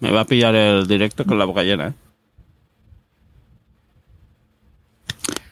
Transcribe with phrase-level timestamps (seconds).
[0.00, 1.88] Me va a pillar el directo con la boca llena.
[1.88, 1.92] ¿eh?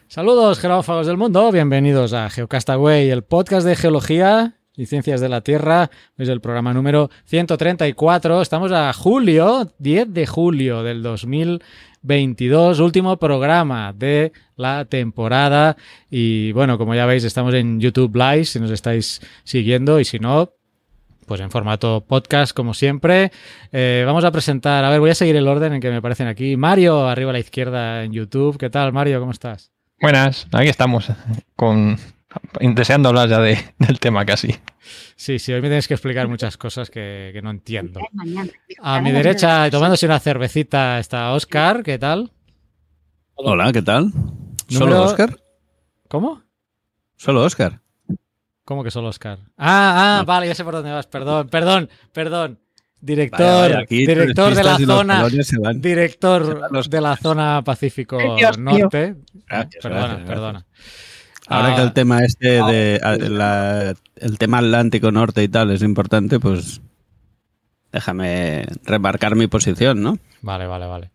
[0.06, 1.50] Saludos, geófagos del mundo.
[1.50, 5.90] Bienvenidos a Geocastaway, el podcast de geología y ciencias de la Tierra.
[6.16, 8.40] Es el programa número 134.
[8.40, 15.76] Estamos a julio, 10 de julio del 2022, último programa de la temporada.
[16.08, 20.20] Y bueno, como ya veis, estamos en YouTube Live si nos estáis siguiendo y si
[20.20, 20.55] no,
[21.26, 23.30] pues en formato podcast, como siempre.
[23.72, 26.26] Eh, vamos a presentar, a ver, voy a seguir el orden en que me aparecen
[26.28, 26.56] aquí.
[26.56, 28.56] Mario, arriba a la izquierda en YouTube.
[28.58, 29.20] ¿Qué tal, Mario?
[29.20, 29.70] ¿Cómo estás?
[30.00, 31.10] Buenas, aquí estamos,
[31.56, 31.98] con
[32.60, 34.54] deseando hablar ya de, del tema casi.
[35.16, 38.00] Sí, sí, hoy me tienes que explicar muchas cosas que, que no entiendo.
[38.82, 41.82] A mi derecha, tomándose una cervecita, está Oscar.
[41.82, 42.30] ¿Qué tal?
[43.34, 44.12] Hola, ¿qué tal?
[44.68, 45.38] ¿Solo Número- Oscar?
[46.08, 46.42] ¿Cómo?
[47.16, 47.80] ¿Solo Oscar?
[48.66, 49.38] ¿Cómo que solo Oscar?
[49.56, 50.26] Ah, ah, No.
[50.26, 51.06] vale, ya sé por dónde vas.
[51.06, 52.58] Perdón, perdón, perdón.
[53.00, 55.22] Director, Vaya, vaya, aquí director de la zona,
[55.62, 55.80] van.
[55.80, 58.58] Director los- de la zona Pacífico Dios.
[58.58, 59.14] Norte.
[59.46, 60.28] Gracias, Perdona, gracias, gracias.
[60.28, 60.66] perdona.
[61.46, 65.70] Ahora Ah, que el tema este de a- la- el tema Atlántico Norte y tal
[65.70, 66.80] es importante, pues
[67.92, 70.18] déjame remarcar mi posición, ¿no?
[70.42, 71.10] Vale, vale, vale.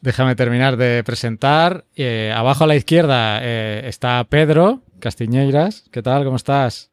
[0.00, 1.84] Déjame terminar de presentar.
[1.96, 5.84] Eh, abajo a la izquierda eh, está Pedro Castiñeiras.
[5.90, 6.24] ¿Qué tal?
[6.24, 6.90] ¿Cómo estás?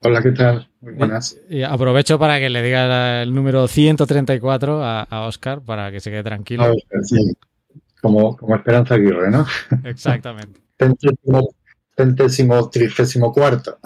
[0.00, 0.68] Hola, ¿qué tal?
[0.80, 1.36] Muy buenas.
[1.48, 6.10] Y aprovecho para que le digas el número 134 a, a Oscar para que se
[6.10, 6.72] quede tranquilo.
[7.02, 7.36] Sí.
[8.00, 9.44] Como, como Esperanza Aguirre, ¿no?
[9.84, 10.60] Exactamente.
[10.78, 11.54] Centésimo,
[11.96, 13.78] centésimo trigésimo cuarto.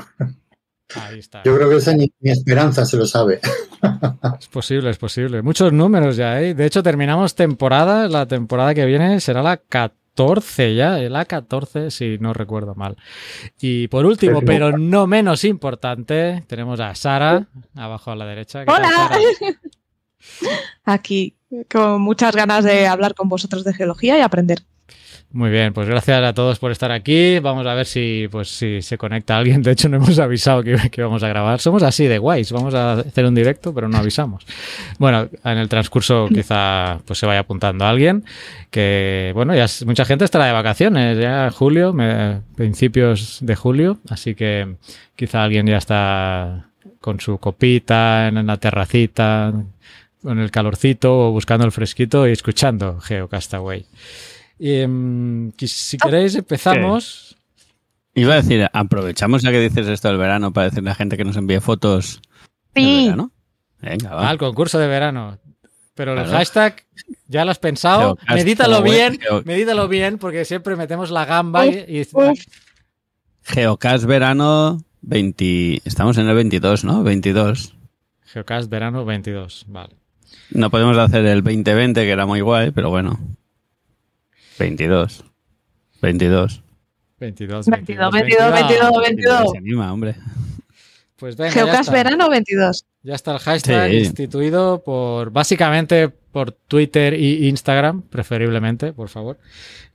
[0.95, 1.43] Ahí está.
[1.45, 3.41] Yo creo que esa ni, ni Esperanza se lo sabe.
[4.39, 5.43] Es posible, es posible.
[5.43, 6.55] Muchos números ya, ¿eh?
[6.55, 8.07] De hecho, terminamos temporada.
[8.07, 11.01] La temporada que viene será la 14 ya.
[11.01, 12.97] eh, La 14, si no recuerdo mal.
[13.61, 18.61] Y por último, Décimo pero no menos importante, tenemos a Sara, abajo a la derecha.
[18.61, 18.91] ¿Qué tal, Hola.
[18.91, 19.19] Sara?
[20.85, 21.37] Aquí,
[21.71, 24.59] con muchas ganas de hablar con vosotros de geología y aprender.
[25.35, 27.39] Muy bien, pues gracias a todos por estar aquí.
[27.39, 29.63] Vamos a ver si, pues, si se conecta alguien.
[29.63, 31.59] De hecho, no hemos avisado que, vamos a grabar.
[31.59, 32.53] Somos así de guays.
[32.53, 34.45] Vamos a hacer un directo, pero no avisamos.
[34.99, 38.25] Bueno, en el transcurso quizá pues, se vaya apuntando alguien.
[38.71, 41.19] Que, bueno, ya mucha gente estará de vacaciones.
[41.19, 43.99] Ya julio, me- principios de julio.
[44.11, 44.75] Así que
[45.17, 46.67] quizá alguien ya está
[47.01, 49.55] con su copita en la terracita,
[50.23, 53.81] con el calorcito o buscando el fresquito y escuchando Geocastaway.
[53.81, 53.87] Y,
[54.59, 57.37] em, si queréis empezamos.
[58.15, 61.17] Iba a decir, aprovechamos ya que dices esto del verano para decirle a la gente
[61.17, 62.21] que nos envíe fotos
[62.75, 63.33] del Sí, verano.
[63.81, 64.29] Venga, va.
[64.29, 65.39] al concurso de verano.
[65.95, 66.33] Pero el Claro.
[66.39, 66.85] hashtag,
[67.29, 68.17] ¿ya lo has pensado?
[68.17, 72.07] Geocast- medítalo bien, Geo- medítalo bien, porque siempre metemos la gamba y, y-.
[73.45, 75.83] Geocast verano 20.
[75.85, 77.03] Estamos en el 22, ¿no?
[77.03, 77.75] 22.
[78.25, 79.65] Geocast verano 22.
[79.69, 79.95] Vale.
[80.51, 83.19] No podemos hacer el 2020, que era muy guay, pero bueno.
[84.59, 85.25] 22.
[86.01, 86.63] 22.
[87.21, 89.51] 22, 22, 22, 22, 22.
[89.53, 90.17] Se anima, hombre.
[91.17, 92.85] Pues venga, Geocast verano 22.
[93.05, 93.97] Ya está el hashtag Sí.
[93.99, 99.39] instituido por, básicamente por Twitter y Instagram, preferiblemente, por favor.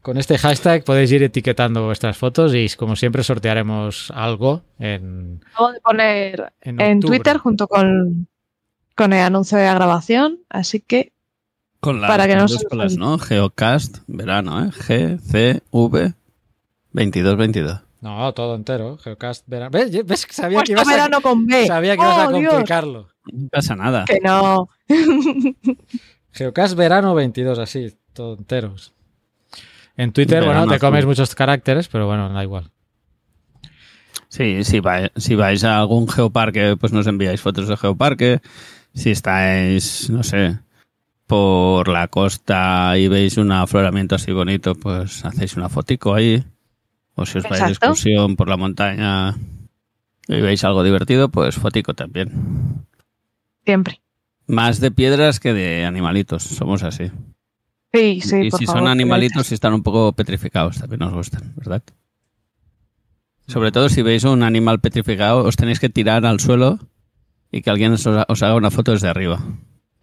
[0.01, 5.73] Con este hashtag podéis ir etiquetando vuestras fotos y como siempre sortearemos algo en, Acabo
[5.73, 6.99] de poner en, en.
[7.01, 8.27] Twitter junto con,
[8.95, 11.11] con el anuncio de la grabación, así que
[11.79, 13.17] Con las Para que no mayúsculas, ¿no?
[13.19, 14.69] Geocast verano, ¿eh?
[14.71, 16.13] G, C, V
[16.91, 17.81] 22, 22.
[18.01, 18.97] No, todo entero.
[18.97, 19.71] Geocast verano.
[19.71, 20.05] ¿Ves?
[20.05, 20.27] ¿Ves?
[20.29, 21.67] Sabía que ibas a, verano con B.
[21.67, 22.53] sabía que ibas a ¡Oh, Dios!
[22.53, 23.07] complicarlo.
[23.31, 24.05] No pasa nada.
[24.05, 24.69] Que no.
[26.31, 28.93] Geocast verano 22, así, todo enteros.
[29.95, 30.87] En Twitter, Verano bueno, te azul.
[30.89, 32.69] comes muchos caracteres, pero bueno, da igual.
[34.29, 38.41] Sí, si vais, si vais a algún geoparque, pues nos enviáis fotos de geoparque.
[38.93, 40.59] Si estáis, no sé,
[41.27, 46.43] por la costa y veis un afloramiento así bonito, pues hacéis una fotico ahí.
[47.15, 49.35] O si os vais de excursión por la montaña
[50.27, 52.85] y veis algo divertido, pues fotico también.
[53.65, 54.01] Siempre.
[54.47, 57.11] Más de piedras que de animalitos, somos así.
[57.93, 58.43] Sí, sí.
[58.43, 61.83] y por si favor, son animalitos, si están un poco petrificados, también nos gustan, ¿verdad?
[63.47, 66.79] Sobre todo si veis un animal petrificado, os tenéis que tirar al suelo
[67.51, 69.41] y que alguien os haga una foto desde arriba.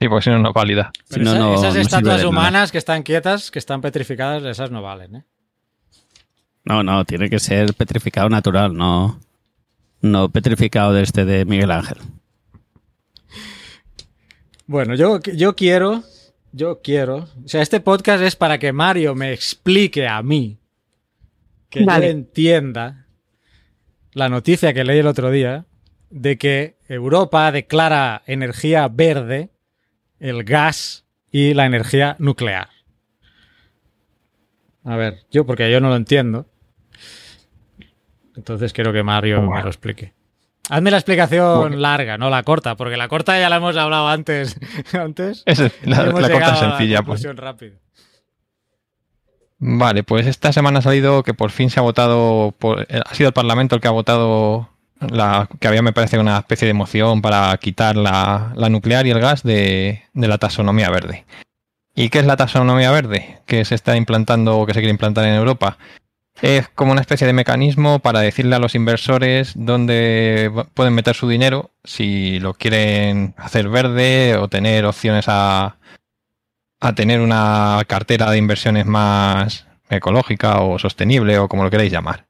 [0.01, 0.91] Sí, porque si no, no es válida.
[1.05, 4.43] Si Pero no, esa- no- esas no estatuas humanas que están quietas, que están petrificadas,
[4.45, 5.25] esas no valen, ¿eh?
[6.65, 9.21] No, no, tiene que ser petrificado natural, no,
[10.01, 11.99] no petrificado de este de Miguel Ángel.
[14.67, 16.03] Bueno, yo, yo quiero,
[16.53, 20.59] yo quiero, o sea, este podcast es para que Mario me explique a mí,
[21.69, 22.07] que Vale.
[22.07, 23.07] yo entienda
[24.13, 25.67] la noticia que leí el otro día
[26.11, 29.51] de que Europa declara energía verde
[30.25, 32.69] el gas y la energía nuclear.
[34.83, 36.47] A ver, yo porque yo no lo entiendo.
[38.35, 40.15] Entonces quiero que Mario me lo explique.
[40.71, 44.59] Hazme la explicación larga, no la corta, porque la corta ya la hemos hablado antes.
[44.95, 45.43] antes.
[45.45, 47.03] Es la, corta es a la sencilla.
[47.03, 47.23] Pues.
[47.37, 47.77] rápido.
[49.59, 53.15] Vale, pues esta semana ha salido que por fin se ha votado, por, eh, ha
[53.15, 54.71] sido el Parlamento el que ha votado
[55.01, 59.11] la que había, me parece, una especie de moción para quitar la, la nuclear y
[59.11, 61.25] el gas de, de la taxonomía verde.
[61.95, 63.41] ¿Y qué es la taxonomía verde?
[63.47, 65.79] Que se está implantando o que se quiere implantar en Europa.
[66.43, 71.29] Es como una especie de mecanismo para decirle a los inversores dónde pueden meter su
[71.29, 75.77] dinero, si lo quieren hacer verde o tener opciones a,
[76.81, 82.27] a tener una cartera de inversiones más ecológica o sostenible o como lo queráis llamar.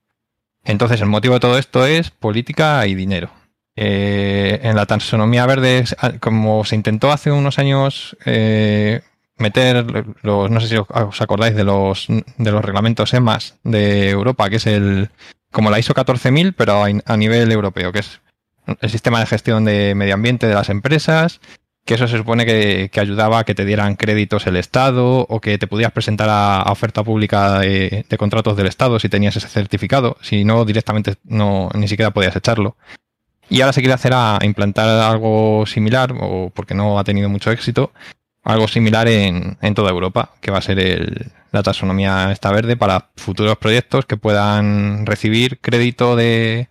[0.65, 3.31] Entonces el motivo de todo esto es política y dinero.
[3.77, 9.03] Eh, en la taxonomía verde, ah, como se intentó hace unos años eh,
[9.37, 14.49] meter los, no sé si os acordáis de los de los reglamentos EMAS de Europa,
[14.49, 15.11] que es el
[15.51, 18.21] como la ISO 14000, pero a nivel europeo, que es
[18.81, 21.41] el sistema de gestión de medio ambiente de las empresas,
[21.85, 25.41] que eso se supone que, que ayudaba a que te dieran créditos el Estado o
[25.41, 29.49] que te pudieras presentar a, oferta pública de, de contratos del Estado si tenías ese
[29.49, 32.77] certificado, si no directamente no ni siquiera podías echarlo.
[33.51, 37.51] Y ahora se quiere hacer a implantar algo similar, o porque no ha tenido mucho
[37.51, 37.93] éxito,
[38.43, 42.77] algo similar en, en toda Europa, que va a ser el- la taxonomía esta verde
[42.77, 46.69] para futuros proyectos que puedan recibir crédito de,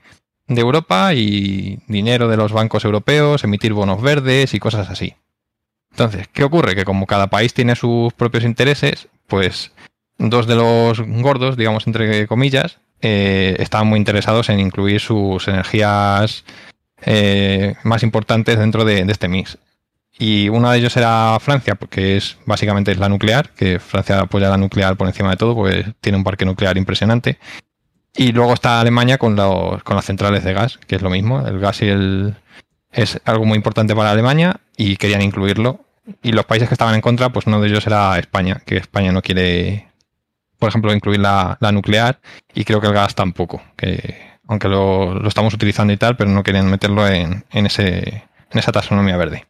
[0.47, 5.15] de Europa y dinero de los bancos europeos, emitir bonos verdes y cosas así.
[5.91, 6.75] Entonces, ¿qué ocurre?
[6.75, 9.71] Que como cada país tiene sus propios intereses, pues
[10.17, 16.45] dos de los gordos, digamos entre comillas, eh, estaban muy interesados en incluir sus energías
[17.05, 19.57] eh, más importantes dentro de, este mix.
[20.17, 24.49] Y uno de ellos era Francia, porque es básicamente es la nuclear, que Francia apoya
[24.49, 27.39] la nuclear por encima de todo, pues tiene un parque nuclear impresionante.
[28.15, 31.45] Y luego está Alemania con, los, con las centrales de gas, que es lo mismo.
[31.45, 32.35] El gas y el,
[32.91, 35.79] es algo muy importante para Alemania y querían incluirlo.
[36.21, 39.11] Y los países que estaban en contra, pues uno de ellos era España, que España
[39.11, 39.87] no quiere,
[40.59, 42.19] por ejemplo, incluir la, la nuclear
[42.53, 46.29] y creo que el gas tampoco, que aunque lo, lo estamos utilizando y tal, pero
[46.29, 49.47] no querían meterlo en, en, ese, en esa taxonomía verde.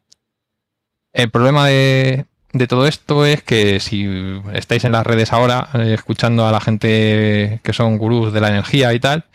[1.12, 4.08] El problema de, de todo esto es que si
[4.54, 8.50] estáis en las redes ahora eh, escuchando a la gente que son gurús de la
[8.50, 9.26] energía y tal,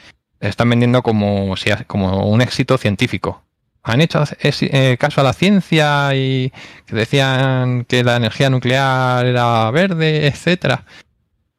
[0.41, 3.43] están vendiendo como, si, como un éxito científico.
[3.83, 6.53] Han hecho eh, caso a la ciencia y
[6.87, 10.85] que decían que la energía nuclear era verde, etcétera.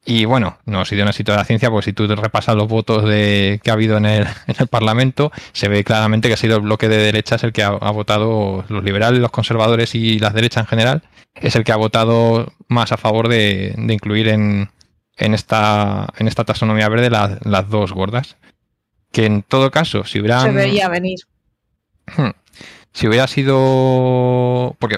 [0.09, 2.67] Y bueno, no ha sido un éxito de la ciencia, porque si tú repasas los
[2.67, 6.37] votos de, que ha habido en el, en el Parlamento, se ve claramente que ha
[6.37, 10.17] sido el bloque de derechas el que ha, ha votado, los liberales, los conservadores y
[10.17, 11.03] las derechas en general,
[11.35, 14.71] es el que ha votado más a favor de, de incluir en,
[15.15, 18.35] en, esta, en esta taxonomía verde las, las dos gordas.
[19.11, 20.41] Que en todo caso, si hubieran.
[20.41, 21.19] Se veía venir.
[22.93, 24.75] Si hubiera sido.
[24.79, 24.97] Porque.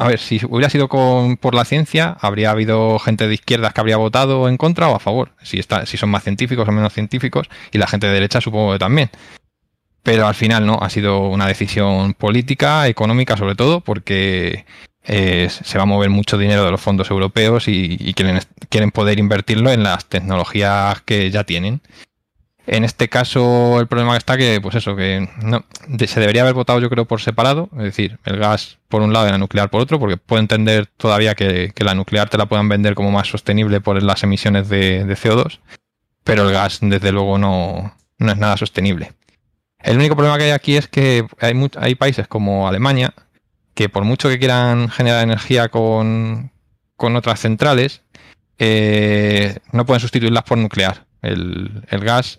[0.00, 3.98] A ver, si hubiera sido por la ciencia, habría habido gente de izquierdas que habría
[3.98, 5.32] votado en contra o a favor.
[5.42, 8.72] Si, está, si son más científicos o menos científicos, y la gente de derecha supongo
[8.72, 9.10] que también.
[10.02, 14.64] Pero al final no, ha sido una decisión política, económica sobre todo, porque
[15.04, 19.70] eh, se va a mover mucho dinero de los fondos europeos y, quieren poder invertirlo
[19.70, 21.82] en las tecnologías que ya tienen.
[22.72, 25.28] En este caso, el problema está que, pues eso, que
[26.06, 29.26] se debería haber votado, yo creo, por separado, es decir, el gas por un lado
[29.26, 32.46] y la nuclear por otro, porque puedo entender todavía que, que la nuclear te la
[32.46, 35.58] puedan vender como más sostenible por las emisiones de, de CO2,
[36.22, 39.14] pero el gas, desde luego, no, no es nada sostenible.
[39.80, 43.12] El único problema que hay aquí es que hay, hay países como Alemania
[43.74, 46.52] que por mucho que quieran generar energía con,
[46.94, 48.02] con otras centrales,
[48.60, 51.06] eh, no pueden sustituirlas por nuclear.
[51.20, 52.38] El, el gas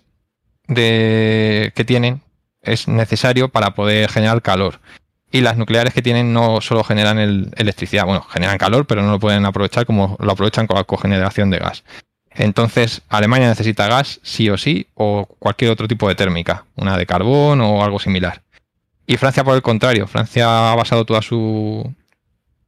[0.74, 2.20] de, que tienen
[2.62, 4.80] es necesario para poder generar calor.
[5.30, 9.10] Y las nucleares que tienen no solo generan el- electricidad, bueno, generan calor, pero no
[9.12, 11.84] lo pueden aprovechar como lo aprovechan con la cogeneración de gas.
[12.34, 17.06] Entonces, Alemania necesita gas sí o sí, o cualquier otro tipo de térmica, una de
[17.06, 18.42] carbón o algo similar.
[19.06, 21.92] Y Francia, por el contrario, Francia ha basado toda su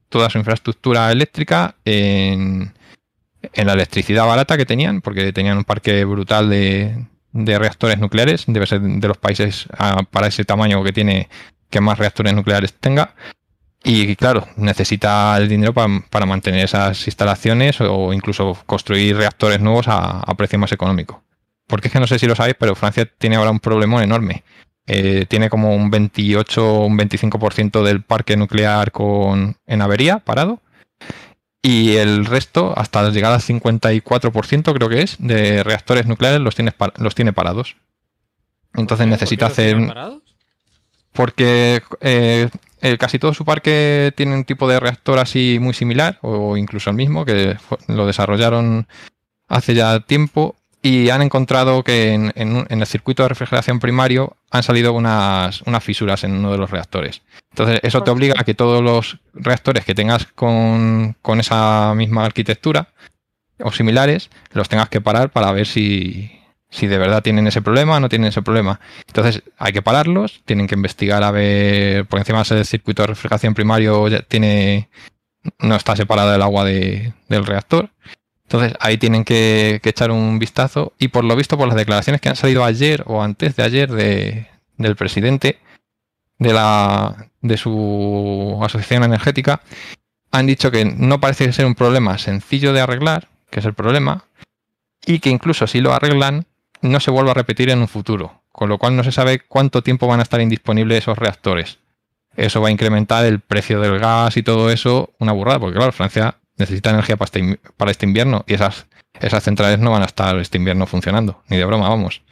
[0.08, 2.72] toda su infraestructura eléctrica en,
[3.52, 6.94] en la electricidad barata que tenían, porque tenían un parque brutal de,
[7.34, 11.28] de reactores nucleares, debe ser de los países ah, para ese tamaño que tiene
[11.68, 13.14] que más reactores nucleares tenga.
[13.86, 19.88] Y claro, necesita el dinero pa- para mantener esas instalaciones o incluso construir reactores nuevos
[19.88, 21.22] a, a precio más económico.
[21.66, 24.42] Porque es que no sé si lo sabéis, pero Francia tiene ahora un problemón enorme.
[24.86, 30.60] eh, tiene como un 28 o un 25% del parque nuclear con, en avería, parado.
[31.66, 36.72] Y el resto, hasta llegar al 54% creo que es, de reactores nucleares los tiene,
[36.72, 37.76] par- los tiene parados.
[38.74, 39.88] Entonces necesita ¿Por qué los hacer...
[39.88, 40.22] parados?
[41.12, 42.48] porque eh,
[42.82, 46.90] eh, casi todo su parque tiene un tipo de reactor así muy similar, o incluso
[46.90, 47.56] el mismo, que
[47.86, 48.86] lo desarrollaron
[49.48, 50.56] hace ya tiempo
[50.86, 54.92] y han encontrado que en, en un- en el circuito de refrigeración primario han salido
[54.92, 57.22] unas, unas fisuras en uno de los reactores.
[57.50, 62.26] Entonces, eso te obliga a que todos los reactores que tengas con, con esa misma
[62.26, 62.88] arquitectura
[63.60, 66.30] o similares los tengas que parar para ver si,
[66.68, 68.78] si de verdad tienen ese problema o no tienen ese problema.
[69.06, 73.54] Entonces hay que pararlos, tienen que investigar a ver, por encima el circuito de refrigeración
[73.54, 74.90] primario ya tiene,
[75.60, 77.88] no está separado del agua de- del reactor.
[78.44, 82.28] Entonces ahí tienen que, echar un vistazo y por lo visto por las declaraciones que
[82.28, 84.46] han salido ayer o antes de ayer de,
[84.76, 85.58] del presidente
[86.38, 89.62] de, la, de su asociación energética,
[90.30, 94.24] han dicho que no parece ser un problema sencillo de arreglar, que es el problema,
[95.06, 96.46] y que incluso si lo arreglan,
[96.82, 99.82] no se vuelva a repetir en un futuro, con lo cual no se sabe cuánto
[99.82, 101.78] tiempo van a estar indisponibles esos reactores.
[102.36, 105.92] Eso va a incrementar el precio del gas y todo eso, una burrada, porque claro,
[105.92, 108.86] Francia necesita energía para este, para este invierno y esas,
[109.20, 112.22] esas centrales no van a estar este invierno funcionando, ni de broma, vamos.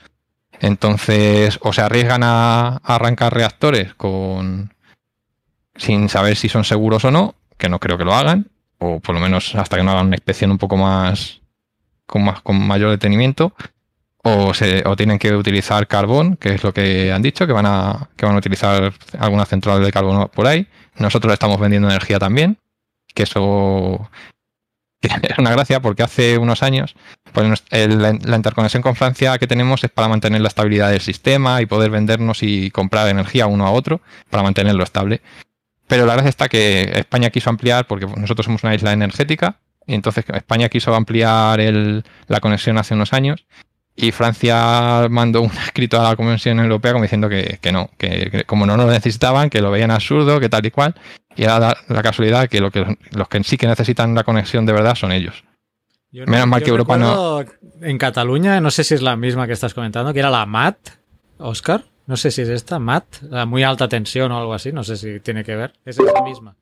[0.60, 4.72] Entonces, o se arriesgan a, a arrancar reactores con
[5.74, 9.14] sin saber si son seguros o no, que no creo que lo hagan, o por
[9.14, 11.40] lo menos hasta que no hagan una inspección un poco más
[12.06, 13.54] con, más, con mayor detenimiento,
[14.24, 17.66] o, se, o tienen que utilizar carbón, que es lo que han dicho, que van
[17.66, 20.68] a, que van a utilizar alguna central de carbón por ahí.
[20.96, 22.58] Nosotros estamos vendiendo energía también,
[23.14, 24.10] que eso
[25.00, 26.94] es una gracia porque hace unos años
[27.32, 31.66] pues la, interconexión con Francia que tenemos es para mantener la estabilidad del sistema y
[31.66, 34.00] poder vendernos y comprar energía uno a otro
[34.30, 35.22] para mantenerlo estable.
[35.86, 39.94] Pero la gracia está que España quiso ampliar, porque nosotros somos una isla energética, y
[39.94, 43.46] entonces España quiso ampliar la conexión hace unos años,
[43.96, 48.30] y Francia mandó un escrito a la Comisión Europea como diciendo que, que no, que,
[48.30, 50.94] que como no lo necesitaban, que lo veían absurdo, que tal y cual,
[51.36, 54.64] y era la, la casualidad que, lo que los que sí que necesitan la conexión
[54.66, 55.44] de verdad son ellos.
[56.10, 57.42] Menos mal que Europa no-
[57.80, 60.76] En Cataluña, no sé si es la misma que estás comentando, que era la MAT,
[61.38, 61.84] Oscar.
[62.06, 64.96] No sé si es esta, MAT, la muy alta tensión o algo así, no sé
[64.96, 65.72] si tiene que ver.
[65.84, 66.56] Es esa misma.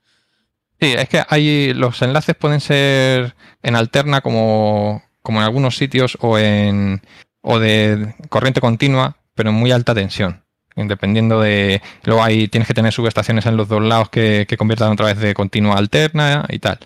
[0.81, 6.17] Sí, es que hay los enlaces pueden ser en alterna como, como en algunos sitios
[6.21, 7.03] o en
[7.43, 10.43] o de corriente continua, pero en muy alta tensión.
[10.77, 11.83] Dependiendo de.
[12.05, 15.19] Luego hay, tienes que tener subestaciones en los dos lados que, que conviertan otra vez
[15.19, 16.79] de continua a alterna y tal.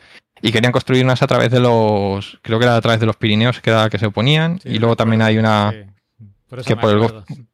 [0.42, 2.38] Y querían construir unas a través de los.
[2.42, 4.58] Creo que era a través de los Pirineos que era la que se oponían.
[4.60, 5.70] Sí, y luego también hay una.
[5.70, 6.26] Sí.
[6.48, 7.46] Por que por el.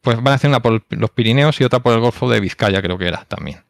[0.00, 2.82] Pues van a hacer una por los Pirineos y otra por el Golfo de Vizcaya,
[2.82, 3.62] creo que era también.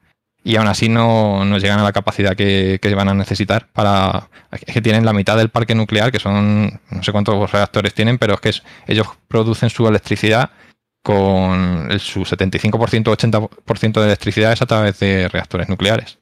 [0.44, 4.28] Y aún así no, no llegan a la capacidad que, que van a necesitar para.
[4.50, 6.80] Es que tienen la mitad del parque nuclear, que son.
[6.90, 10.50] No sé cuántos reactores tienen, pero es que es- ellos producen su electricidad
[11.02, 16.18] con el- su 75% o 80% de electricidad es a través de reactores nucleares.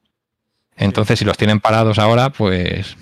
[0.77, 2.97] Entonces, si los tienen parados ahora, pues.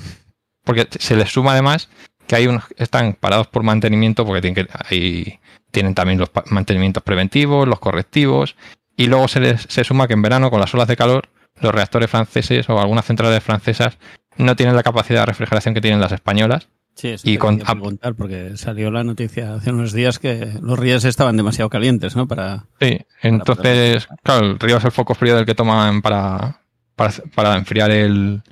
[0.65, 1.89] Porque se les suma además
[2.27, 7.03] que hay unos están parados por mantenimiento, porque tienen, que, hay- tienen también los mantenimientos
[7.03, 8.55] preventivos, los correctivos,
[8.99, 11.31] y luego se les se suma que en verano, con las olas de calor,
[11.63, 13.97] los reactores franceses o algunas centrales francesas
[14.37, 16.69] no tienen la capacidad de refrigeración que tienen las españolas.
[16.95, 21.05] Sí, eso Y con- preguntar, porque salió la noticia hace unos días que los ríos
[21.05, 22.27] estaban demasiado calientes, ¿no?
[22.27, 22.65] Para.
[22.81, 26.61] Sí, entonces, claro, el río es el foco frío del que toman para,
[26.97, 28.43] para, para enfriar el,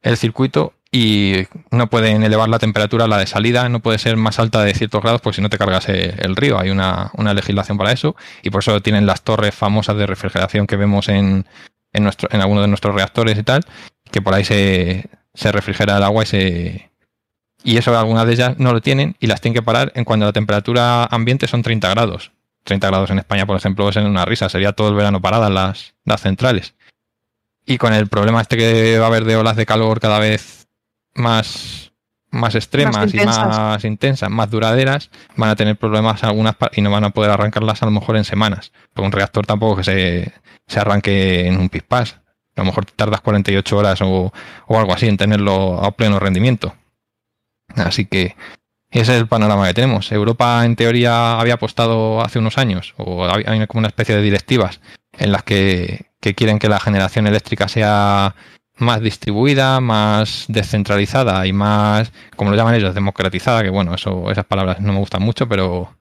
[0.00, 4.38] el circuito y no pueden elevar la temperatura, la de salida no puede ser más
[4.38, 6.56] alta de ciertos grados porque si no te cargas el, río.
[6.56, 10.68] Hay una, una legislación para eso y por eso tienen las torres famosas de refrigeración
[10.68, 11.46] que vemos en,
[11.92, 13.62] en, nuestro, en algunos de nuestros reactores y tal,
[14.12, 16.90] que por ahí se, se refrigera el agua y se...
[17.64, 20.26] Y eso algunas de ellas no lo tienen y las tienen que parar en cuando
[20.26, 22.30] la temperatura ambiente son 30 grados.
[22.62, 25.50] 30 grados en España, por ejemplo, es en una risa, sería todo el verano paradas
[25.50, 26.76] las, las centrales.
[27.66, 30.63] Y con el problema este que va a haber de olas de calor cada vez
[31.14, 31.92] más,
[32.30, 36.90] más extremas Más y más intensas, más duraderas, van a tener problemas algunas y no
[36.90, 38.72] van a poder arrancarlas a lo mejor en semanas.
[38.92, 40.32] Porque un reactor tampoco que se,
[40.66, 42.20] se arranque en un pispás.
[42.56, 44.32] A lo mejor tardas 48 horas o,
[44.66, 46.74] o algo así en tenerlo a pleno rendimiento.
[47.74, 48.36] Así que
[48.90, 50.12] ese es el panorama que tenemos.
[50.12, 54.22] Europa, en teoría, había apostado hace unos años, o había hay como una especie de
[54.22, 54.80] directivas
[55.18, 58.36] en las que, que quieren que la generación eléctrica sea
[58.78, 64.44] más distribuida, más descentralizada y más, como lo llaman ellos, democratizada, que bueno, eso, esas
[64.44, 65.94] palabras no me gustan mucho, pero,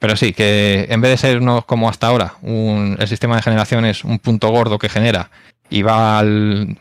[0.00, 3.42] Pero sí, que en vez de ser uno como hasta ahora, un- el sistema de
[3.42, 5.30] generación es un punto gordo que genera
[5.70, 6.78] y va al-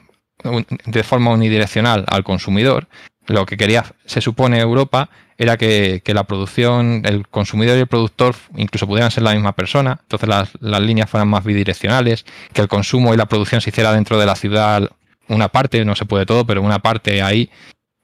[0.86, 2.88] de forma unidireccional al consumidor,
[3.26, 5.10] lo que quería, se supone, Europa
[5.40, 9.54] era que, que la producción, el consumidor y el productor incluso pudieran ser la misma
[9.54, 13.72] persona, entonces las, las líneas fueran más bidireccionales, que el consumo y la producción se
[13.72, 14.90] hiciera dentro de la ciudad
[15.30, 17.50] una parte, no se puede todo, pero una parte ahí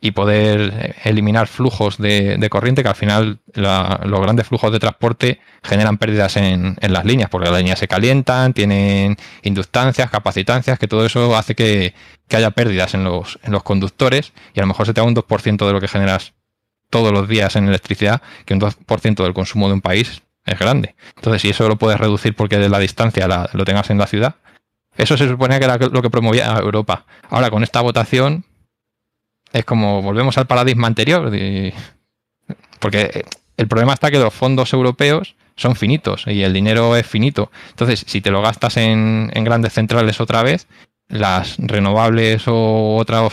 [0.01, 4.80] y poder eh, eliminar flujos de, corriente que al final la- los grandes flujos de
[4.80, 10.77] transporte generan pérdidas en, en las líneas, porque las líneas se calientan, tienen inductancias, capacitancias,
[10.77, 11.94] que todo eso hace que,
[12.27, 15.08] que haya pérdidas en los, en los conductores y a lo mejor se te da
[15.08, 16.34] un 2% de lo que generas
[16.89, 20.96] todos los días en electricidad, que un 2% del consumo de un país es grande.
[21.15, 24.08] Entonces, si eso lo puedes reducir porque de la distancia la- lo tengas en la
[24.08, 24.36] ciudad,
[24.98, 27.06] eso se suponía que era lo que promovía Europa.
[27.30, 28.46] Ahora, con esta votación,
[29.52, 31.32] es como volvemos al paradigma anterior.
[32.80, 33.26] porque
[33.58, 37.52] el problema está que los fondos europeos son finitos y el dinero es finito.
[37.70, 40.68] Entonces, si te lo gastas en, grandes centrales otra vez,
[41.08, 43.32] las renovables o otras,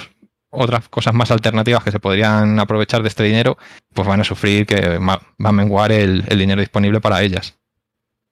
[0.51, 3.57] otras cosas más alternativas que se podrían aprovechar de este dinero,
[3.95, 7.57] pues van a sufrir que va a menguar el, el dinero disponible para ellas.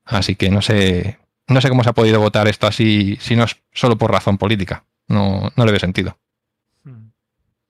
[0.04, 3.44] Así que no sé, no sé cómo se ha podido votar esto así, si no
[3.44, 4.84] es solo por razón política.
[5.08, 6.18] No, no le veo sentido.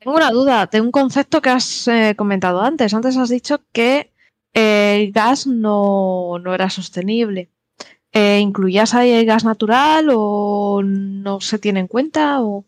[0.01, 2.95] Tengo una duda de un concepto que has eh, comentado antes.
[2.95, 4.13] Antes has dicho que
[4.55, 7.51] eh, el gas no, no era sostenible.
[8.13, 12.41] Eh, ¿Incluías ahí el gas natural o no se tiene en cuenta?
[12.43, 12.65] O...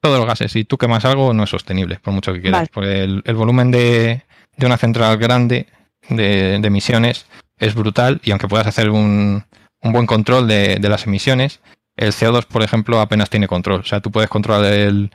[0.00, 2.60] Todos los gases, si tú quemas algo, no es sostenible, por mucho que quieras.
[2.60, 2.70] Vale.
[2.72, 4.22] Porque el, el volumen de,
[4.56, 5.66] de una central grande
[6.08, 7.26] de, de emisiones
[7.58, 9.44] es brutal y aunque puedas hacer un,
[9.84, 11.60] un buen control de, las emisiones,
[11.96, 13.80] el CO2, por ejemplo, apenas tiene control.
[13.80, 15.12] O sea, tú puedes controlar el-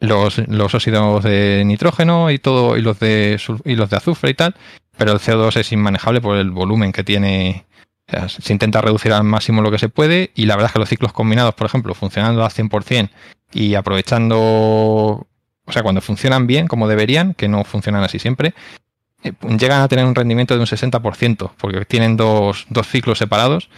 [0.00, 4.34] los, los óxidos de nitrógeno y todo, y los de y los de azufre y
[4.34, 4.54] tal,
[4.98, 7.64] pero el CO2 es inmanejable por el volumen que tiene.
[8.28, 10.88] Se intenta reducir al máximo lo que se puede y la verdad es que los
[10.88, 13.10] ciclos combinados, por ejemplo, funcionando al 100%
[13.52, 14.38] y aprovechando,
[15.64, 18.54] o sea, cuando funcionan bien como deberían, que no funcionan así siempre,
[19.58, 23.68] llegan a tener un rendimiento de un 60%, porque tienen dos, dos ciclos separados,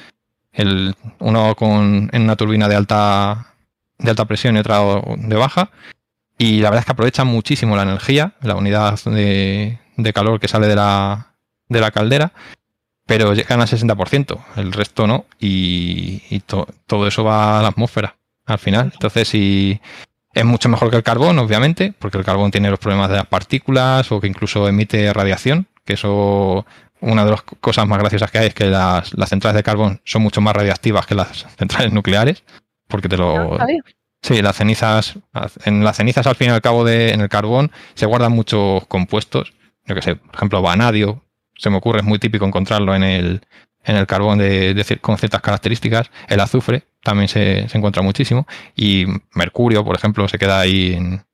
[0.52, 3.54] el, uno con, en una turbina de alta,
[3.98, 4.80] de alta presión y otra
[5.16, 5.70] de baja,
[6.38, 9.78] y la verdad es que aprovechan muchísimo la energía, la unidad de,
[10.14, 11.34] calor que sale de la,
[11.68, 12.32] de la caldera,
[13.06, 17.68] pero llegan al 60%, el resto no, y, y to- todo eso va a la
[17.68, 18.90] atmósfera al final.
[18.92, 19.80] Entonces, si
[20.38, 23.26] es mucho mejor que el carbón, obviamente, porque el carbón tiene los problemas de las
[23.26, 26.64] partículas o que incluso emite radiación, que eso,
[27.00, 30.00] una de las cosas más graciosas que hay es que las, las centrales de carbón
[30.04, 32.44] son mucho más radiactivas que las centrales nucleares,
[32.86, 33.58] porque te lo...
[33.58, 33.82] ¿sabía?
[34.22, 35.18] Sí, las cenizas,
[35.64, 38.86] en las cenizas al fin y al cabo de, en el carbón se guardan muchos
[38.86, 39.54] compuestos,
[39.86, 41.22] yo que sé, por ejemplo, vanadio,
[41.56, 43.40] se me ocurre, es muy típico encontrarlo en el,
[43.84, 49.06] en el carbón de, de con ciertas características, el azufre también se, encuentra muchísimo, y
[49.34, 51.24] mercurio, por ejemplo, se queda ahí en-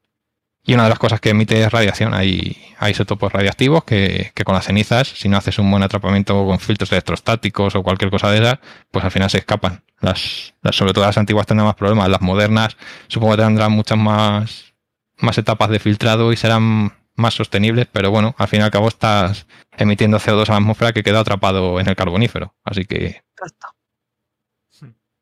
[0.66, 4.54] Y una de las cosas que emite es radiación, hay, hay isótopos radiactivos que, con
[4.54, 8.38] las cenizas, si no haces un buen atrapamiento con filtros electrostáticos o cualquier cosa de
[8.38, 8.58] esas,
[8.90, 9.84] pues al final se escapan.
[10.00, 12.08] Las, sobre todo las antiguas tendrán más problemas.
[12.08, 12.76] Las modernas
[13.08, 14.74] supongo que tendrán muchas más,
[15.18, 18.88] más etapas de filtrado y serán más sostenibles, pero bueno, al fin y al cabo
[18.88, 22.54] estás emitiendo CO2 a la atmósfera que queda atrapado en el carbonífero.
[22.64, 23.22] Así que.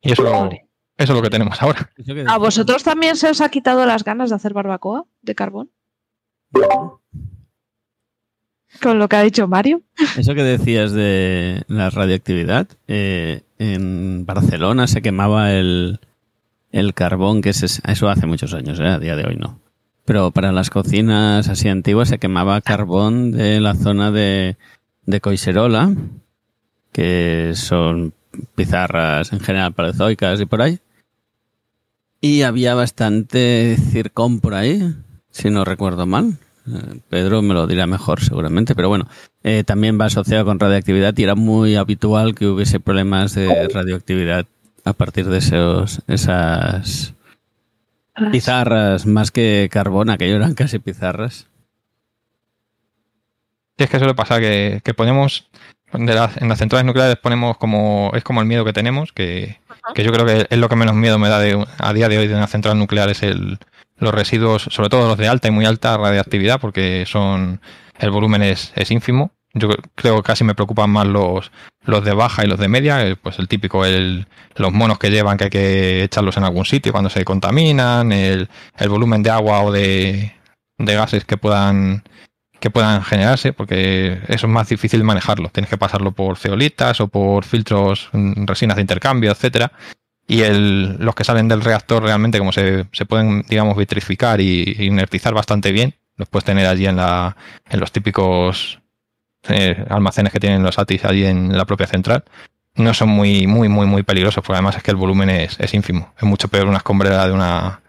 [0.03, 0.51] Y eso,
[0.97, 1.91] eso es lo que tenemos ahora.
[2.27, 5.71] ¿A vosotros también se os ha quitado las ganas de hacer barbacoa de carbón?
[8.81, 9.83] Con lo que ha dicho Mario.
[10.17, 16.01] Eso que decías de la radioactividad, eh, en Barcelona se quemaba el,
[16.73, 19.61] el carbón, que es, eso hace muchos años, eh, a día de hoy no.
[20.05, 24.57] Pero para las cocinas así antiguas se quemaba carbón de la zona de,
[25.07, 25.95] de Coiserola,
[26.93, 28.15] que son
[28.55, 30.79] pizarras en general paleozoicas y por ahí.
[32.21, 34.95] Y había bastante circón por ahí,
[35.31, 36.39] si no recuerdo mal.
[36.69, 39.09] Eh, Pedro me lo dirá mejor seguramente, pero bueno,
[39.43, 44.47] eh, también va asociado con radioactividad y era muy habitual que hubiese problemas de radioactividad
[44.85, 47.15] a partir de esos, esas
[48.31, 51.49] pizarras, más que carbón, aquello eran casi pizarras.
[53.77, 55.49] Es que suele pasar que ponemos
[55.93, 59.59] de las- en las centrales nucleares ponemos como es como el miedo que tenemos que,
[59.95, 62.19] que yo creo que es lo que menos miedo me da de, a día de
[62.19, 63.59] hoy de una central nuclear es el
[63.99, 67.61] los residuos sobre todo los de alta y muy alta radiactividad porque son
[67.99, 69.31] el volumen es, es ínfimo.
[69.55, 71.53] Yo creo que casi me preocupan más los
[71.85, 74.27] los de baja y los de media eh, pues el típico el
[74.57, 78.49] los monos que llevan que hay que echarlos en algún sitio cuando se contaminan el,
[78.79, 80.33] el volumen de agua o de,
[80.79, 82.03] de gases que puedan
[82.63, 85.49] que puedan generarse, porque eso es más difícil manejarlo.
[85.49, 89.73] Tienes que pasarlo por ceolitas o por filtros, mm, resinas de intercambio, etcétera.
[90.29, 94.77] Y el, los que salen del reactor realmente, como se, se pueden, digamos, vitrificar y
[94.79, 97.37] inertizar bastante bien, los puedes tener allí en, la,
[97.69, 98.81] en los típicos
[99.49, 102.23] eh, almacenes que tienen los ATIs allí en la propia central.
[102.77, 105.75] No son muy, muy, muy, muy peligrosos, porque además es que el volumen es, es
[105.75, 106.15] ínfimo.
[106.17, 107.81] Es mucho peor una escombrera de una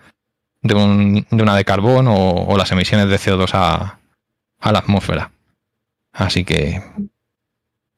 [0.63, 3.99] de, un, de una de carbón o, o las emisiones de CO2 a,
[4.63, 5.32] a la atmósfera.
[6.13, 6.82] Así que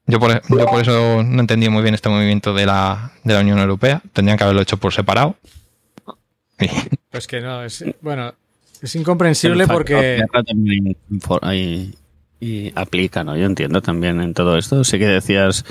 [0.07, 3.39] yo por, yo por eso no entendí muy bien este movimiento de la, de la
[3.41, 4.01] Unión Europea.
[4.13, 5.35] Tendrían que haberlo hecho por separado.
[6.59, 6.67] Y-
[7.15, 8.33] Pues que no, es, bueno,
[8.81, 10.21] es incomprensible porque...
[11.41, 11.93] ahí-
[12.41, 13.37] y aplica, ¿no?
[13.37, 14.83] Yo entiendo también en todo esto.
[14.83, 15.63] Sí que decías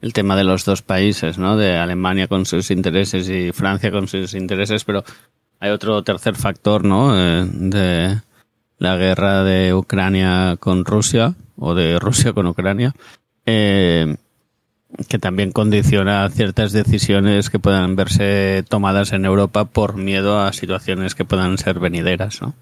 [0.00, 1.56] el tema de los dos países, ¿no?
[1.56, 5.02] De Alemania con sus intereses y Francia con sus intereses, pero
[5.58, 7.16] hay otro tercer factor, ¿no?
[7.18, 8.20] Eh, de
[8.82, 12.92] la guerra de Ucrania con Rusia o de Rusia con Ucrania,
[13.46, 14.16] eh,
[15.08, 21.14] que también condiciona ciertas decisiones que puedan verse tomadas en Europa por miedo a situaciones
[21.14, 22.54] que puedan ser venideras, ¿no?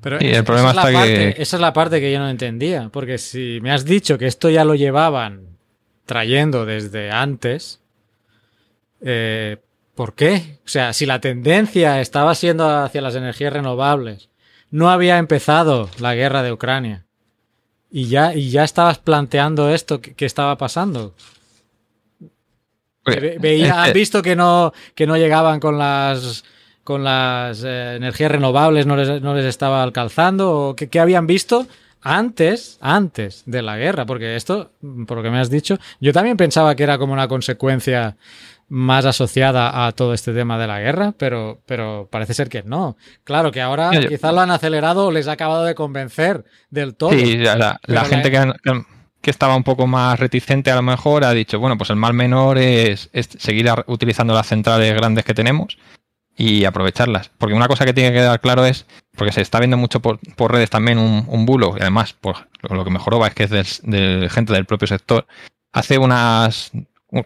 [0.00, 2.00] Pero Sí, el esa- problema esa, es la está que- parte, esa es la parte
[2.00, 5.42] que yo no entendía, porque si me has dicho que esto ya lo llevaban
[6.06, 7.78] trayendo desde antes,
[9.00, 9.58] eh,
[9.94, 10.58] ¿por qué?
[10.64, 14.28] O sea, si la tendencia estaba siendo hacia las energías renovables,
[14.72, 17.04] no había empezado la guerra de Ucrania
[17.92, 21.14] y ya, y ya estabas planteando esto que, que estaba pasando.
[23.04, 26.44] Ve- veía- Eh, han visto que no, que no llegaban con las
[26.84, 31.28] con las eh, energías renovables, no les, no les estaba alcanzando, o que, que habían
[31.28, 31.68] visto
[32.00, 34.72] antes, antes de la guerra, porque esto,
[35.06, 38.16] por lo que me has dicho, yo también pensaba que era como una consecuencia
[38.74, 42.96] más asociada a todo este tema de la guerra, pero, pero parece ser que no.
[43.22, 46.94] Claro que ahora yo- quizás lo han acelerado o les ha acabado de convencer del
[46.94, 47.10] todo.
[47.10, 48.82] Sí, la, gente que, han- que-
[49.20, 52.14] que estaba un poco más reticente a lo mejor ha dicho, bueno, pues el mal
[52.14, 55.76] menor es, es seguir a- utilizando las centrales grandes que tenemos
[56.34, 57.30] y aprovecharlas.
[57.36, 60.18] Porque una cosa que tiene que quedar claro es, porque se está viendo mucho por,
[60.34, 63.44] por redes también un, un bulo, y además por lo que mejoró va es que
[63.44, 65.26] es de gente del propio sector.
[65.74, 66.70] Hace unas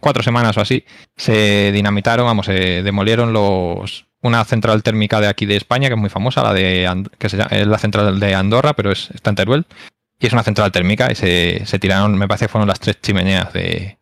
[0.01, 0.85] cuatro semanas o así
[1.17, 6.01] se dinamitaron, vamos, se demolieron los una central térmica de aquí de España que es
[6.01, 9.11] muy famosa, la de And- que se llama- es la central de Andorra, pero es,
[9.15, 9.67] está en Teruel
[10.19, 13.01] y es una central térmica y se, se tiraron, me parece que fueron las tres
[13.01, 13.99] chimeneas de,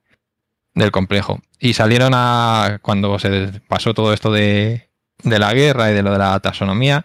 [0.75, 1.40] del complejo.
[1.59, 4.88] Y salieron a, cuando se pasó todo esto de,
[5.23, 7.05] de la guerra y de lo de la taxonomía,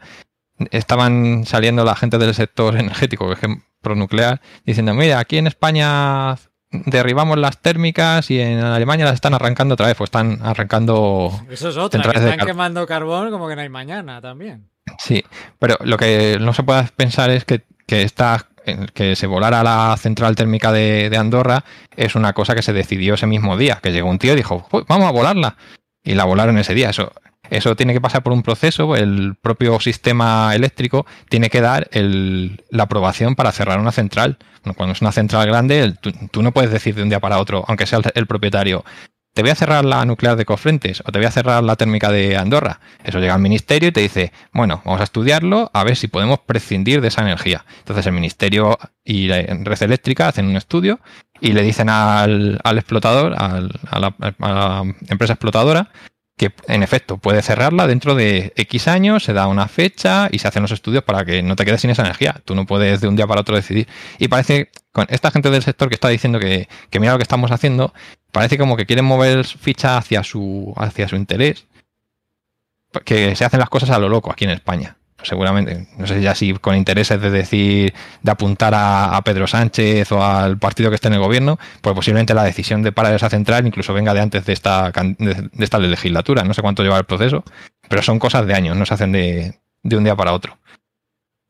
[0.72, 6.36] estaban saliendo la gente del sector energético, que es pronuclear, diciendo, mira, aquí en España
[6.71, 11.69] derribamos las térmicas y en Alemania las están arrancando otra vez, pues están arrancando Eso
[11.69, 14.69] es otra, que están car- quemando carbón como que no hay mañana también.
[14.99, 15.23] Sí,
[15.60, 18.45] pero lo que no se puede pensar es que, que esta-
[18.93, 21.63] que se volara la central térmica de, de Andorra
[21.95, 24.67] es una cosa que se decidió ese mismo día, que llegó un tío y dijo,
[24.69, 25.55] "Pues vamos a volarla.
[26.03, 26.91] Y la volaron ese día.
[26.91, 27.12] Eso,
[27.49, 32.83] eso tiene que pasar por un proceso, el propio sistema eléctrico tiene que dar la
[32.83, 34.38] aprobación para cerrar una central.
[34.75, 35.95] Cuando es una central grande,
[36.31, 38.83] tú, no puedes decir de un día para otro, aunque sea el, propietario,
[39.33, 42.12] te voy a cerrar la nuclear de Cofrentes o te voy a cerrar la térmica
[42.12, 42.79] de Andorra.
[43.03, 46.39] Eso llega al ministerio y te dice, bueno, vamos a estudiarlo a ver si podemos
[46.39, 47.65] prescindir de esa energía.
[47.79, 50.99] Entonces el ministerio y la red eléctrica hacen un estudio
[51.39, 55.89] y le dicen al, al explotador, a la empresa explotadora,
[56.39, 60.47] que en efecto puede cerrarla dentro de X años, se da una fecha y se
[60.47, 62.41] hacen los estudios para que no te quedes sin esa energía.
[62.45, 63.89] Tú no puedes de un día para otro decidir.
[64.19, 67.23] Y parece, con esta gente del sector que está diciendo que, que mira lo que
[67.23, 67.93] estamos haciendo,
[68.32, 71.67] parece como que quieren mover ficha hacia su, hacia su interés,
[73.04, 74.95] que se hacen las cosas a lo loco aquí en España.
[75.23, 80.23] Seguramente, no sé ya si con intereses de decir, de apuntar a, Pedro Sánchez o
[80.23, 83.67] al partido que esté en el gobierno, pues posiblemente la decisión de parar esa central
[83.67, 86.43] incluso venga de antes de esta, de, de esta legislatura.
[86.43, 87.43] No sé cuánto lleva el proceso,
[87.89, 90.58] pero son cosas de años, no se hacen de, de un día para otro.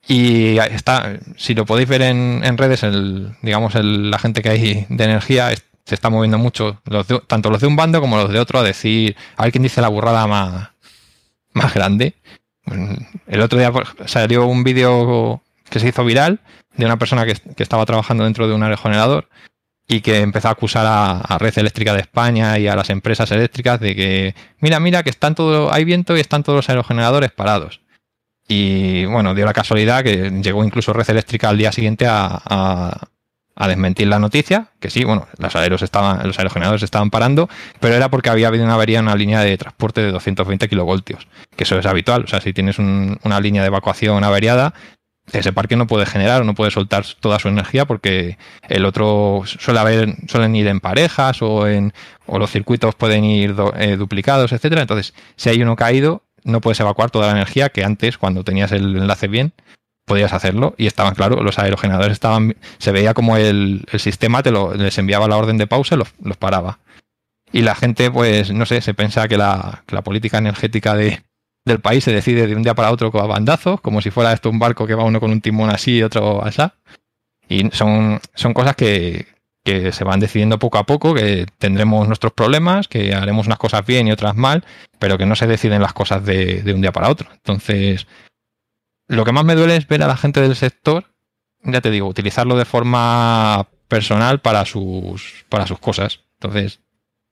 [0.07, 4.85] Y está, si lo podéis ver en, en redes, el, digamos, la gente que hay
[4.89, 5.51] de energía
[5.85, 6.81] se está moviendo mucho,
[7.27, 9.81] tanto los de un bando como los de otro, a decir, a ver quién dice
[9.81, 10.69] la burrada más,
[11.53, 12.15] más grande.
[13.27, 16.39] El otro día por- salió un vídeo que se hizo viral
[16.75, 19.27] de una persona que, estaba trabajando dentro de un aerogenerador
[19.87, 23.31] y que empezó a acusar a, a Red Eléctrica de España y a las empresas
[23.31, 27.31] eléctricas de que, mira, mira, que están todo, hay viento y están todos los aerogeneradores
[27.31, 27.81] parados.
[28.47, 33.07] Y bueno, dio la casualidad que llegó incluso Red Eléctrica al día siguiente a-
[33.59, 37.49] a desmentir la noticia, que sí, bueno, los, aeros estaban, los aerogeneradores estaban parando,
[37.81, 41.27] pero era porque había habido una avería en una línea de transporte de 220 kilovoltios,
[41.57, 42.23] que eso es habitual.
[42.23, 44.73] O sea, si tienes un- una línea de evacuación averiada,
[45.33, 49.43] ese parque no puede generar o no puede soltar toda su energía porque el otro
[49.45, 51.93] suele haber, suelen ir en parejas o en
[52.25, 54.81] o los circuitos pueden ir eh, duplicados, etcétera.
[54.81, 58.71] Entonces, si hay uno caído, no puedes evacuar toda la energía que antes, cuando tenías
[58.71, 59.51] el enlace bien,
[60.09, 64.51] podías hacerlo y estaban claro, los aerogeneradores estaban, se veía como el, el sistema te
[64.51, 66.79] lo, les enviaba la orden de pausa y los, los paraba.
[67.53, 71.21] Y la gente, pues, no sé, se piensa que la, que la política energética de,
[71.65, 74.49] del país se decide de un día para otro con bandazos, como si fuera esto
[74.49, 76.63] un barco que va uno con un timón así y otro así.
[77.47, 79.27] Y son, son cosas que,
[79.63, 83.85] que se van decidiendo poco a poco, que tendremos nuestros problemas, que haremos unas cosas
[83.85, 84.63] bien y otras mal,
[84.97, 87.29] pero que no se deciden las cosas de, de un día para otro.
[87.31, 88.07] Entonces,
[89.09, 91.05] lo que más me duele es ver a la gente del sector,
[91.63, 96.21] ya te digo, utilizarlo de forma personal para sus, para sus cosas.
[96.39, 96.79] Entonces,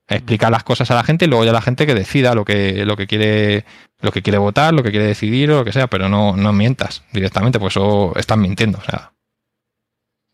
[0.07, 2.83] explicar las cosas a la gente y luego ya la gente que decida lo que,
[2.83, 3.63] lo que quiere,
[4.01, 6.51] lo que quiere votar, lo que quiere decidir o lo que sea, pero no, no
[6.51, 8.79] mientas directamente, pues eso están mintiendo.
[8.79, 9.13] O sea,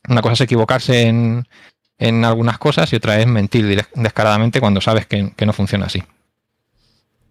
[0.07, 1.45] una cosa es equivocarse en,
[1.97, 6.01] en algunas cosas y otra es mentir descaradamente cuando sabes que, que no funciona así.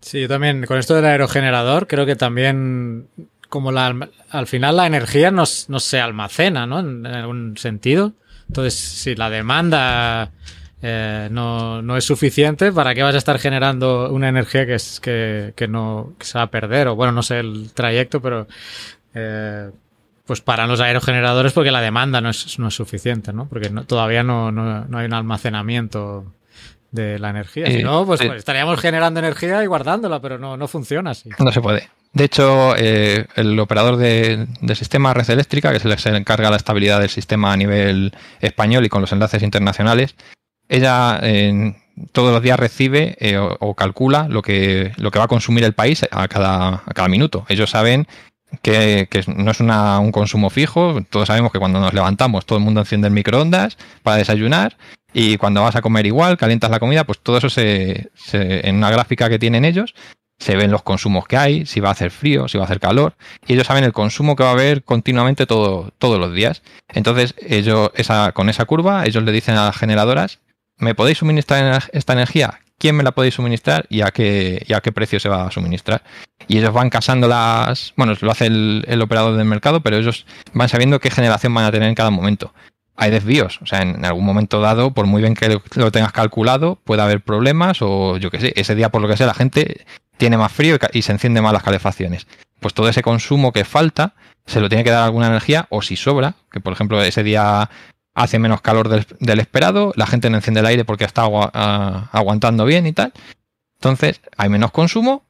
[0.03, 3.09] Sí, yo también, con esto del aerogenerador, creo que también,
[3.53, 3.95] como la,
[4.31, 6.81] al final la energía no, se almacena, ¿no?
[6.81, 8.15] En, en algún sentido.
[8.49, 10.31] Entonces, si la demanda
[10.81, 15.01] eh, no, no es suficiente, ¿para qué vas a estar generando una energía que, es,
[15.01, 16.89] que, que no que se va a perder?
[16.89, 18.47] O bueno, no sé el trayecto, pero
[19.13, 19.71] eh,
[20.25, 23.49] pues paran los aerogeneradores porque la demanda no es, no es suficiente, ¿no?
[23.51, 26.25] Porque no- todavía no, hay un almacenamiento
[26.91, 27.67] de la energía.
[27.67, 31.29] Si no, pues, pues estaríamos generando energía y guardándola, pero no, no funciona así.
[31.39, 31.91] No se puede.
[32.13, 37.01] De hecho, eh, el operador de, sistema red eléctrica, que se encarga de la estabilidad
[37.01, 40.15] del sistema a nivel español y con los enlaces internacionales,
[40.69, 41.75] ella eh,
[42.13, 45.65] todos los días recibe eh, o, o calcula lo que, lo que va a consumir
[45.65, 47.47] el país a cada, a cada minuto.
[47.49, 48.07] Ellos saben
[48.61, 51.03] que, que no es una- un consumo fijo.
[51.09, 54.77] Todos sabemos que cuando nos levantamos todo el mundo enciende el microondas para desayunar
[55.15, 58.77] y cuando vas a comer igual, calientas la comida, pues todo eso se, se- en
[58.77, 59.95] una gráfica que tienen ellos
[60.43, 62.81] se ven los consumos que hay, si va a hacer frío, si va a hacer
[62.81, 63.15] calor,
[63.47, 66.63] y ellos saben el consumo que va a haber continuamente todo, todos los días.
[66.89, 70.41] Entonces, ellos, esa, con esa curva, ellos le dicen a las generadoras,
[70.79, 72.59] ¿me podéis suministrar esta energía?
[72.79, 75.51] ¿Quién me la podéis suministrar y a qué, y a qué precio se va a
[75.53, 76.03] suministrar?
[76.49, 77.93] Y ellos van casando las.
[77.97, 81.67] Bueno, lo hace el, el operador del mercado, pero ellos van sabiendo qué generación van
[81.67, 82.53] a tener en cada momento.
[82.97, 86.81] Hay desvíos, o sea, en algún momento dado, por muy bien que lo tengas calculado,
[86.83, 89.87] puede haber problemas o yo qué sé, ese día por lo que sea la gente
[90.17, 92.27] tiene más frío y, se encienden más las calefacciones.
[92.61, 94.15] Pues todo ese consumo que falta
[94.47, 97.71] se lo tiene que dar alguna energía o si sobra, que por ejemplo ese día
[98.15, 102.09] hace menos calor del, esperado, la gente no enciende el aire porque está agua- a-
[102.13, 103.13] aguantando bien y tal.
[103.77, 105.25] Entonces hay menos consumo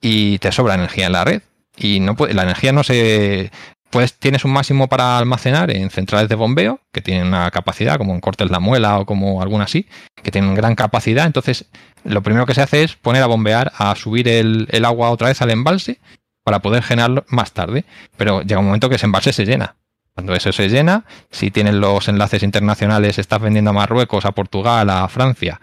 [0.00, 1.42] y te sobra energía en la red.
[1.76, 3.50] Y no puede, la energía no se...
[3.90, 8.14] Pues tienes un máximo para almacenar en centrales de bombeo, que tienen una capacidad, como
[8.14, 9.86] en Cortes la Muela o como alguna así,
[10.22, 11.26] que tienen gran capacidad.
[11.26, 11.66] Entonces,
[12.04, 15.28] lo primero que se hace es poner a bombear, a subir el, el agua otra
[15.28, 16.00] vez al embalse
[16.44, 17.84] para poder generarlo más tarde.
[18.16, 19.76] Pero llega un momento que ese embalse se llena.
[20.14, 24.88] Cuando eso se llena, si tienes los enlaces internacionales, estás vendiendo a Marruecos, a Portugal,
[24.88, 25.60] a Francia,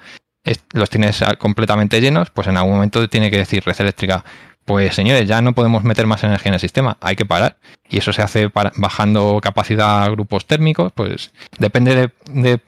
[0.73, 4.23] los tienes completamente llenos, pues en algún momento tiene que decir Red Eléctrica,
[4.65, 7.57] pues señores, ya no podemos meter más energía en el sistema, hay que parar.
[7.89, 12.59] Y eso se hace bajando capacidad a grupos térmicos, pues depende de,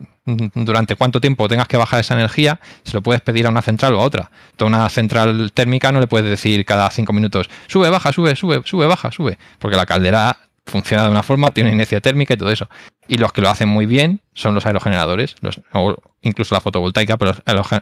[0.54, 3.94] durante cuánto tiempo tengas que bajar esa energía, se lo puedes pedir a una central
[3.94, 4.32] o a otra.
[4.56, 8.62] Toda una central térmica no le puedes decir cada cinco minutos, sube, baja, sube, sube,
[8.66, 12.52] sube, baja, sube, porque la caldera funciona de una forma, tiene inercia térmica y todo
[12.52, 12.70] eso.
[13.08, 17.18] Y los que lo hacen muy bien son los aerogeneradores, los, o incluso la fotovoltaica,
[17.18, 17.36] pero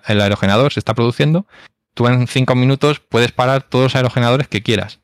[0.08, 1.47] el aerogenerador se está produciendo.
[1.94, 5.00] Tú en cinco minutos puedes parar todos los aerogeneradores que quieras.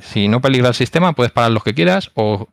[0.00, 2.48] Si- no peligra el sistema, puedes parar los que quieras o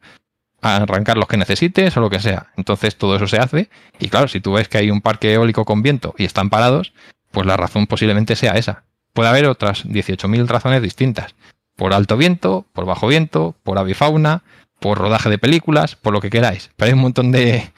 [0.62, 2.48] arrancar los que necesites o lo que sea.
[2.58, 3.70] Entonces todo eso se hace.
[4.00, 6.94] Y claro, si tú ves que hay un parque eólico con viento y están parados,
[7.32, 8.84] pues la razón posiblemente sea esa.
[9.14, 11.36] Puede haber otras 18.000 razones distintas.
[11.76, 14.44] Por alto viento, por bajo viento, por avifauna,
[14.80, 16.72] por rodaje de películas, por lo que queráis.
[16.76, 17.72] Pero hay un montón de,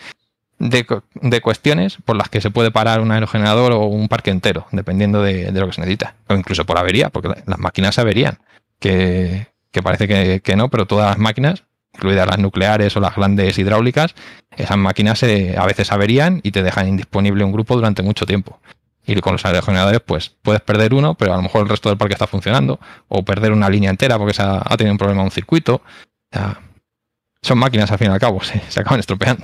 [0.59, 4.65] de, de cuestiones por las que se puede parar un aerogenerador o un parque entero,
[4.71, 6.15] dependiendo de, de lo que se necesita.
[6.27, 8.39] O incluso por avería, porque la- las máquinas se averían.
[8.79, 13.15] Que, que parece que, que no, pero todas las máquinas, incluidas las nucleares o las
[13.15, 14.15] grandes hidráulicas,
[14.55, 18.59] esas máquinas se- a veces averían y te dejan indisponible un grupo durante mucho tiempo.
[19.05, 21.97] Y con los aerogeneradores, pues puedes perder uno, pero a lo mejor el resto del
[21.97, 22.79] parque está funcionando.
[23.07, 25.81] O perder una línea entera porque se ha, tenido un problema un circuito.
[27.41, 29.43] Son máquinas al fin y al cabo, se, se acaban estropeando.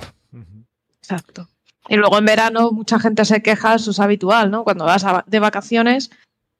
[1.04, 1.48] Exacto.
[1.88, 4.64] Y luego en verano mucha gente se queja, eso es habitual, ¿no?
[4.64, 6.10] Cuando vas a- de vacaciones,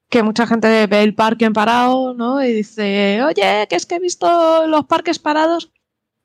[0.09, 2.43] que mucha gente ve el parque parado, ¿no?
[2.43, 5.71] Y dice, oye, que es que he visto los parques parados.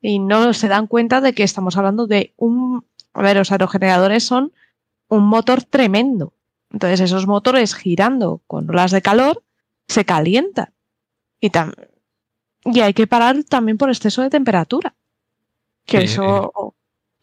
[0.03, 2.83] y no se dan cuenta de que estamos hablando de un...
[3.13, 4.51] A ver, los aerogeneradores son
[5.09, 6.33] un motor tremendo.
[6.71, 9.43] Entonces esos motores girando con olas de calor
[9.87, 10.73] se calientan.
[11.39, 11.75] Y, tam-
[12.65, 14.95] y hay que parar también por exceso de temperatura.
[15.85, 16.73] Que Sí, eso...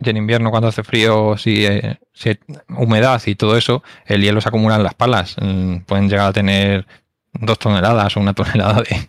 [0.00, 4.22] Y en invierno, cuando hace frío, si, eh, si hay humedad y todo eso, el
[4.22, 5.36] hielo se acumula en las palas.
[5.40, 6.86] Mm, Pueden llegar a tener
[7.32, 9.08] dos toneladas o una tonelada de,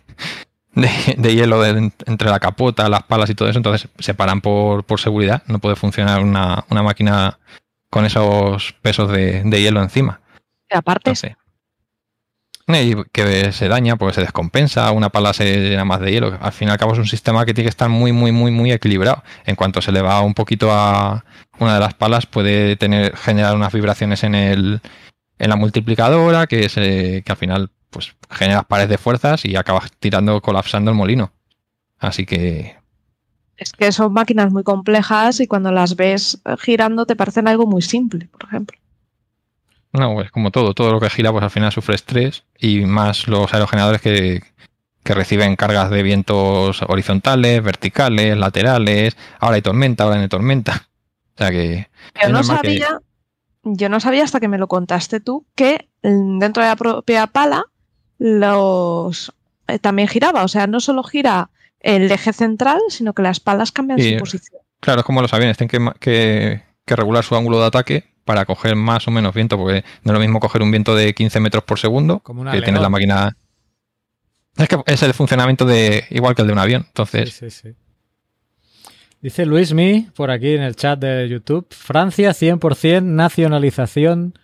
[0.74, 3.58] de, de hielo de- entre la capota, las palas y todo eso.
[3.58, 5.42] Entonces se paran por, por seguridad.
[5.46, 7.38] No puede funcionar una, una máquina
[7.88, 10.20] con esos pesos de, de hielo encima.
[10.72, 11.36] aparte, Entonces,
[12.68, 16.38] y que se daña porque se descompensa, una pala se llena más de hielo.
[16.40, 18.50] Al fin y al cabo es un sistema que tiene que estar muy, muy, muy,
[18.50, 19.22] muy equilibrado.
[19.44, 21.24] En cuanto se le va un poquito a
[21.58, 24.80] una de las palas, puede tener, generar unas vibraciones en el,
[25.38, 29.90] en la multiplicadora, que se, que al final, pues, generas pares de fuerzas y acabas
[29.98, 31.32] tirando, colapsando el molino.
[31.98, 32.80] Así que,
[33.60, 37.82] es que son máquinas muy complejas y cuando las ves girando te parecen algo muy
[37.82, 38.78] simple, por ejemplo.
[39.92, 43.26] No, pues como todo, todo lo que gira, pues al final sufre estrés y más
[43.28, 44.42] los aerogeneradores que,
[45.02, 49.16] que reciben cargas de vientos horizontales, verticales, laterales.
[49.40, 50.86] Ahora hay tormenta, ahora hay tormenta.
[51.34, 51.88] O sea que
[52.22, 52.98] Yo no que- sabía,
[53.64, 57.26] yo no sabía hasta que me lo contaste tú que mm, dentro de la propia
[57.26, 57.64] pala
[58.18, 59.32] los
[59.66, 61.50] eh, también giraba, o sea, no solo gira
[61.80, 64.12] el eje central, sino que las palas cambian Sí.
[64.14, 64.60] su posición.
[64.80, 68.44] Claro, es como los aviones, tienen que, que, que regular su ángulo de ataque para
[68.44, 71.40] coger más o menos viento, porque no es lo mismo coger un viento de 15
[71.40, 73.36] metros por segundo Como que tener la máquina.
[74.56, 76.82] Es que es el funcionamiento de igual que el de un avión.
[76.82, 77.74] Sí, Entonces, sí, sí.
[79.20, 84.38] Dice Luis Mi por aquí en el chat de YouTube, Francia 100% nacionalización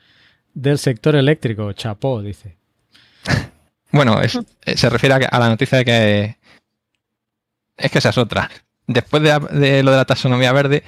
[0.53, 1.72] del sector eléctrico.
[1.72, 2.57] Chapó, dice.
[3.92, 4.40] bueno, es-
[4.75, 6.37] se refiere a la noticia de que.
[7.77, 8.51] Es que esa es otra.
[8.88, 10.83] Después de, de lo de la taxonomía verde,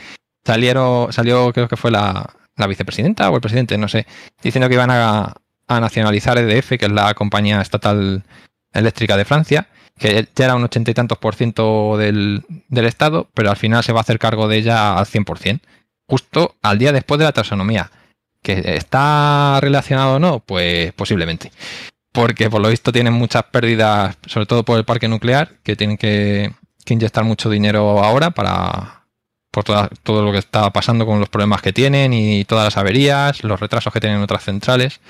[0.44, 4.06] salieron, salió, creo que fue la, la vicepresidenta o el presidente, no sé,
[4.42, 5.34] diciendo que iban a,
[5.68, 8.24] nacionalizar EDF, que es la compañía estatal
[8.72, 9.68] eléctrica de Francia,
[9.98, 13.84] que ya era un ochenta y tantos por ciento del, del Estado, pero al final
[13.84, 15.60] se va a hacer cargo de ella al 100%,
[16.06, 17.90] justo al día después de la taxonomía.
[18.42, 20.40] ¿Que está relacionado o no?
[20.40, 21.50] Pues posiblemente.
[22.12, 25.98] Porque por lo visto tienen muchas pérdidas, sobre todo por el parque nuclear, que tienen
[25.98, 26.52] que
[26.86, 28.97] inyectar mucho dinero ahora para
[29.50, 32.76] por toda- todo lo que está pasando con los problemas que tienen y todas las
[32.76, 35.00] averías, los retrasos que tienen otras centrales.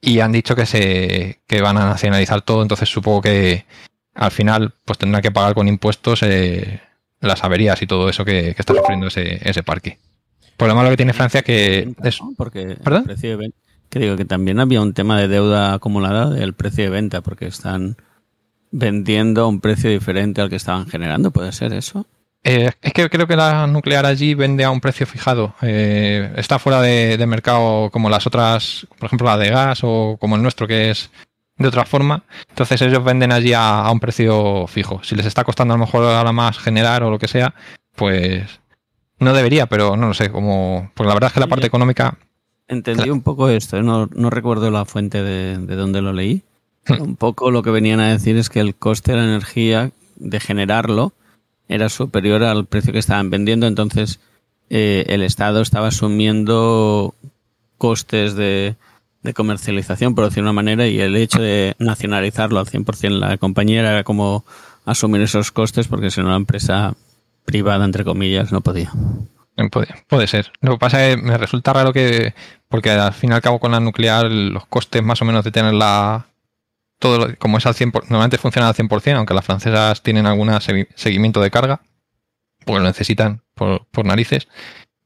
[0.00, 3.64] Y han dicho que se que van a nacionalizar todo, entonces supongo que
[4.14, 6.80] al final pues tendrán que pagar con impuestos eh,
[7.20, 9.98] las averías y todo eso que, que está sufriendo ese, ese parque.
[10.56, 12.18] Por lo malo que tiene Francia que es.
[12.36, 13.00] Porque ¿Perdón?
[13.02, 13.54] el precio de ven-
[13.90, 17.46] que digo que también había un tema de deuda acumulada del precio de venta, porque
[17.46, 17.96] están
[18.70, 22.06] vendiendo a un precio diferente al que estaban generando, ¿puede ser eso?
[22.48, 25.56] Eh, es que creo que la nuclear allí vende a un precio fijado.
[25.62, 30.16] Eh, está fuera de, de mercado como las otras, por ejemplo la de gas o
[30.20, 31.10] como el nuestro que es
[31.58, 32.22] de otra forma.
[32.48, 35.02] Entonces ellos venden allí a, a un precio fijo.
[35.02, 37.52] Si les está costando a lo mejor ahora más generar o lo que sea,
[37.96, 38.60] pues
[39.18, 40.30] no debería, pero no lo sé.
[40.30, 42.16] Como, porque la verdad es que la parte económica,
[42.68, 43.82] Entendí un poco esto, ¿eh?
[43.82, 46.42] no, no recuerdo la fuente de, de donde lo leí.
[46.86, 47.00] Hmm.
[47.00, 50.40] Un poco lo que venían a decir es que el coste de la energía de
[50.40, 51.12] generarlo
[51.68, 54.20] era superior al precio que estaban vendiendo, entonces
[54.70, 57.14] eh, el Estado estaba asumiendo
[57.78, 58.76] costes de,
[59.34, 63.80] comercialización, por decirlo de una manera, y el hecho de nacionalizarlo al 100% la compañía
[63.80, 64.44] era como
[64.84, 66.94] asumir esos costes porque si no la empresa
[67.44, 68.92] privada, entre comillas, no podía.
[69.72, 70.52] Puede, puede ser.
[70.60, 72.34] Lo que pasa es que me resulta raro que,
[72.68, 75.50] porque al fin y al cabo con la nuclear los costes más o menos de
[75.50, 76.26] tenerla,
[76.98, 80.50] todo como es al 100%, normalmente funciona al 100%, aunque las francesas tienen algún
[80.94, 81.80] seguimiento de carga,
[82.64, 84.48] porque lo necesitan por, por narices.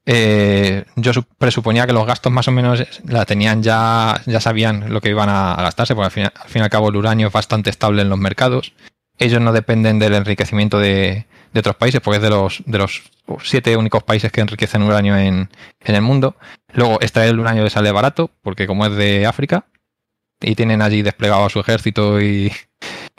[0.06, 4.92] Eh, yo su- presuponía que los gastos más o menos la tenían ya, ya sabían
[4.92, 7.26] lo que iban a, gastarse, porque al fin, al fin y al cabo el uranio
[7.28, 8.72] es bastante estable en los mercados.
[9.18, 13.02] Ellos no dependen del enriquecimiento de, de otros países, porque es de los, de los
[13.44, 15.50] siete únicos países que enriquecen uranio en,
[15.80, 16.36] en el mundo.
[16.72, 19.66] Luego, extraer el uranio les sale barato, porque como es de África,
[20.40, 22.52] y tienen allí desplegado a su ejército y,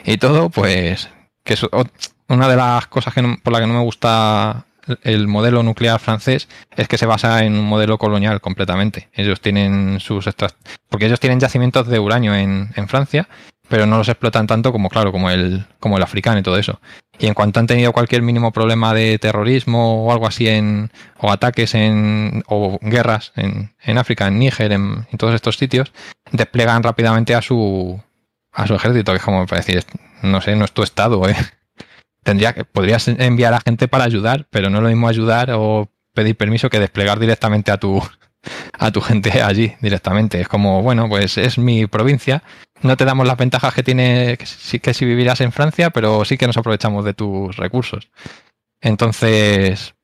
[0.04, 1.08] y todo, pues
[1.44, 1.66] que es
[2.28, 4.64] una de las cosas que no- por la que no me gusta
[5.04, 9.08] el modelo nuclear francés es que se basa en un modelo colonial completamente.
[9.12, 10.26] Ellos tienen sus
[10.88, 13.28] porque ellos tienen yacimientos de uranio en, en Francia,
[13.72, 16.78] pero no los explotan tanto como, claro, como el, como el africano y todo eso.
[17.18, 21.32] Y en cuanto han tenido cualquier mínimo problema de terrorismo o algo así en, o
[21.32, 25.90] ataques en, o guerras en, en África, en Níger, en, todos estos sitios,
[26.32, 27.98] desplegan rápidamente a su,
[28.52, 29.82] a su ejército, que es como para decir,
[30.20, 31.34] no sé, no es tu estado, ¿eh?
[32.22, 35.88] tendría que, podrías enviar a gente para ayudar, pero no es lo mismo ayudar o
[36.12, 38.02] pedir permiso que desplegar directamente a tu,
[38.78, 40.40] a tu gente allí directamente.
[40.40, 42.42] Es como, bueno, pues es mi provincia,
[42.82, 46.24] no te damos las ventajas que tiene que si, que si vivieras en Francia, pero
[46.24, 48.10] sí que nos aprovechamos de tus recursos.
[48.80, 49.94] Entonces,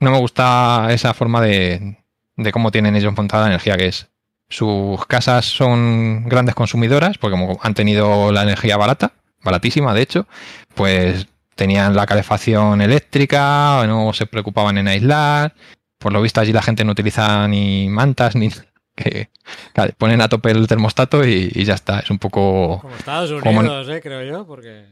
[0.00, 1.98] no me gusta esa forma de,
[2.36, 4.08] de cómo tienen ellos montada la energía, que es
[4.50, 10.26] sus casas son grandes consumidoras, porque como han tenido la energía barata, baratísima de hecho,
[10.74, 15.54] pues tenían la calefacción eléctrica, no se preocupaban en aislar,
[15.98, 18.50] por lo visto allí la gente no utiliza ni mantas ni
[18.96, 19.30] que
[19.72, 22.00] claro, ponen a tope el termostato y, y ya está.
[22.00, 24.86] Es un poco Como Estados Como- Unidos, eh, creo yo, porque...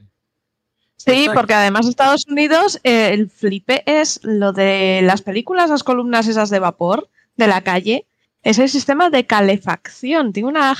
[0.98, 6.26] Sí, porque además Estados Unidos, eh, el flipe es lo de las películas, las columnas
[6.26, 8.06] esas de vapor de la calle,
[8.42, 10.32] es el sistema de calefacción.
[10.32, 10.74] Tiene una,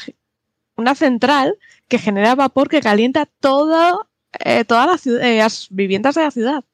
[0.77, 1.57] una central
[1.87, 4.09] que genera vapor que calienta todo,
[4.45, 6.65] eh, todas las, ciu- eh, las viviendas de la ciudad.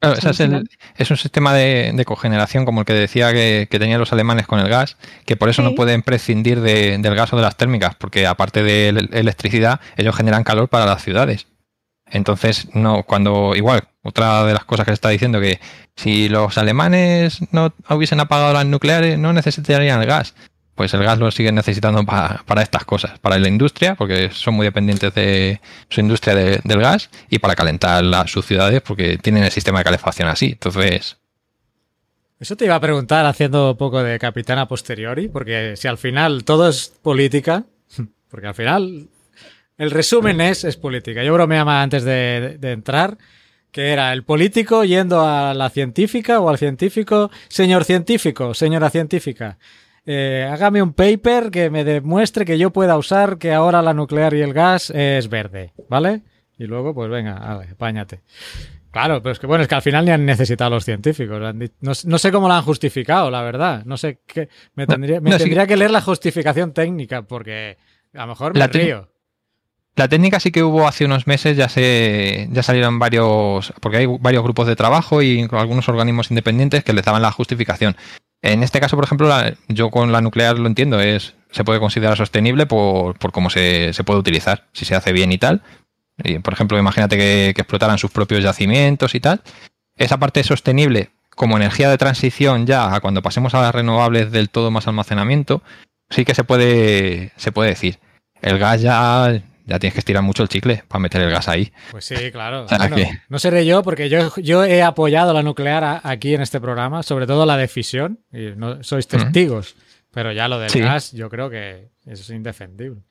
[0.00, 3.66] Claro, ese es, el- es un sistema de, de cogeneración como el que decía que,
[3.70, 4.96] que tenían los alemanes con el gas,
[5.26, 8.62] que por eso no pueden prescindir de- del gas o de las térmicas, porque aparte
[8.62, 11.46] de electricidad, ellos generan calor para las ciudades.
[12.10, 15.60] Entonces, no, cuando, igual, otra de las cosas que se está diciendo, que
[15.96, 20.34] si los alemanes no hubiesen apagado las nucleares, no necesitarían el gas.
[20.78, 24.54] Pues el gas lo siguen necesitando pa- para estas cosas, para la industria, porque son
[24.54, 25.60] muy dependientes de
[25.90, 29.84] su industria de- del gas, y para calentar sus ciudades, porque tienen el sistema de
[29.86, 30.52] calefacción así.
[30.52, 31.16] Entonces,
[32.38, 36.44] Eso te iba a preguntar haciendo un poco de capitana posteriori, porque si al final
[36.44, 37.64] todo es política,
[38.30, 39.08] porque al final
[39.78, 41.24] el resumen es, es política.
[41.24, 43.18] Yo bromeaba antes de entrar
[43.72, 49.58] que era el político yendo a la científica o al científico, señor científico, señora científica.
[50.10, 54.32] Eh, hágame un paper que me demuestre que yo pueda usar que ahora la nuclear
[54.32, 56.22] y el gas es verde, ¿vale?
[56.56, 58.22] Y luego, pues venga, vale, apáñate.
[58.90, 61.38] Claro, pero es que bueno, es que al final ni han necesitado los científicos.
[61.80, 63.82] No, no sé cómo lo han justificado, la verdad.
[63.84, 64.48] No sé qué.
[64.74, 65.44] Me tendría, me no, sí.
[65.44, 67.76] tendría que leer la justificación técnica, porque
[68.14, 69.10] a lo mejor me La río.
[69.94, 74.06] La técnica sí que hubo hace unos meses, ya se ya salieron varios, porque hay
[74.06, 77.94] varios grupos de trabajo y algunos organismos independientes que les daban la justificación.
[78.42, 79.28] En este caso, por ejemplo,
[79.68, 83.92] yo con la nuclear lo entiendo, es se puede considerar sostenible por, por cómo se,
[83.92, 85.62] se puede utilizar, si se hace bien y tal.
[86.22, 89.42] Y, por ejemplo, imagínate que, que explotaran sus propios yacimientos y tal.
[89.96, 94.50] Esa parte sostenible como energía de transición ya a cuando pasemos a las renovables del
[94.50, 95.62] todo más almacenamiento,
[96.10, 97.98] sí que se puede, se puede decir.
[98.42, 101.70] El gas ya, ya tienes que estirar mucho el chicle para meter el gas ahí.
[101.90, 102.66] Pues sí, claro.
[102.90, 102.96] Bueno,
[103.28, 107.02] no seré yo, porque yo, yo he apoyado la nuclear a- aquí en este programa,
[107.02, 109.76] sobre todo la de fisión, y no sois testigos.
[110.10, 110.80] Pero ya lo del Sí.
[110.80, 113.02] gas, yo creo que es indefendible.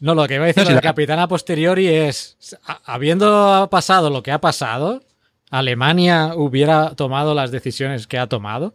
[0.00, 2.36] No, lo que iba a decir No, sí, la- capitana posteriori es,
[2.66, 5.00] a- habiendo pasado lo que ha pasado,
[5.50, 8.74] Alemania hubiera tomado las decisiones que ha tomado.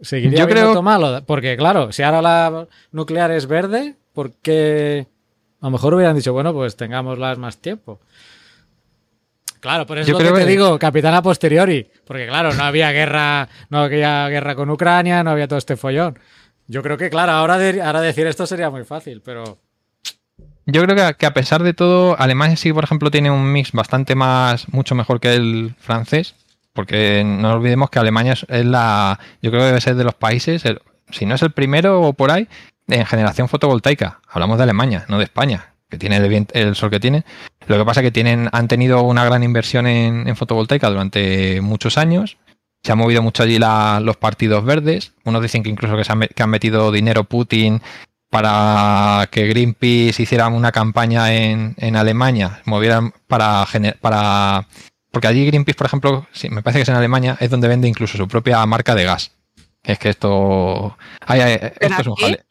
[0.00, 5.06] Seguiría Yo creo- tomado, porque claro, si ahora la nuclear es verde, ¿por qué?
[5.62, 8.00] A lo mejor hubieran dicho, bueno, pues tengámoslas más tiempo.
[9.60, 11.88] Claro, por eso Yo es lo que creo te que- digo, capitana posteriori.
[12.04, 16.18] Porque claro, no había guerra, no había guerra con Ucrania, no había todo este follón.
[16.66, 19.58] Yo creo que, claro, ahora, de- ahora decir esto sería muy fácil, pero
[20.66, 23.50] Yo creo que a, que a pesar de todo, Alemania sí, por ejemplo, tiene un
[23.52, 26.34] mix bastante más, mucho mejor que el francés,
[26.72, 30.14] porque no olvidemos que Alemania es, es la, yo creo que debe ser de los
[30.14, 32.48] países, el- si no es el primero o por ahí,
[32.92, 34.20] en generación fotovoltaica.
[34.28, 36.16] Hablamos de Alemania, no de España, que tiene
[36.52, 37.24] el, sol que tiene.
[37.66, 41.60] Lo que pasa es que tienen, han tenido una gran inversión en, en fotovoltaica durante
[41.60, 42.38] muchos años.
[42.82, 45.12] Se han movido mucho allí la- los partidos verdes.
[45.24, 47.80] Unos dicen que incluso que, se han, que han metido dinero Putin
[48.30, 53.66] para que Greenpeace hiciera una campaña en, en Alemania, movieran para,
[54.00, 54.66] para...
[55.10, 57.88] Porque allí Greenpeace, por ejemplo, sí, me parece que es en Alemania, es donde vende
[57.88, 59.32] incluso su propia marca de gas.
[59.82, 60.96] Es que esto...
[61.20, 62.44] ay, ay, esto es un jale.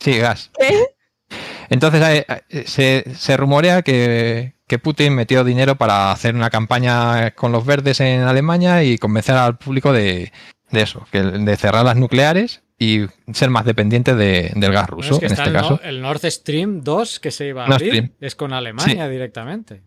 [0.00, 0.04] ¿Eh?
[0.04, 0.50] Sí, gas.
[0.58, 0.84] ¿Qué?
[1.70, 7.32] Entonces eh, eh, se, se rumorea que, que Putin metió dinero para hacer una campaña
[7.32, 10.32] con los verdes en Alemania y convencer al público de,
[10.70, 14.96] de eso, que de cerrar las nucleares y ser más dependientes de- del gas bueno,
[15.02, 15.80] ruso, es que en está este el, caso.
[15.82, 18.12] el Nord Stream 2 que se iba a Nord abrir, Stream.
[18.20, 19.82] es con Alemania directamente.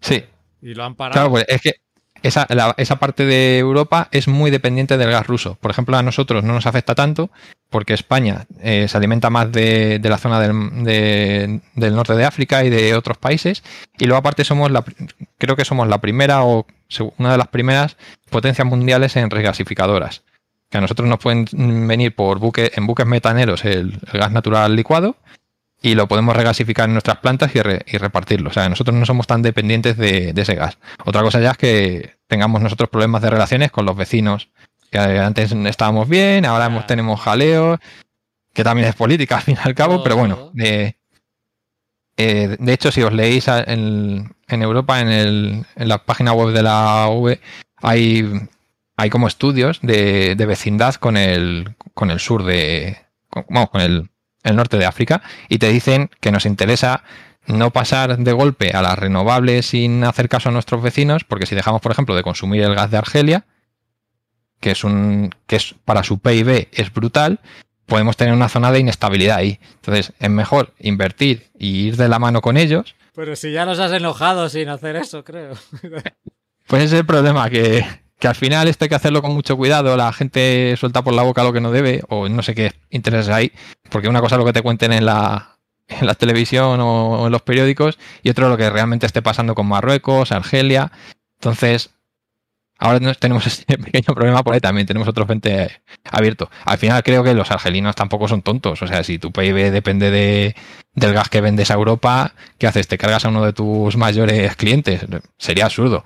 [0.00, 0.24] Sí,
[0.62, 1.12] Y lo han parado.
[1.14, 1.72] claro, pues es que
[2.22, 5.56] esa, la- esa parte de Europa es muy dependiente del gas ruso.
[5.60, 7.30] Por ejemplo, a nosotros no nos afecta tanto
[7.70, 12.24] porque España eh, se alimenta más de, de la zona del, de- del norte de
[12.24, 13.62] África y de otros países.
[13.98, 14.84] Y luego aparte somos la,
[15.38, 16.66] creo que somos la primera o
[17.18, 17.96] una de las primeras
[18.30, 20.22] potencias mundiales en regasificadoras.
[20.70, 21.46] Que a nosotros nos pueden
[21.88, 25.16] venir por buque, en buques metaneros el gas natural licuado
[25.82, 28.50] y lo podemos regasificar en nuestras plantas y, re- y repartirlo.
[28.50, 30.78] O sea, nosotros no somos tan dependientes de, de ese gas.
[31.04, 34.50] Otra cosa ya es que tengamos nosotros problemas de relaciones con los vecinos,
[34.90, 36.86] que antes estábamos bien, ahora hemos- Claro.
[36.88, 37.78] tenemos jaleos,
[38.52, 40.94] que también es política al fin y al cabo, pero bueno, eh,
[42.16, 46.52] eh, de hecho, si os leéis en, en Europa, en, el- en la página web
[46.54, 47.40] de la V,
[47.76, 48.30] hay,
[48.96, 52.98] hay como estudios de, de vecindad con el, con el sur de,
[53.30, 54.10] con, con el,
[54.42, 57.02] el norte de África, y te dicen que nos interesa
[57.46, 61.54] no pasar de golpe a las renovables sin hacer caso a nuestros vecinos, porque si
[61.54, 63.44] dejamos, por ejemplo, de consumir el gas de Argelia,
[64.60, 67.40] que es un que es para su PIB es brutal,
[67.86, 69.58] podemos tener una zona de inestabilidad ahí.
[69.76, 72.94] Entonces, es mejor invertir y ir de la mano con ellos.
[73.14, 75.54] Pero si ya nos has enojado sin hacer eso, creo.
[76.66, 77.84] Pues es el problema, que,
[78.20, 81.22] que al final esto hay que hacerlo con mucho cuidado, la gente suelta por la
[81.22, 83.50] boca lo que no debe, o no sé qué intereses hay,
[83.90, 85.56] porque una cosa es lo que te cuenten en la,
[85.88, 89.66] en la televisión o en los periódicos, y otro lo que realmente esté pasando con
[89.66, 90.92] Marruecos, Argelia.
[91.38, 91.90] Entonces,
[92.78, 96.50] ahora tenemos este pequeño problema por ahí también, tenemos otro frente abierto.
[96.66, 100.10] Al final creo que los argelinos tampoco son tontos, o sea, si tu PIB depende
[100.10, 100.54] de,
[100.94, 102.86] del gas que vendes a Europa, ¿qué haces?
[102.86, 105.06] ¿Te cargas a uno de tus mayores clientes?
[105.38, 106.04] Sería absurdo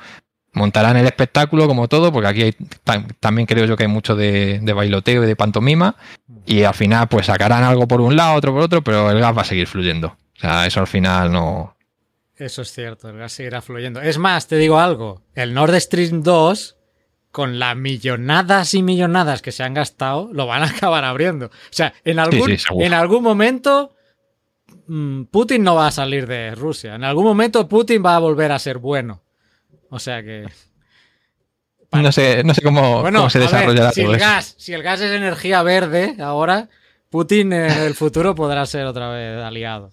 [0.54, 2.52] montarán el espectáculo como todo, porque aquí hay,
[2.84, 5.96] tam- también creo yo que hay mucho de, de bailoteo y de pantomima,
[6.46, 9.36] y al final pues sacarán algo por un lado, otro por otro, pero el gas
[9.36, 10.08] va a seguir fluyendo.
[10.36, 11.76] O sea, eso al final no...
[12.36, 14.00] Eso es cierto, el gas seguirá fluyendo.
[14.00, 16.76] Es más, te digo algo, el Nord Stream 2,
[17.30, 21.46] con las millonadas y millonadas que se han gastado, lo van a acabar abriendo.
[21.46, 23.94] O sea, en algún, sí, en algún momento
[24.86, 26.94] mm, Putin no va a salir de Rusia.
[26.94, 29.22] En algún momento Putin va a volver a ser bueno.
[29.94, 30.44] O sea que...
[31.92, 34.26] No sé, no sé cómo, Bueno, cómo se ver, desarrollará si, todo el eso.
[34.28, 36.68] gas, si el gas es energía verde ahora,
[37.08, 39.92] Putin en el futuro podrá ser otra vez aliado.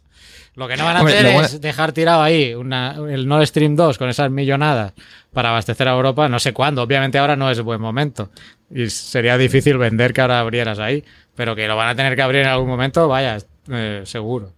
[0.56, 3.76] Lo que no van a Hombre, hacer es dejar tirado ahí una- el Nord Stream
[3.76, 4.94] 2 con esas millonadas
[5.32, 6.82] para abastecer a Europa, no sé cuándo.
[6.82, 8.32] Obviamente ahora no es buen momento.
[8.72, 11.06] Y sería difícil vender que ahora abrieras ahí.
[11.36, 13.38] Pero que lo van a tener que abrir en algún momento, vaya,
[13.72, 14.52] eh, seguro.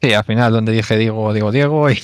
[0.00, 2.00] Sí, al final donde dije Diego, digo Diego, y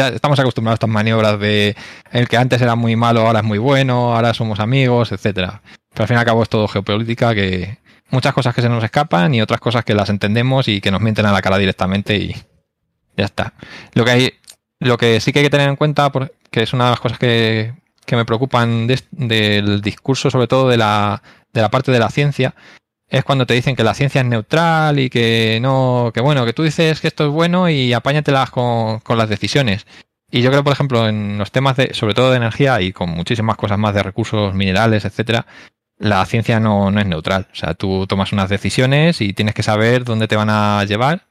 [0.00, 1.76] ya estamos acostumbrados a estas maniobras de
[2.10, 5.62] el que antes era muy malo, ahora es muy bueno, ahora somos amigos, etcétera.
[5.90, 7.78] Pero al fin y al cabo es todo geopolítica que
[8.10, 11.00] muchas cosas que se nos escapan y otras cosas que las entendemos y que nos
[11.00, 12.34] mienten a la cara directamente y
[13.16, 13.52] ya está.
[13.92, 14.32] Lo que hay,
[14.78, 16.10] lo que sí que hay que tener en cuenta,
[16.50, 17.74] que es una de las cosas que,
[18.06, 21.22] que me preocupan del discurso, sobre todo de la,
[21.52, 22.54] de la parte de la ciencia,
[23.10, 26.52] es cuando te dicen que la ciencia es neutral y que no, que bueno, que
[26.52, 29.86] tú dices que esto es bueno y apáñatelas con, con las decisiones.
[30.30, 33.10] Y yo creo, por ejemplo, en los temas de, sobre todo de energía y con
[33.10, 35.46] muchísimas cosas más de recursos minerales, etcétera,
[35.98, 37.48] la ciencia no, no es neutral.
[37.52, 41.26] O sea, tú tomas unas decisiones y tienes que saber dónde te van a llevar.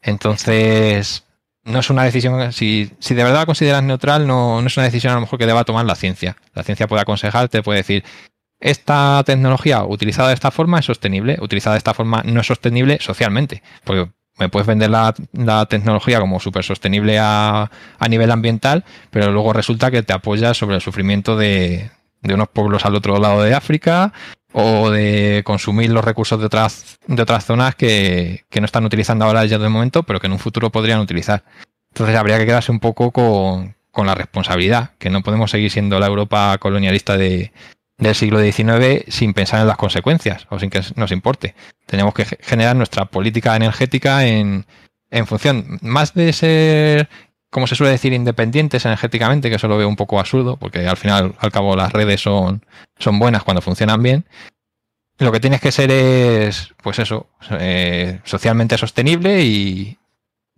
[0.00, 1.24] Entonces,
[1.62, 4.86] no es una decisión, si, si de verdad la consideras neutral, no, no es una
[4.86, 6.36] decisión a lo mejor que deba tomar la ciencia.
[6.54, 8.02] La ciencia puede aconsejarte, puede decir,
[8.62, 12.98] esta tecnología utilizada de esta forma es sostenible, utilizada de esta forma no es sostenible
[13.00, 14.08] socialmente, porque
[14.38, 17.70] me puedes vender la, tecnología como súper sostenible a,
[18.08, 21.90] nivel ambiental, pero luego resulta que te apoyas sobre el sufrimiento de,
[22.22, 24.12] unos pueblos al otro lado de África
[24.52, 29.44] o de consumir los recursos de otras, de otras zonas que, no están utilizando ahora
[29.44, 31.42] ya de momento, pero que en un futuro podrían utilizar.
[31.92, 36.06] Entonces habría que quedarse un poco con la responsabilidad, que no podemos seguir siendo la
[36.06, 37.52] Europa colonialista de,
[38.02, 41.54] del siglo XIX sin pensar en las consecuencias o sin que nos importe.
[41.86, 44.66] Tenemos que ge- generar nuestra política energética en,
[45.10, 47.08] en función más de ser,
[47.50, 50.96] como se suele decir, independientes energéticamente, que eso lo veo un poco absurdo, porque al
[50.96, 52.64] final, al cabo, las redes son,
[52.98, 54.24] son buenas cuando funcionan bien.
[55.18, 59.98] Lo que tienes que ser es, pues eso, eh, socialmente sostenible y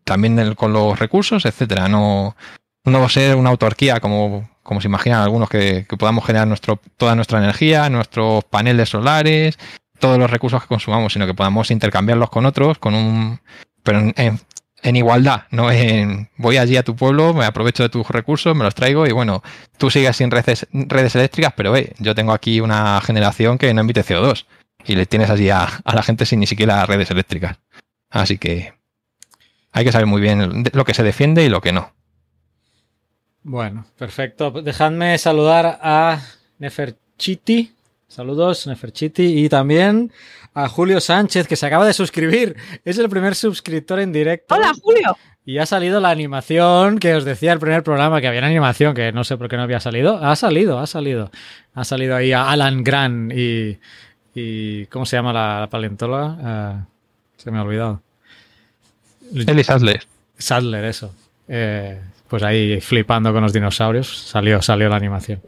[0.04, 1.88] también con los recursos, etcétera.
[1.88, 2.36] No,
[2.84, 7.38] no ser una autarquía como, como se imaginan algunos que, podamos generar nuestro, toda nuestra
[7.38, 9.58] energía, nuestros paneles solares,
[9.98, 13.40] todos los recursos que consumamos, sino que podamos intercambiarlos con otros, con un,
[13.82, 18.54] pero en, igualdad, no en voy allí a tu pueblo, me aprovecho de tus recursos,
[18.54, 19.42] me los traigo y bueno,
[19.78, 23.80] tú sigues sin redes, redes eléctricas, pero eh, yo tengo aquí una generación que no
[23.80, 24.44] emite CO2
[24.84, 27.58] y le tienes allí a, a la gente sin ni siquiera redes eléctricas.
[28.10, 28.74] Así que
[29.72, 31.94] hay que saber muy bien lo que se defiende y lo que no.
[33.44, 34.50] Bueno, perfecto.
[34.50, 36.20] Dejadme saludar a
[36.58, 37.72] Neferchiti.
[38.08, 39.44] Saludos, Neferchiti.
[39.44, 40.10] Y también
[40.54, 42.56] a Julio Sánchez, que se acaba de suscribir.
[42.86, 44.54] Es el primer suscriptor en directo.
[44.54, 45.16] Hola, Julio.
[45.44, 48.94] Y ha salido la animación que os decía el primer programa, que había una animación
[48.94, 50.16] que no sé por qué no había salido.
[50.24, 51.30] Ha salido, ha salido.
[51.74, 53.78] Ha salido ahí a Alan Grant y.
[54.34, 56.38] y ¿Cómo se llama la, la paleontóloga?
[56.42, 56.86] Ah,
[57.36, 58.00] se me ha olvidado.
[59.34, 60.06] Ellie Sadler.
[60.38, 61.14] Sadler, eso.
[61.46, 62.00] Eh,
[62.34, 65.40] pues ahí flipando con los dinosaurios, salió, salió la animación.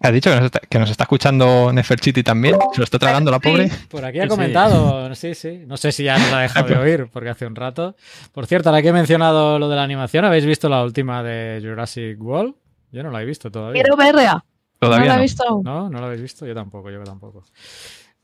[0.00, 2.56] ¿Has dicho que nos, está, que nos está escuchando Neferchiti también?
[2.72, 3.70] ¿Se lo está tragando la pobre?
[3.88, 5.62] Por aquí ha comentado, sí, sí.
[5.64, 7.94] No sé si ya nos ha dejado de oír, porque hace un rato.
[8.32, 11.60] Por cierto, ahora que he mencionado lo de la animación, ¿habéis visto la última de
[11.62, 12.56] Jurassic World?
[12.90, 13.80] Yo no la he visto todavía.
[13.80, 14.44] Quiero verla.
[14.80, 15.22] Todavía no la he no.
[15.22, 15.62] visto aún.
[15.62, 15.88] ¿No?
[15.88, 16.44] ¿No la habéis visto?
[16.46, 17.44] Yo tampoco, yo tampoco.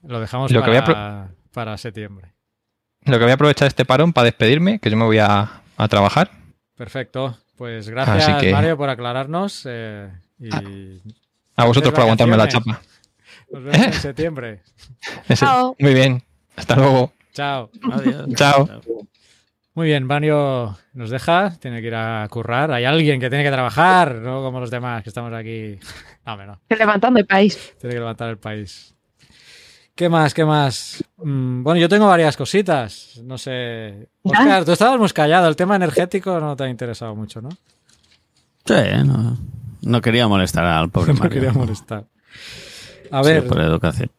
[0.03, 2.33] Lo dejamos Lo que voy a para, para septiembre.
[3.05, 5.87] Lo que voy a aprovechar este parón para despedirme, que yo me voy a, a
[5.87, 6.43] trabajar.
[6.77, 7.39] Perfecto.
[7.57, 9.63] Pues gracias, que- Mario, por aclararnos.
[9.69, 10.63] eh, y Ah.
[11.57, 12.81] A vosotros por aguantarme la chapa.
[13.53, 14.63] nos vemos en septiembre.
[15.29, 15.77] Ese- Chao.
[15.79, 16.23] Muy bien.
[16.57, 17.13] Hasta luego.
[17.33, 17.71] Chao.
[17.93, 18.27] Adiós.
[18.35, 18.69] Chao.
[19.75, 22.71] Muy bien, Mario nos deja, tiene que ir a currar.
[22.73, 25.79] Hay alguien que tiene que trabajar, no como los demás que estamos aquí.
[26.25, 26.39] No,
[26.69, 27.75] Levantando el país.
[27.81, 28.92] Tiene que levantar el país.
[29.95, 30.33] ¿Qué más?
[30.33, 31.05] ¿Qué más?
[31.19, 33.21] Mm, bueno, yo tengo varias cositas.
[33.25, 34.09] No sé.
[34.23, 35.49] Oscar, tú estabas muy callado.
[35.49, 37.51] El tema energético no te ha interesado mucho, ¿no?
[38.65, 38.75] Sí,
[39.05, 39.37] no,
[39.83, 41.31] no quería molestar al pobre No Mario.
[41.35, 42.05] quería molestar.
[43.11, 44.11] A Sí, ver, por educación.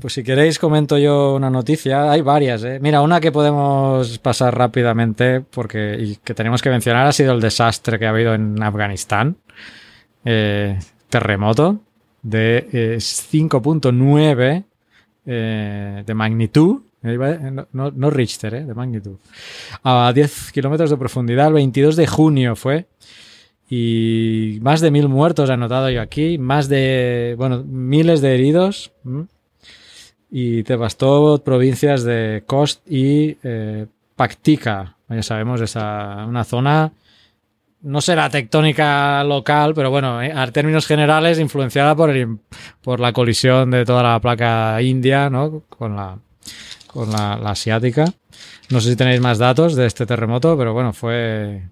[0.00, 2.10] pues si queréis comento yo una noticia.
[2.10, 2.78] Hay varias, ¿eh?
[2.82, 7.40] Mira, una que podemos pasar rápidamente porque y que tenemos que mencionar ha sido el
[7.40, 9.36] desastre que ha habido en Afganistán.
[10.24, 10.76] Eh,
[11.08, 11.78] terremoto
[12.22, 14.64] de eh, 5.9
[15.26, 16.82] eh, de magnitud.
[17.02, 19.16] Eh, no Richter, eh, de magnitud.
[19.82, 22.86] A 10 kilómetros de profundidad, el 22 de junio fue.
[23.70, 28.90] Y más de mil muertos he anotado yo aquí, más de, bueno, miles de heridos.
[29.04, 29.26] ¿m?
[30.28, 34.96] Y devastó provincias de Kost y eh, Paktika.
[35.08, 36.92] Ya sabemos, esa, una zona,
[37.82, 42.38] no será tectónica local, pero bueno, eh, a términos generales, influenciada por, el,
[42.82, 45.62] por la colisión de toda la placa india, ¿no?
[45.68, 46.18] Con la,
[46.86, 48.04] con la, asiática.
[48.70, 51.62] No sé si tenéis más datos de este terremoto, pero bueno, fue,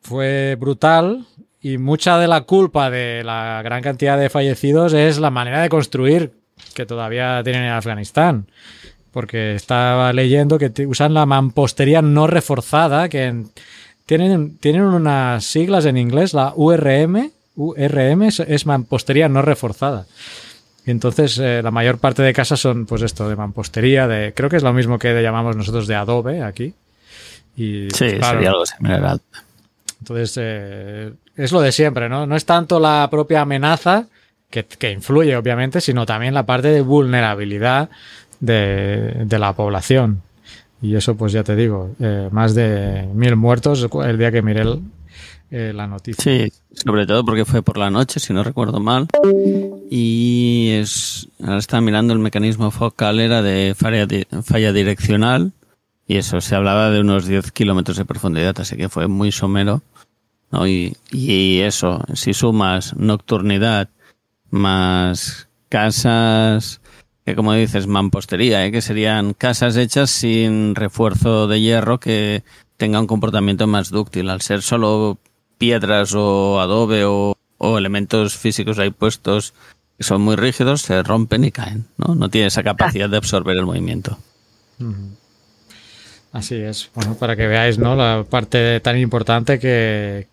[0.00, 1.24] fue brutal
[1.60, 5.68] y mucha de la culpa de la gran cantidad de fallecidos es la manera de
[5.68, 6.32] construir
[6.74, 8.46] que todavía tienen en Afganistán.
[9.10, 13.50] Porque estaba leyendo que usan la mampostería no reforzada, que en-
[14.06, 20.06] tienen, tienen unas siglas en inglés, la URM, URM es, es mampostería no reforzada.
[20.86, 24.48] Y entonces eh, la mayor parte de casas son pues esto, de mampostería, de creo
[24.48, 26.74] que es lo mismo que llamamos nosotros de adobe aquí.
[27.56, 29.18] Y, Sí, claro, sería algo similar.
[29.98, 32.26] entonces, eh, es lo de siempre, ¿no?
[32.26, 34.06] No es tanto la propia amenaza,
[34.48, 37.90] que, que influye, obviamente, sino también la parte de vulnerabilidad
[38.38, 40.22] de, de la población.
[40.82, 44.62] Y eso, pues ya te digo, eh, más de mil muertos el día que miré
[44.62, 44.80] el-
[45.50, 46.22] eh, la noticia.
[46.22, 49.06] Sí, sobre todo porque fue por la noche, si no recuerdo mal.
[49.90, 54.06] Y es, ahora estaba mirando el mecanismo focal, era de falla,
[54.42, 55.52] falla direccional.
[56.08, 59.82] Y eso, se hablaba de unos 10 kilómetros de profundidad, así que fue muy somero.
[60.52, 60.66] ¿no?
[60.66, 63.88] Y, y eso, si sumas nocturnidad
[64.50, 66.80] más casas,
[67.26, 68.70] que como dices, mampostería, ¿eh?
[68.72, 72.44] que serían casas hechas sin refuerzo de hierro que
[72.76, 75.18] tenga un comportamiento más dúctil, al ser solo
[75.58, 79.54] piedras o adobe o, elementos físicos ahí puestos
[79.98, 82.14] que son muy rígidos, se rompen y caen, ¿no?
[82.14, 84.18] No tiene esa capacidad de absorber el movimiento.
[86.32, 86.90] Así es.
[86.94, 87.96] Bueno, para que veáis, ¿no?
[87.96, 90.28] La parte tan importante que,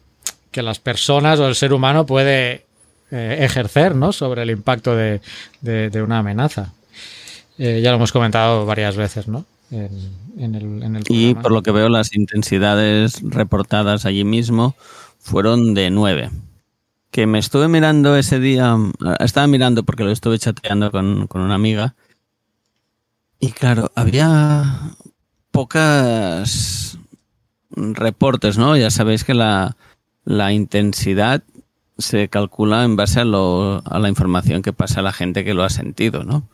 [0.52, 2.66] que las personas o el ser humano puede
[3.10, 4.12] eh, ejercer, ¿no?
[4.12, 5.22] Sobre el impacto de-
[5.62, 6.74] de una amenaza.
[7.58, 9.46] Eh, ya lo hemos comentado varias veces, ¿no?
[9.72, 9.90] En,
[10.38, 14.76] en el, en el Y por lo que veo, las intensidades reportadas allí mismo
[15.20, 16.32] fueron de 9.
[17.12, 18.76] Que me estuve mirando ese día,
[19.06, 21.96] eh, estaba mirando porque lo estuve chateando con, con una amiga.
[23.40, 24.96] Y claro, había
[25.52, 26.98] pocas
[27.76, 28.76] reportes, ¿no?
[28.78, 29.76] Ya sabéis que la,
[30.26, 31.44] la intensidad
[31.98, 35.54] se calcula en base a, lo, a la información que pasa a la gente que
[35.54, 36.48] lo ha sentido, ¿no?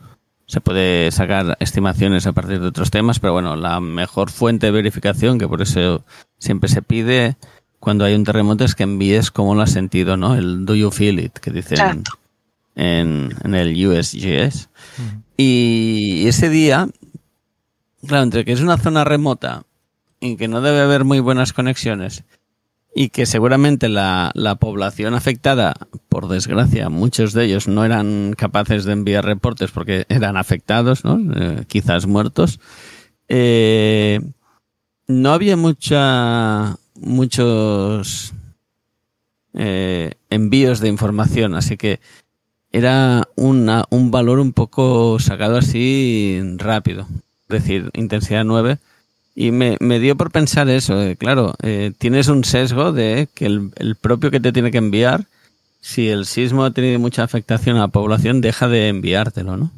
[0.50, 4.72] Se puede sacar estimaciones a partir de otros temas, pero bueno, la mejor fuente de
[4.72, 6.04] verificación, que por eso
[6.38, 7.36] siempre se pide
[7.78, 10.34] cuando hay un terremoto, es que envíes cómo lo has sentido, ¿no?
[10.34, 12.02] El do you feel it, que dicen
[12.74, 14.70] en, en el USGS.
[15.36, 16.88] Y ese día,
[18.04, 19.62] claro, entre que es una zona remota
[20.18, 22.24] y que no debe haber muy buenas conexiones
[22.94, 25.74] y que seguramente la, la población afectada,
[26.08, 31.20] por desgracia, muchos de ellos no eran capaces de enviar reportes porque eran afectados, ¿no?
[31.36, 32.58] Eh, quizás muertos.
[33.28, 34.20] Eh,
[35.06, 38.32] no había mucha, muchos
[39.54, 42.00] eh, envíos de información, así que
[42.72, 47.06] era una, un valor un poco sacado así rápido.
[47.42, 48.78] Es decir, intensidad 9
[49.40, 53.46] Y me, me dio por pensar eso, eh, claro, eh, tienes un sesgo de que
[53.46, 55.24] el, el propio que te tiene que enviar,
[55.80, 59.70] si el sismo ha tenido mucha afectación a la población, deja de enviártelo, ¿no?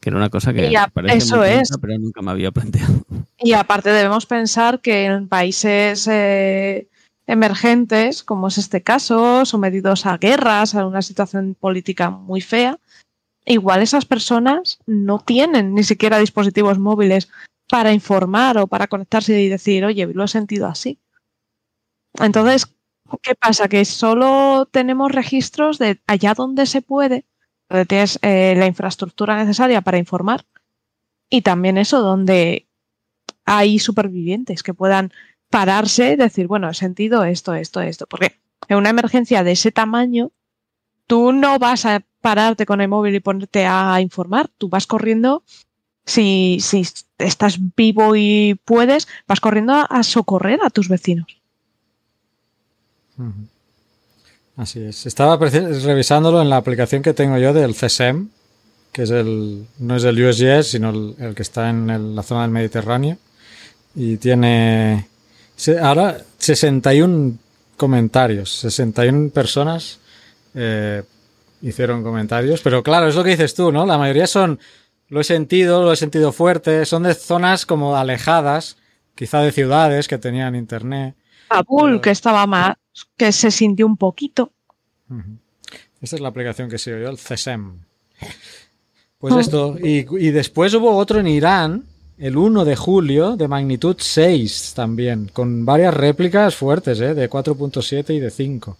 [0.00, 1.68] Que era una cosa que a- parece eso muy es.
[1.78, 2.94] pero nunca me había planteado.
[3.38, 6.86] Y aparte debemos pensar que en países eh,
[7.26, 12.78] emergentes, como es este caso, sometidos a guerras, a una situación política muy fea,
[13.44, 17.28] igual esas personas no tienen ni siquiera dispositivos móviles
[17.68, 21.00] para informar o para conectarse y decir, oye, lo he sentido así.
[22.14, 22.66] Entonces,
[23.22, 23.68] ¿qué pasa?
[23.68, 27.26] Que solo tenemos registros de allá donde se puede,
[27.68, 30.46] donde tienes eh, la infraestructura necesaria para informar,
[31.28, 32.68] y también eso, donde
[33.44, 35.12] hay supervivientes que puedan
[35.50, 38.06] pararse y decir, bueno, he sentido esto, esto, esto.
[38.06, 40.32] Porque en una emergencia de ese tamaño,
[41.06, 45.44] tú no vas a pararte con el móvil y ponerte a informar, tú vas corriendo,
[46.06, 46.58] si,
[47.18, 51.26] estás vivo y puedes, vas corriendo a, socorrer a tus vecinos.
[54.56, 55.06] Así es.
[55.06, 58.28] Estaba revisándolo en la aplicación que tengo yo del CSEM,
[58.92, 62.50] que es el, no es el USGS, sino el, que está en la zona del
[62.50, 63.18] Mediterráneo.
[63.94, 65.08] Y tiene
[65.82, 67.38] ahora 61
[67.76, 69.98] comentarios, 61 personas
[70.54, 71.02] eh,
[71.62, 72.60] hicieron comentarios.
[72.62, 73.84] Pero claro, es lo que dices tú, ¿no?
[73.84, 74.58] La mayoría son,
[75.08, 78.76] lo he sentido, lo he sentido fuerte, son de zonas como alejadas,
[79.14, 81.14] quizá de ciudades que tenían internet.
[81.48, 82.76] Kabul, Pero- que estaba más,
[83.16, 84.52] que se sintió un poquito.
[86.00, 87.78] Esta es la aplicación que sigo yo, el CSEM.
[89.18, 89.40] Pues Ah.
[89.40, 91.84] esto, y, y después hubo otro en Irán,
[92.18, 97.14] el 1 de julio, de magnitud 6 también, con varias réplicas fuertes, ¿eh?
[97.14, 98.76] de 4.7 y de 5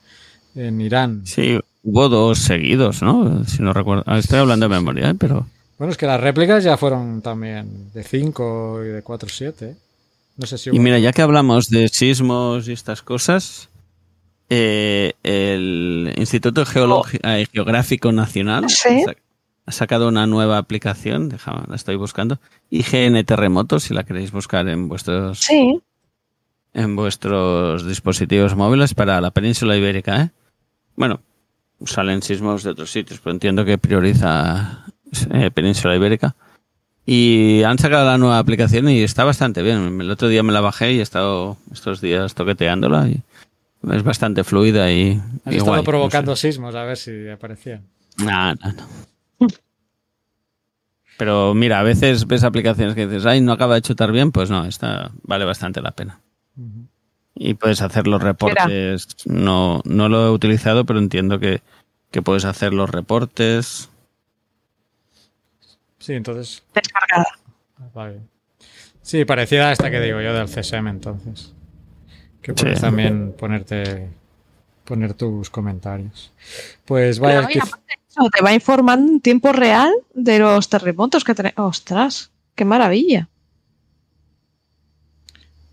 [0.55, 1.23] en Irán.
[1.25, 3.45] Sí, hubo dos seguidos, ¿no?
[3.47, 4.05] Si no recuerdo.
[4.15, 5.15] Estoy hablando de memoria, ¿eh?
[5.19, 5.47] pero
[5.79, 9.63] Bueno, es que las réplicas ya fueron también de 5 y de 4.7.
[9.67, 9.77] ¿eh?
[10.39, 13.69] No sé si Y mira, ya que hablamos de sismos y estas cosas,
[14.49, 18.89] eh, el Instituto Geologi- eh, Geográfico Nacional Sí.
[18.89, 19.19] ha sac-
[19.69, 22.39] ha sacado una nueva aplicación, déjame, la estoy buscando,
[22.71, 25.81] IGN Terremotos, si la queréis buscar en vuestros, Sí,
[26.73, 30.23] en vuestros dispositivos móviles para la península ibérica.
[30.23, 30.31] ¿eh?
[30.95, 31.21] Bueno,
[31.85, 34.86] salen sismos de otros sitios, pero entiendo que prioriza
[35.33, 36.35] eh, península ibérica.
[37.05, 40.01] Y han sacado la nueva aplicación y está bastante bien.
[40.01, 43.23] El otro día me la bajé y he estado estos días toqueteándola y
[43.93, 46.49] es bastante fluida y, Has y estado guay, no provocando sé.
[46.49, 47.83] sismos, a ver si aparecían.
[48.19, 49.49] No, no, no.
[51.19, 54.51] Pero mira, a veces ves aplicaciones que dices, ay, no acaba de chutar bien, pues
[54.51, 56.21] no, esta vale bastante la pena.
[57.35, 59.09] Y puedes hacer los reportes.
[59.27, 61.61] No, no lo he utilizado, pero entiendo que,
[62.11, 63.91] que puedes hacer los reportes.
[66.07, 67.27] Sí, entonces descargada.
[67.97, 68.29] Va bien.
[69.03, 71.53] Sí, parecida a esta que digo yo del CSM entonces.
[72.41, 72.83] Que puedes Sí.
[72.83, 74.09] también ponerte
[74.85, 76.33] poner tus comentarios.
[76.85, 80.69] Pues vaya, oye, que- aparte de eso, te va informando en tiempo real de los
[80.69, 81.59] terremotos que tenemos.
[81.59, 82.31] ¡Ostras!
[82.55, 83.29] ¡Qué maravilla!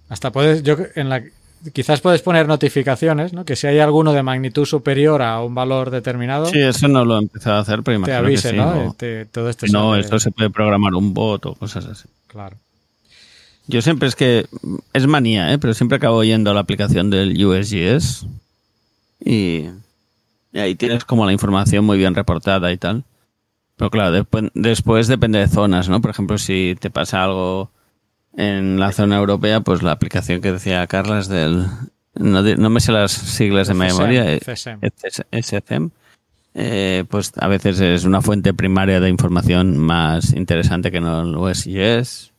[0.10, 1.24] hasta puedes, yo en la
[1.72, 3.46] quizás puedes poner notificaciones, ¿no?
[3.46, 7.16] Que si hay alguno de magnitud superior a un valor determinado, Sí, eso no lo
[7.18, 8.58] he empezado a hacer, pero te avise, que sí.
[8.62, 8.88] ¿no?
[8.90, 12.08] o- Te- todo esto no, esto se puede programar un bot o cosas así.
[12.28, 12.58] claro.
[13.66, 14.46] Yo siempre es que
[14.92, 15.58] es manía, ¿eh?
[15.58, 18.26] pero siempre acabo yendo a la aplicación del USGS
[19.24, 19.70] y,
[20.52, 23.06] y ahí tienes como la información muy bien reportada y tal.
[23.78, 26.02] Pero claro, después, después depende de zonas, ¿no?
[26.02, 27.72] Por ejemplo, si te pasa algo
[28.36, 31.66] en la zona europea, pues la aplicación que decía Carlas del...
[32.16, 34.34] No, me sé las siglas de memoria.
[34.34, 34.40] eh.
[35.32, 35.90] SCM,
[36.54, 41.36] eh, pues a veces es una fuente primaria de información más interesante que no el
[41.36, 42.32] USGS.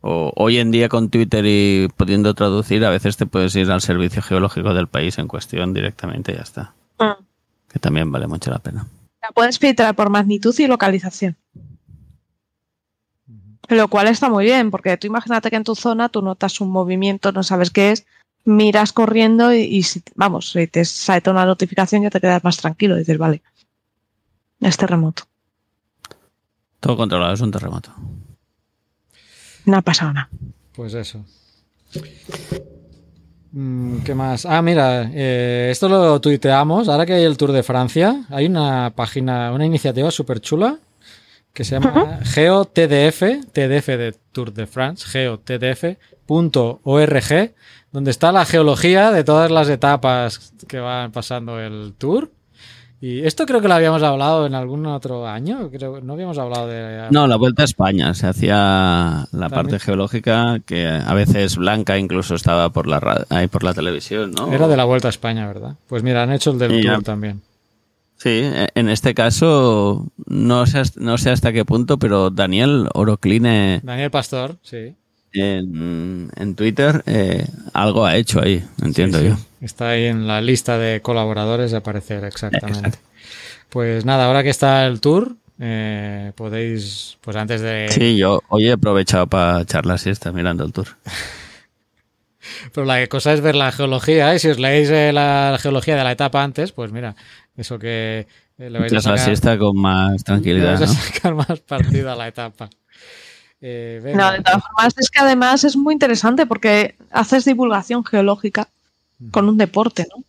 [0.00, 3.80] O hoy en día con Twitter y pudiendo traducir, a veces te puedes ir al
[3.80, 6.74] servicio geológico del país en cuestión directamente y ya está.
[6.98, 7.24] Mm.
[7.72, 8.86] Que también vale mucho la pena.
[9.22, 11.36] La puedes filtrar por magnitud y localización.
[13.68, 16.70] Lo cual está muy bien, porque tú imagínate que en tu zona tú notas un
[16.70, 18.06] movimiento, no sabes qué es,
[18.44, 22.56] miras corriendo y, y si, vamos, si te salta una notificación ya te quedas más
[22.56, 22.96] tranquilo.
[22.96, 23.42] Dices, vale,
[24.60, 25.24] es terremoto.
[26.80, 27.90] Todo controlado, es un terremoto.
[29.64, 30.28] No ha pasado nada.
[30.74, 31.24] Pues eso.
[33.52, 34.44] Mm, ¿Qué más?
[34.44, 36.88] Ah, mira, eh, esto lo tuiteamos.
[36.88, 40.78] Ahora que hay el Tour de Francia, hay una página, una iniciativa súper chula
[41.54, 45.06] que se llama GeoTDF, TDF de Tour de France,
[46.28, 47.54] geotdf.org,
[47.92, 52.30] donde está la geología de todas las etapas que van pasando el Tour.
[53.00, 55.70] Y esto creo que lo habíamos hablado en algún otro año.
[55.70, 57.06] Creo no habíamos hablado de.
[57.10, 58.14] No, la vuelta a España.
[58.14, 59.50] Se hacía la También.
[59.50, 63.00] parte geológica, que a veces Blanca incluso estaba por la
[63.50, 64.50] por la televisión, ¿no?
[64.50, 65.76] Era de la Vuelta a España, ¿verdad?
[65.86, 66.94] Pues mira, han hecho el del Y ya.
[66.94, 67.42] Tour también.
[68.16, 68.42] Sí,
[68.74, 74.10] en este caso no sé, hasta- no sé hasta qué punto, pero Daniel Orocline Daniel
[74.10, 74.94] Pastor, sí.
[75.32, 79.30] en, en Twitter eh, algo ha hecho ahí, entiendo Sí, sí.
[79.30, 79.36] yo.
[79.60, 82.98] Está ahí en la lista de colaboradores de aparecer, exactamente.
[83.68, 87.88] Pues nada, ahora que está el tour, eh, podéis, pues antes de...
[87.90, 90.86] Sí, yo hoy he aprovechado para echar la siesta mirando el tour.
[92.74, 94.38] Pero la cosa es ver la geología, ¿eh?
[94.38, 97.16] Si os leéis eh, la geología de la etapa antes, pues mira,
[97.56, 98.26] eso que
[98.58, 101.00] eh, le vais a Echas la sacar, siesta con más le tranquilidad, vais a ¿no?
[101.00, 102.68] sacar más partido a la etapa.
[103.60, 108.04] Eh, venga, No, de todas formas, es que además es muy interesante porque haces divulgación
[108.04, 108.68] geológica
[109.30, 110.22] con un deporte, ¿no?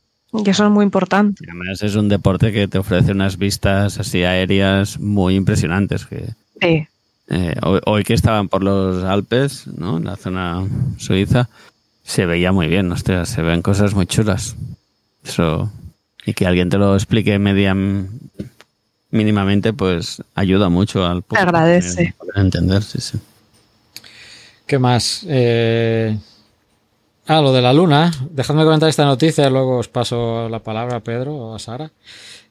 [0.44, 1.44] Y eso es muy importante.
[1.46, 6.06] Y Además es un deporte que te ofrece unas vistas así aéreas muy impresionantes.
[6.06, 6.26] Que
[6.62, 6.88] Sí.
[7.30, 9.98] eh, hoy, hoy que estaban por los Alpes, ¿no?
[9.98, 10.64] En la zona
[10.98, 11.50] suiza,
[12.04, 14.56] se veía muy bien, hostia, se ven cosas muy chulas.
[15.24, 15.72] Eso
[16.26, 17.76] y que alguien te lo explique media
[19.12, 21.44] mínimamente, pues ayuda mucho al público.
[21.44, 22.14] agradece.
[22.18, 23.18] poder entender, sí, sí.
[24.66, 25.26] ¿Qué más?
[25.28, 26.18] Eh,
[27.28, 28.12] Ah, lo de la luna.
[28.30, 31.92] Dejadme comentar esta noticia, luego os paso la palabra a Pedro o a Sara.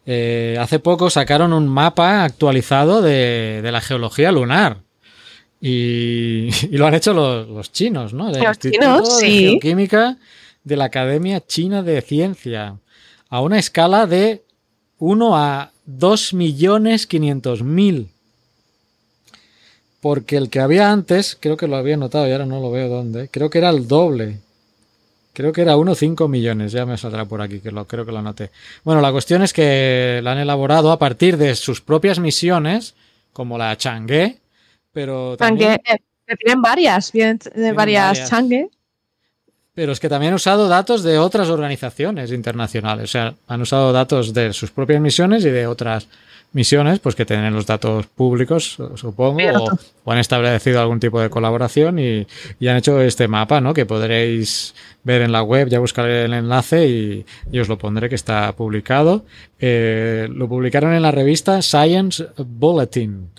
[0.05, 4.79] Eh, hace poco sacaron un mapa actualizado de, de la geología lunar.
[5.61, 8.33] Y, y lo han hecho los, los chinos, ¿no?
[8.33, 9.49] Del Los Instituto chinos, de sí.
[9.51, 10.17] Geoquímica
[10.65, 12.77] de la Academia China de Ciencia.
[13.35, 14.45] A una escala de
[15.01, 18.07] 1 a 2.500.000.
[20.01, 22.89] Porque el que había antes, creo que lo había notado y ahora no lo veo
[22.89, 24.39] dónde, creo que era el doble.
[25.33, 28.19] Creo que era 1,5 millones, ya me saldrá por aquí, que lo, creo que lo
[28.19, 28.53] anoté.
[28.85, 32.95] Bueno, la cuestión es que la han elaborado a partir de sus propias misiones,
[33.33, 34.39] como la Chang'e,
[34.93, 35.99] pero también, Aunque eh,
[36.39, 38.31] tienen varias, vienen de varias, varias.
[38.31, 38.69] changue.
[39.75, 43.05] Pero es que también han usado datos de otras organizaciones internacionales.
[43.05, 46.09] O sea, han usado datos de sus propias misiones y de otras
[46.53, 49.41] misiones, pues que tienen los datos públicos, supongo,
[50.05, 52.25] o, han establecido algún tipo de colaboración y,
[52.61, 53.75] y han hecho este mapa, ¿no?
[53.75, 54.73] Que podréis
[55.03, 58.53] ver en la web, ya buscaré el enlace y, y os lo pondré que está
[58.53, 59.25] publicado.
[59.59, 63.31] Eh, lo publicaron en la revista Science Bulletin.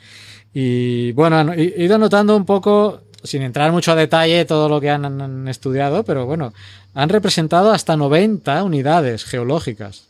[0.54, 4.80] Y bueno, han- he ido notando un poco, sin entrar mucho a detalle, todo lo
[4.82, 6.54] que han, han estudiado, pero bueno,
[6.94, 10.06] han representado hasta 90 unidades geológicas,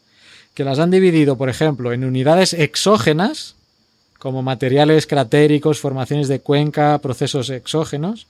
[0.54, 3.56] que las han dividido, por ejemplo, en unidades exógenas,
[4.18, 8.28] como materiales cratéricos, formaciones de cuenca, procesos exógenos,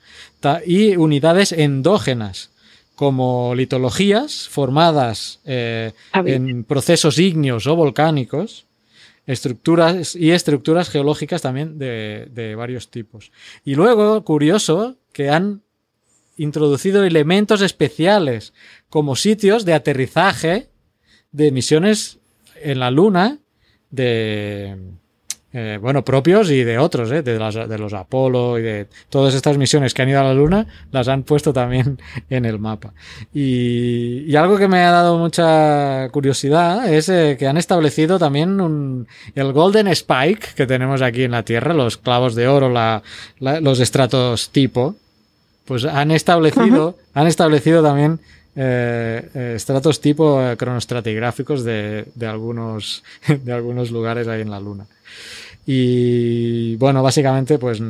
[0.66, 2.50] y unidades endógenas,
[2.96, 8.66] como litologías formadas eh, en procesos ígneos o volcánicos,
[9.26, 13.32] estructuras y estructuras geológicas también de, de varios tipos.
[13.64, 15.64] Y luego, curioso, que han
[16.38, 18.54] introducido elementos especiales
[18.90, 20.70] como sitios de aterrizaje
[21.32, 22.20] de misiones
[22.62, 23.40] en la Luna
[23.90, 24.78] de
[25.58, 29.34] eh, bueno propios y de otros eh, de, las- de los Apolo y de todas
[29.34, 31.98] estas misiones que han ido a la Luna las han puesto también
[32.30, 32.92] en el mapa
[33.34, 38.60] y, y algo que me ha dado mucha curiosidad es eh, que han establecido también
[38.60, 43.02] un, el Golden Spike que tenemos aquí en la Tierra los clavos de oro la-
[43.40, 44.96] la- los estratos tipo
[45.66, 48.20] pues han establecido, han establecido también
[48.56, 53.04] eh, estratos tipo cronoestratigráficos de, de algunos,
[53.44, 54.86] de algunos lugares ahí en la Luna.
[55.66, 57.82] Y bueno, básicamente, pues,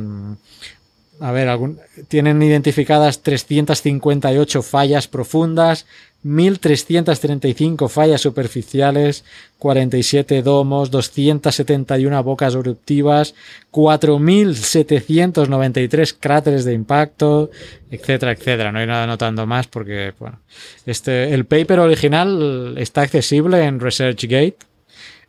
[1.20, 5.86] a ver, algún- tienen identificadas 358 fallas profundas,
[6.24, 9.24] 1.335 fallas superficiales,
[9.58, 13.34] 47 domos, 271 bocas eruptivas,
[13.70, 17.50] 4.793 cráteres de impacto,
[17.90, 18.72] etcétera, etcétera.
[18.72, 20.40] No hay nada anotando más porque, bueno,
[20.86, 24.56] este, el paper original está accesible en ResearchGate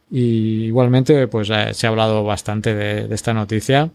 [0.10, 3.90] y igualmente, pues eh, se ha hablado bastante de, de esta noticia.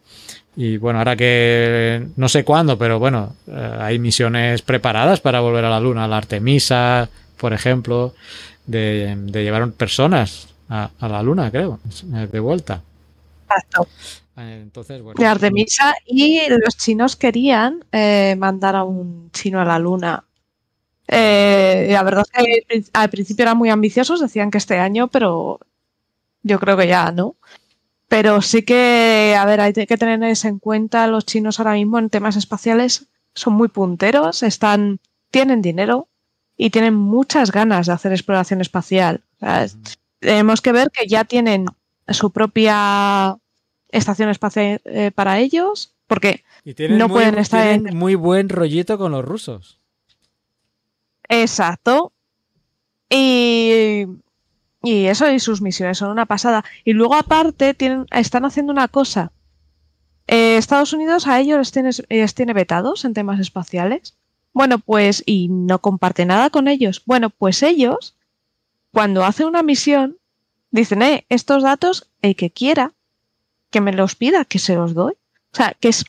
[0.55, 5.65] Y bueno, ahora que no sé cuándo, pero bueno, eh, hay misiones preparadas para volver
[5.65, 7.09] a la Luna, la Artemisa,
[7.39, 8.15] por ejemplo,
[8.67, 12.83] de, de llevar personas a, a la Luna, creo, de vuelta.
[13.49, 13.89] Exacto.
[14.37, 15.19] Entonces, bueno.
[15.19, 20.25] De Artemisa y los chinos querían eh, mandar a un chino a la luna.
[21.07, 25.61] Eh, la verdad es que al principio eran muy ambiciosos, decían que este año, pero
[26.43, 27.37] yo creo que ya no.
[28.09, 32.11] Pero sí que, a ver, hay que tener en cuenta, los chinos ahora mismo en
[32.11, 36.09] temas espaciales son muy punteros, están, tienen dinero
[36.57, 39.23] y tienen muchas ganas de hacer exploración espacial.
[39.37, 39.77] O sea, es-
[40.21, 41.65] tenemos que ver que ya tienen
[42.09, 43.37] su propia
[43.89, 48.49] estación espacial eh, para ellos, porque Y No muy, pueden estar en- tienen muy buen
[48.49, 49.79] rollito con los rusos.
[51.29, 52.13] Exacto.
[53.09, 54.05] Y,
[54.83, 56.65] y eso y sus misiones son una pasada.
[56.85, 59.33] Y luego aparte tienen, están haciendo una cosa.
[60.27, 64.17] Eh, Estados Unidos a ellos les tiene, les tiene vetados en temas espaciales.
[64.53, 67.03] Bueno, pues, y no comparte nada con ellos.
[67.07, 68.17] Bueno, pues ellos,
[68.93, 70.19] cuando hacen una misión,
[70.71, 72.93] dicen, eh, estos datos, el que quiera,
[73.71, 75.15] que me los pida, que se los doy.
[75.53, 76.05] O sea, que es,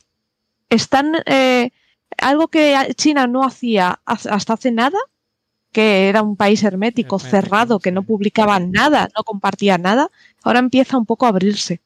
[0.70, 1.72] están, eh,
[2.18, 4.98] algo que China no hacía hasta hace nada,
[5.74, 10.10] que era un país hermético, Hermético, cerrado, que no publicaba nada, no compartía nada,
[10.44, 11.82] ahora empieza un poco a abrirse.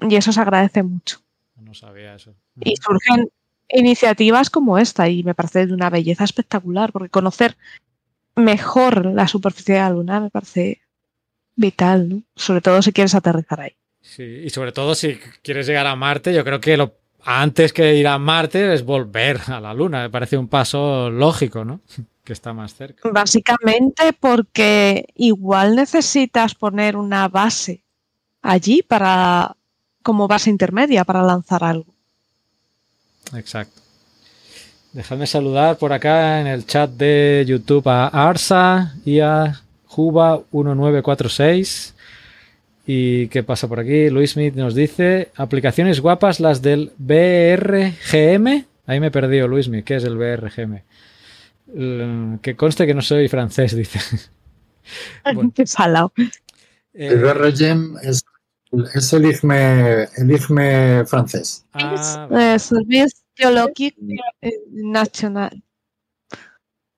[0.00, 1.18] Y eso se agradece mucho.
[1.56, 2.34] No sabía eso.
[2.60, 3.28] Y surgen
[3.68, 7.56] iniciativas como esta y me parece de una belleza espectacular, porque conocer
[8.36, 10.80] mejor la superficie de la Luna me parece
[11.56, 12.22] vital, ¿no?
[12.34, 13.76] sobre todo si quieres aterrizar ahí.
[14.00, 17.94] Sí, y sobre todo si quieres llegar a Marte, yo creo que lo antes que
[17.94, 20.02] ir a Marte es volver a la Luna.
[20.02, 21.80] Me parece un paso lógico, ¿no?
[22.24, 23.08] Que está más cerca.
[23.10, 27.84] Básicamente porque igual necesitas poner una base
[28.40, 29.56] allí para
[30.02, 31.94] como base intermedia para lanzar algo.
[33.34, 33.82] Exacto.
[34.92, 41.92] Dejadme saludar por acá en el chat de YouTube a Arsa y a Juba1946.
[42.86, 44.10] ¿Y qué pasa por aquí?
[44.10, 48.66] Luis Smith nos dice, aplicaciones guapas las del BRGM.
[48.86, 49.84] Ahí me he perdido, Luis Smith.
[49.84, 50.82] ¿Qué es el BRGM?
[51.72, 54.00] El- Que conste que no soy francés, dice.
[55.24, 55.52] Bueno.
[55.54, 56.12] Qué salado.
[56.92, 58.24] El Eh, es,
[58.94, 61.64] es el, IGME, el IGME francés.
[61.72, 62.54] ah, vale.
[62.54, 63.96] Eh, Service Geologique
[64.42, 65.62] eh, National.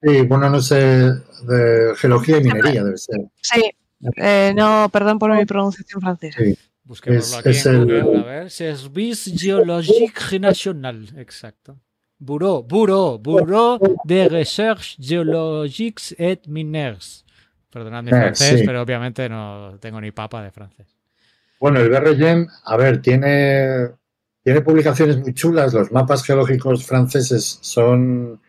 [0.02, 3.16] Sí, bueno, no sé, de geología y minería debe ser.
[3.40, 3.70] Sí.
[4.16, 6.38] Eh, no, perdón por mi pronunciación francesa.
[6.38, 6.56] Sí.
[6.84, 8.50] Busquémoslo Es- aquí es en el- Google, a ver.
[8.50, 11.08] Service Géologique National.
[11.16, 11.80] Exacto.
[12.18, 17.24] Bureau, Bureau, Bureau de Recherche Géologiques et Miners.
[17.70, 18.66] Perdonad mi Eh, francés, sí.
[18.66, 20.86] pero obviamente no tengo ni papa de francés.
[21.60, 23.88] Bueno, el BRGM, a ver, tiene,
[24.42, 25.74] tiene publicaciones muy chulas.
[25.74, 28.40] Los mapas geológicos franceses son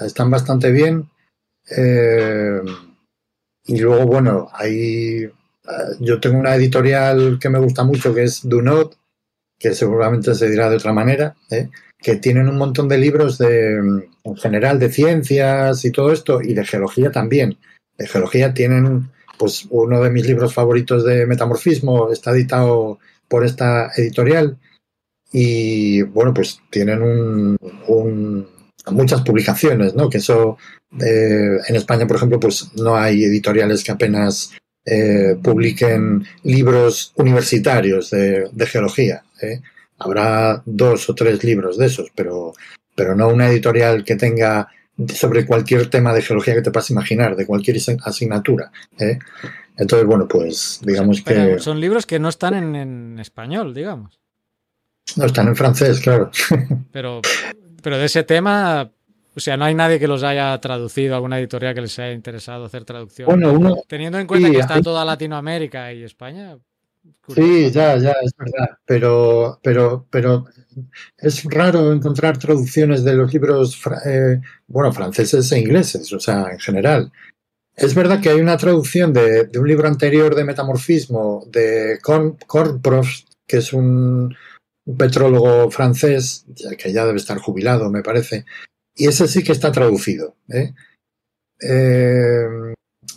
[0.00, 1.08] están bastante bien.
[1.76, 2.60] Eh,
[3.64, 5.30] y luego, bueno, hay, eh,
[6.00, 8.94] yo tengo una editorial que me gusta mucho que es Do Not,
[9.58, 11.68] que seguramente se dirá de otra manera, ¿eh?
[11.98, 13.76] Que tienen un montón de libros de,
[14.24, 17.58] en general de ciencias y todo esto, y de geología también.
[17.96, 23.90] De geología tienen, pues, uno de mis libros favoritos de metamorfismo, está editado por esta
[23.96, 24.56] editorial,
[25.32, 27.56] y bueno, pues tienen un,
[27.88, 28.48] un-
[28.90, 30.08] muchas publicaciones, ¿no?
[30.08, 30.56] Que eso
[31.00, 34.52] eh, en España, por ejemplo, pues no hay editoriales que apenas
[34.86, 39.22] eh, publiquen libros universitarios de, de geología.
[39.42, 39.60] ¿eh?
[39.98, 42.52] Habrá dos o tres libros de esos, pero,
[42.94, 44.68] pero no una editorial que tenga
[45.14, 48.70] sobre cualquier tema de geología que te puedas imaginar, de cualquier asign- asignatura.
[48.98, 49.18] ¿eh?
[49.76, 54.18] Entonces, bueno, pues digamos que Son libros que no están en, en español, digamos.
[55.16, 56.30] no están en francés, claro.
[56.92, 57.20] Pero,
[57.82, 58.90] pero de ese tema,
[59.36, 62.64] o sea, no hay nadie que los haya traducido, alguna editorial que les haya interesado
[62.64, 63.26] hacer traducción.
[63.26, 66.58] Bueno, uno, Teniendo en cuenta sí, que está hay- toda Latinoamérica y España.
[67.34, 68.78] Sí, ya, ya, es verdad.
[68.86, 70.46] Pero, pero, pero
[71.18, 76.58] es raro encontrar traducciones de los libros, eh, bueno, franceses e ingleses, o sea, en
[76.58, 77.12] general.
[77.76, 82.36] Es verdad que hay una traducción de, de un libro anterior de metamorfismo de Korn,
[82.46, 84.34] Kornprost, que es un,
[84.88, 88.46] un petrólogo francés, ya que ya debe estar jubilado, me parece.
[88.96, 90.34] Y ese sí que está traducido.
[90.48, 90.72] ¿eh?
[91.60, 92.74] Eh,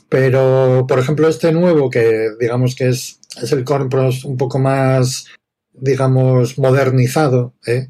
[0.09, 5.27] pero, por ejemplo, este nuevo, que digamos que es, es el Cornpros un poco más,
[5.73, 7.89] digamos, modernizado, ¿eh?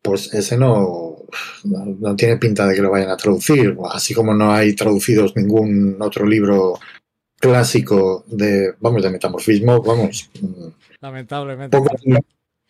[0.00, 1.16] pues ese no,
[1.64, 5.36] no, no tiene pinta de que lo vayan a traducir, así como no hay traducidos
[5.36, 6.78] ningún otro libro
[7.38, 10.30] clásico de, vamos, de metamorfismo, vamos,
[11.00, 11.76] Lamentablemente.
[11.76, 11.94] poco,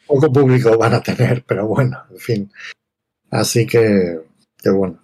[0.07, 2.53] poco público van a tener, pero bueno, en fin.
[3.31, 4.21] Así que,
[4.57, 4.99] que bueno.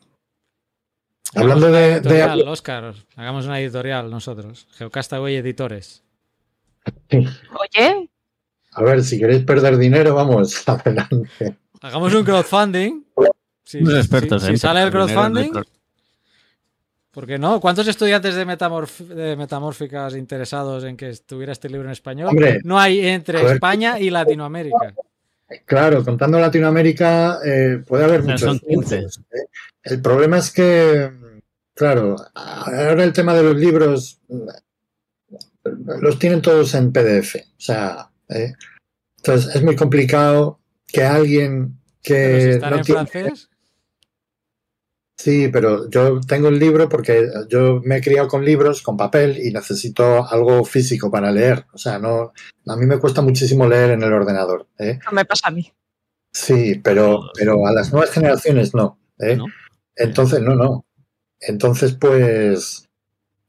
[1.34, 4.66] Hablando de, de, Oscar, hagamos una editorial nosotros.
[4.72, 6.02] Geocastaway Editores.
[7.10, 8.10] Oye,
[8.72, 11.56] a ver, si queréis perder dinero, vamos, adelante.
[11.80, 13.04] Hagamos un crowdfunding.
[13.64, 14.52] Sí, Unos sí, expertos sí.
[14.52, 15.52] Si sale el crowdfunding,
[17.10, 17.60] ¿por qué no?
[17.60, 22.28] ¿Cuántos estudiantes de, metamorf- de metamórficas interesados en que estuviera este libro en español?
[22.28, 23.44] Hombre, no hay entre.
[23.52, 24.94] España y Latinoamérica.
[25.64, 28.40] Claro, contando Latinoamérica, eh, puede haber muchos.
[28.42, 28.96] son 15.
[28.96, 29.46] puntos, ¿eh?
[29.82, 31.10] El problema es que,
[31.74, 34.20] claro, ahora el tema de los libros,
[36.00, 37.36] los tienen todos en PDF.
[37.36, 38.54] O sea, ¿eh?
[39.18, 43.50] entonces es muy complicado que alguien que Pero si están no en tiene- francés.
[45.20, 49.36] Sí, pero yo tengo el libro porque yo me he criado con libros, con papel
[49.44, 51.66] y necesito algo físico para leer.
[51.72, 52.32] O sea, no,
[52.66, 54.68] a mí me cuesta muchísimo leer en el ordenador.
[54.78, 55.00] ¿eh?
[55.04, 55.72] No me pasa a mí.
[56.32, 59.00] Sí, pero, pero a las nuevas generaciones no.
[59.18, 59.34] ¿eh?
[59.36, 59.46] ¿no?
[59.96, 60.86] Entonces, no, no.
[61.40, 62.87] Entonces, pues,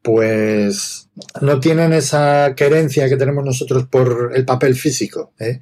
[0.02, 1.10] pues
[1.42, 5.34] no tienen esa querencia que tenemos nosotros por el papel físico.
[5.40, 5.60] ¿eh?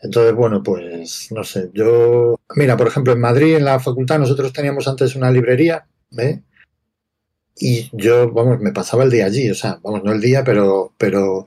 [0.00, 4.52] Entonces, bueno, pues, no sé, yo, mira, por ejemplo, en Madrid, en la facultad, nosotros
[4.52, 5.86] teníamos antes una librería,
[6.18, 6.42] ¿eh?
[7.58, 10.92] Y yo, vamos, me pasaba el día allí, o sea, vamos, no el día, pero,
[10.98, 11.46] pero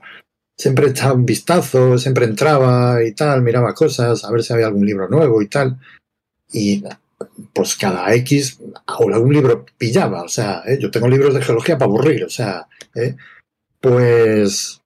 [0.58, 4.84] siempre echaba un vistazo, siempre entraba y tal, miraba cosas, a ver si había algún
[4.84, 5.78] libro nuevo y tal.
[6.52, 6.82] Y
[7.52, 10.78] pues cada X o algún libro pillaba, o sea, ¿eh?
[10.80, 13.16] yo tengo libros de geología para aburrir, o sea, ¿eh?
[13.80, 14.80] pues,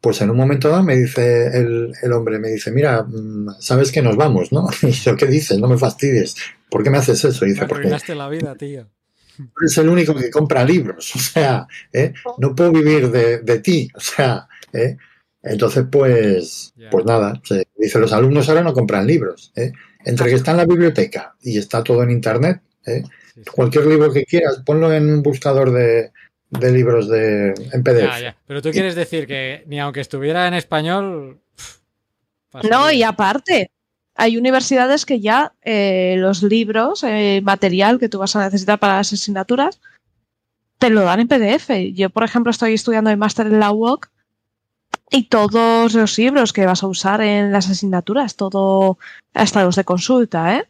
[0.00, 3.92] pues en un momento dado me dice el, el hombre, me dice, mira, mm, sabes
[3.92, 4.68] que nos vamos, ¿no?
[4.82, 5.58] Y yo, ¿qué dices?
[5.58, 6.36] No me fastidies,
[6.70, 7.44] ¿por qué me haces eso?
[7.44, 8.88] Y Me dice, porque la vida, tío.
[9.60, 12.12] eres el único que compra libros, o sea, ¿eh?
[12.38, 14.96] no puedo vivir de, de ti, o sea, ¿eh?
[15.42, 19.72] entonces pues, pues nada, se dice, los alumnos ahora no compran libros, ¿eh?
[20.04, 23.02] Entre que está en la biblioteca y está todo en internet, ¿eh?
[23.34, 23.50] Sí, sí.
[23.50, 26.12] cualquier libro que quieras, ponlo en un buscador de,
[26.50, 28.02] de libros de, en PDF.
[28.02, 28.36] Ya, ya.
[28.46, 31.40] Pero tú quieres decir que ni aunque estuviera en español.
[31.56, 33.70] pff, No, y aparte,
[34.14, 38.98] hay universidades que ya eh, los libros, eh, material que tú vas a necesitar para
[38.98, 39.80] las asignaturas,
[40.78, 41.70] te lo dan en PDF.
[41.94, 44.08] Yo, por ejemplo, estoy estudiando el máster en la UOC
[45.14, 48.98] y todos los libros que vas a usar en las asignaturas, todo,
[49.32, 50.64] hasta los de consulta, ¿eh?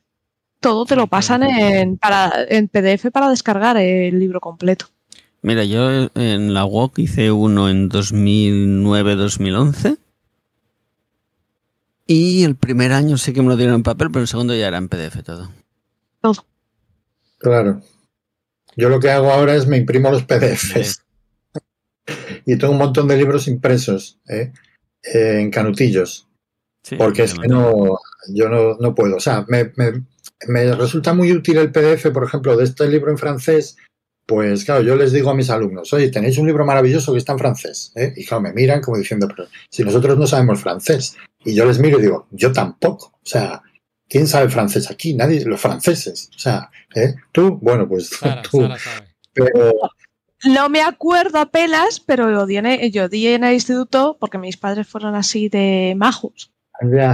[0.60, 4.88] Todo te lo pasan en, para, en PDF para descargar el libro completo.
[5.40, 9.96] Mira, yo en la UOC hice uno en 2009-2011.
[12.06, 14.68] Y el primer año sí que me lo dieron en papel, pero el segundo ya
[14.68, 15.50] era en PDF todo.
[17.38, 17.80] Claro.
[18.76, 21.03] Yo lo que hago ahora es me imprimo los PDFs.
[22.46, 24.52] Y tengo un montón de libros impresos ¿eh?
[25.02, 26.28] Eh, en canutillos.
[26.82, 29.16] Sí, porque es que no, yo no, no puedo.
[29.16, 30.04] O sea, me, me-
[30.48, 33.76] me resulta muy útil el PDF, por ejemplo, de este libro en francés.
[34.26, 37.32] Pues claro, yo les digo a mis alumnos, oye, tenéis un libro maravilloso que está
[37.32, 37.92] en francés.
[37.94, 38.12] ¿eh?
[38.16, 41.16] Y claro, me miran como diciendo, pero si nosotros no sabemos francés.
[41.44, 43.12] Y yo les miro y digo, yo tampoco.
[43.14, 43.62] O sea,
[44.08, 45.12] ¿quién sabe francés aquí?
[45.14, 46.30] Nadie, los franceses.
[46.34, 47.14] O sea, ¿eh?
[47.32, 48.62] tú, bueno, pues Sara, tú.
[48.62, 49.14] Sara sabe.
[49.34, 49.74] Pero,
[50.44, 54.38] No me acuerdo apenas, pero lo di en el- yo di en el instituto porque
[54.38, 56.50] mis padres fueron así de majos.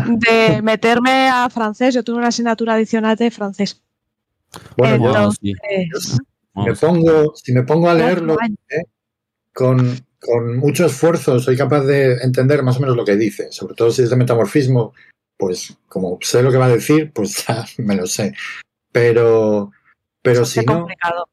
[0.09, 3.83] De meterme a francés, yo tuve una asignatura adicional de francés.
[4.77, 5.55] bueno, yo- sí,
[6.55, 8.59] me pongo, si me pongo a leerlo, años.
[9.55, 13.75] con, con mucho esfuerzo soy capaz de entender más o menos lo que dice, sobre
[13.75, 14.93] todo si es de metamorfismo,
[15.37, 18.35] pues como sé lo que va a decir, pues ya me lo sé.
[18.93, 19.71] Pero,
[20.23, 21.29] pero si no, complicado.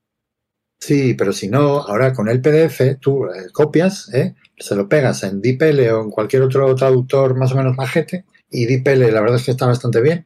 [0.79, 4.35] Sí, pero si no, ahora con el PDF tú eh, copias, ¿eh?
[4.57, 8.65] se lo pegas en DeepL o en cualquier otro traductor más o menos majete, y
[8.65, 10.25] DeepL la verdad es que está bastante bien,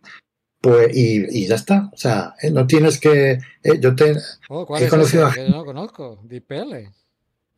[0.62, 1.89] pues y, y ya está.
[1.93, 2.52] O sea, ¿eh?
[2.52, 3.32] no tienes que,
[3.64, 4.16] eh, yo te,
[4.49, 5.41] Oh, ¿cuál He es conocido ese?
[5.41, 6.20] a- Que no conozco.
[6.24, 6.89] DeepL.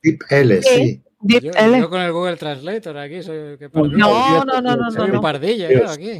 [0.01, 0.69] DeepL, Sí.
[0.77, 1.03] sí.
[1.25, 1.79] Yo, DeepL.
[1.79, 3.87] yo con el Google Translator aquí soy, qué No.
[3.87, 5.15] No, no, no, no, soy no.
[5.15, 5.81] un pardillo Dios.
[5.83, 6.19] yo aquí.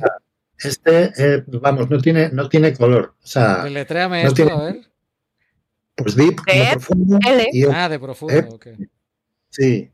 [0.60, 3.16] Este, eh, vamos, no tiene, no tiene color.
[3.22, 4.82] O sea, Deletréame no esto, tiene- a ver.
[5.96, 6.38] Pues deep,
[6.72, 7.20] profundo.
[7.28, 7.50] L.
[7.52, 8.68] Y, Ah, de profundo, Eh, ok.
[9.50, 9.90] sí.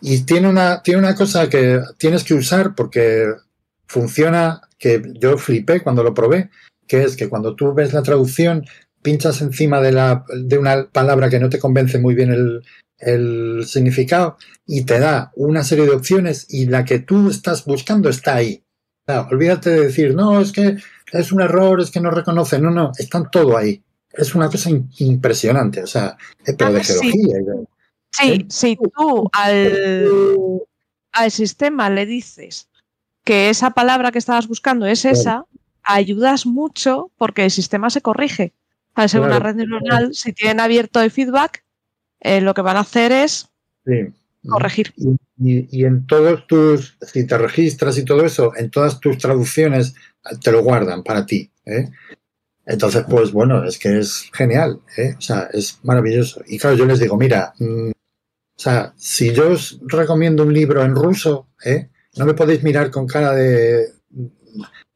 [0.00, 3.26] Y tiene una, tiene una cosa que tienes que usar porque
[3.86, 6.50] funciona, que yo flipé cuando lo probé,
[6.86, 8.64] que es que cuando tú ves la traducción,
[9.02, 12.62] pinchas encima de, la, de una palabra que no te convence muy bien el,
[12.98, 18.08] el significado y te da una serie de opciones y la que tú estás buscando
[18.08, 18.62] está ahí.
[19.30, 20.76] Olvídate de decir, no, es que
[21.12, 22.60] es un error, es que no reconoce.
[22.60, 23.82] No, no, están todo ahí.
[24.14, 26.16] Es una cosa impresionante, o sea,
[26.46, 26.92] eh, pero de sí.
[26.92, 27.40] geología.
[27.40, 27.66] y de-
[28.14, 28.46] Sí, ¿Eh?
[28.50, 30.60] si tú al,
[31.12, 32.68] al sistema le dices
[33.24, 35.46] que esa palabra que estabas buscando es esa,
[35.82, 38.52] ayudas mucho porque el sistema se corrige.
[38.94, 41.64] Al ser una red neuronal, si tienen abierto el feedback,
[42.20, 43.48] eh, lo que van a hacer es
[43.86, 44.12] sí.
[44.46, 44.92] corregir.
[44.96, 49.16] Y, y- y en todos tus, si te registras y todo eso, en todas tus
[49.16, 49.94] traducciones
[50.30, 51.50] eh, te lo guardan para ti.
[51.64, 51.88] ¿eh?
[52.64, 55.14] Entonces, pues bueno, es que es genial, ¿eh?
[55.18, 56.42] o sea, es maravilloso.
[56.46, 60.84] Y claro, yo les digo, mira, mm, o sea, si yo os recomiendo un libro
[60.84, 61.88] en ruso, ¿eh?
[62.16, 63.88] no me podéis mirar con cara de,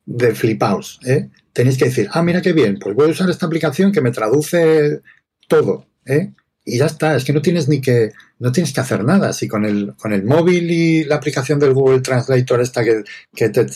[0.04, 1.00] de flipaos.
[1.04, 1.28] ¿eh?
[1.52, 4.12] Tenéis que decir, ah, mira qué bien, pues voy a usar esta aplicación que me
[4.12, 5.00] traduce
[5.48, 5.86] todo.
[6.04, 6.32] ¿eh?
[6.66, 7.16] y ya está.
[7.16, 9.32] Es que no tienes ni que, no tienes que hacer nada.
[9.32, 13.48] Si con el, con el móvil y la aplicación del Google Translator esta que, que
[13.48, 13.66] te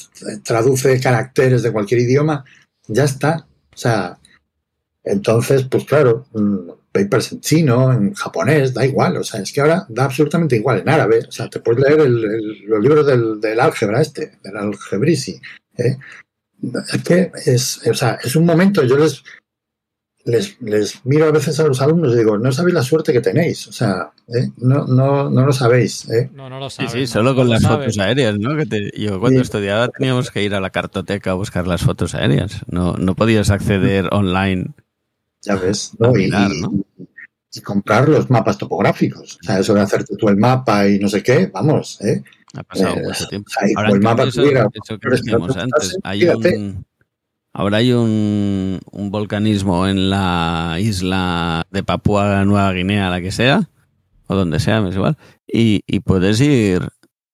[0.43, 2.45] traduce caracteres de cualquier idioma,
[2.89, 3.47] ya está.
[3.73, 4.19] O sea,
[5.05, 9.17] entonces, pues claro, mm, papers en chino, en japonés, da igual.
[9.17, 11.21] O sea, es que ahora da absolutamente igual en árabe.
[11.29, 15.41] O sea, te puedes leer los libros del, del, álgebra este, del algebrisi.
[15.77, 15.97] ¿eh?
[16.93, 19.23] Es que es, o sea, es un momento, yo les,
[20.25, 23.21] les, les, miro a veces a los alumnos y digo, no sabéis la suerte que
[23.21, 24.51] tenéis, o sea, ¿eh?
[24.59, 26.09] no, no, no lo sabéis.
[26.11, 26.31] ¿eh?
[26.35, 26.93] No, no lo sabes.
[26.93, 28.57] Sí, sí, solo con las fotos aéreas, ¿no?
[28.57, 29.45] Que te, yo cuando sí.
[29.45, 33.51] estudiaba teníamos que ir a la cartoteca a buscar las fotos aéreas, no, no podías
[33.51, 34.73] acceder online.
[35.43, 36.13] Ya ves, ¿no?
[36.13, 36.71] Mirar, y, ¿no?
[37.53, 41.09] y, comprar los mapas topográficos, o sea, eso de hacerte tú el mapa y no
[41.09, 42.23] sé qué, vamos, ¿eh?
[42.55, 43.49] Ha pasado eh, mucho tiempo.
[43.49, 46.85] O sea, Ahora, el mapa eso, tuviera, eso que decíamos antes, hay un...
[47.53, 53.69] Ahora hay un, un, volcanismo en la isla de Papúa Nueva Guinea, la que sea,
[54.29, 56.89] o donde sea, me es igual, y, y puedes ir,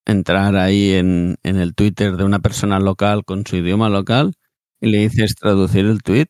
[0.07, 4.33] entrar ahí en, en, el Twitter de una persona local con su idioma local
[4.81, 6.29] y le dices traducir el tweet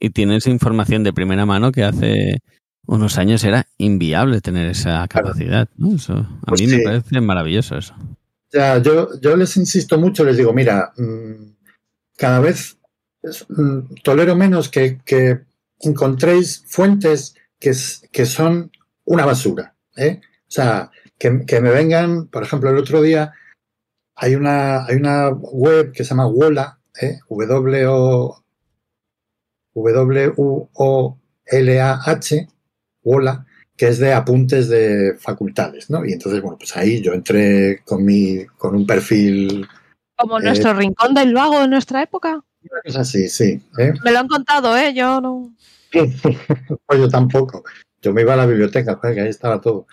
[0.00, 2.38] y tienes información de primera mano que hace
[2.86, 5.68] unos años era inviable tener esa capacidad.
[5.76, 5.96] ¿no?
[5.96, 6.76] Eso, a pues mí sí.
[6.76, 7.94] me parece maravilloso eso.
[8.50, 11.52] Ya, yo, yo les insisto mucho, les digo, mira, mmm,
[12.16, 12.77] cada vez
[14.02, 15.40] tolero menos que, que
[15.80, 17.72] encontréis fuentes que,
[18.12, 18.70] que, son
[19.04, 19.74] una basura.
[19.96, 20.20] ¿eh?
[20.22, 23.32] O sea, que, que, me vengan, por ejemplo, el otro día
[24.14, 27.20] hay una, hay una web que se llama Wola, ¿eh?
[29.74, 30.38] W-O-L-A-H,
[33.02, 33.46] Wola,
[33.76, 36.04] que es de apuntes de facultades, ¿no?
[36.04, 39.68] Y entonces, bueno, pues ahí yo entré con mi, con un perfil.
[40.16, 42.44] Como nuestro eh, rincón del vago de nuestra época.
[42.84, 43.60] Es así, sí.
[43.78, 43.92] ¿eh?
[44.04, 44.92] Me lo han contado, ¿eh?
[44.94, 45.54] Yo no.
[45.92, 47.64] pues yo tampoco.
[48.02, 49.86] Yo me iba a la biblioteca, que ahí estaba todo.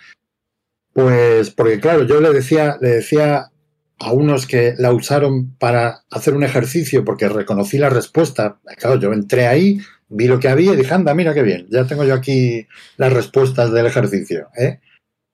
[0.94, 3.52] Pues, porque claro, yo le decía, le decía
[4.00, 8.60] a unos que la usaron para hacer un ejercicio porque reconocí la respuesta.
[8.78, 9.80] Claro, yo entré ahí,
[10.10, 12.68] vi lo que había y dije, anda, mira qué bien, ya tengo yo aquí
[12.98, 14.50] las respuestas del ejercicio.
[14.58, 14.80] ¿eh?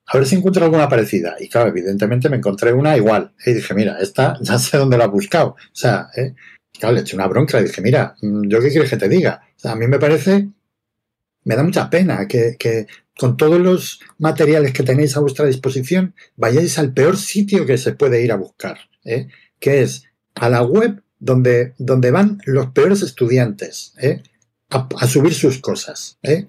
[0.08, 1.36] A ver si encuentro alguna parecida.
[1.40, 3.34] Y claro, evidentemente me encontré una igual.
[3.46, 5.50] Y dije, mira, esta ya sé dónde la he buscado.
[5.50, 6.34] O sea, ¿eh?
[6.82, 9.42] Claro, le eché una bronca, le dije, mira, mm, ¿yo qué quieres que te diga?
[9.56, 10.50] O sea, a mí me parece,
[11.44, 12.88] me da mucha pena que, que,
[13.18, 17.94] con todos los materiales que tenéis a vuestra disposición vayáis al peor sitio que se
[17.94, 19.28] puede ir a buscar, ¿eh?
[19.60, 20.06] que es
[20.36, 24.24] a la web donde, donde van los peores estudiantes ¿eh?
[24.70, 26.18] a, a, subir sus cosas.
[26.24, 26.48] ¿eh?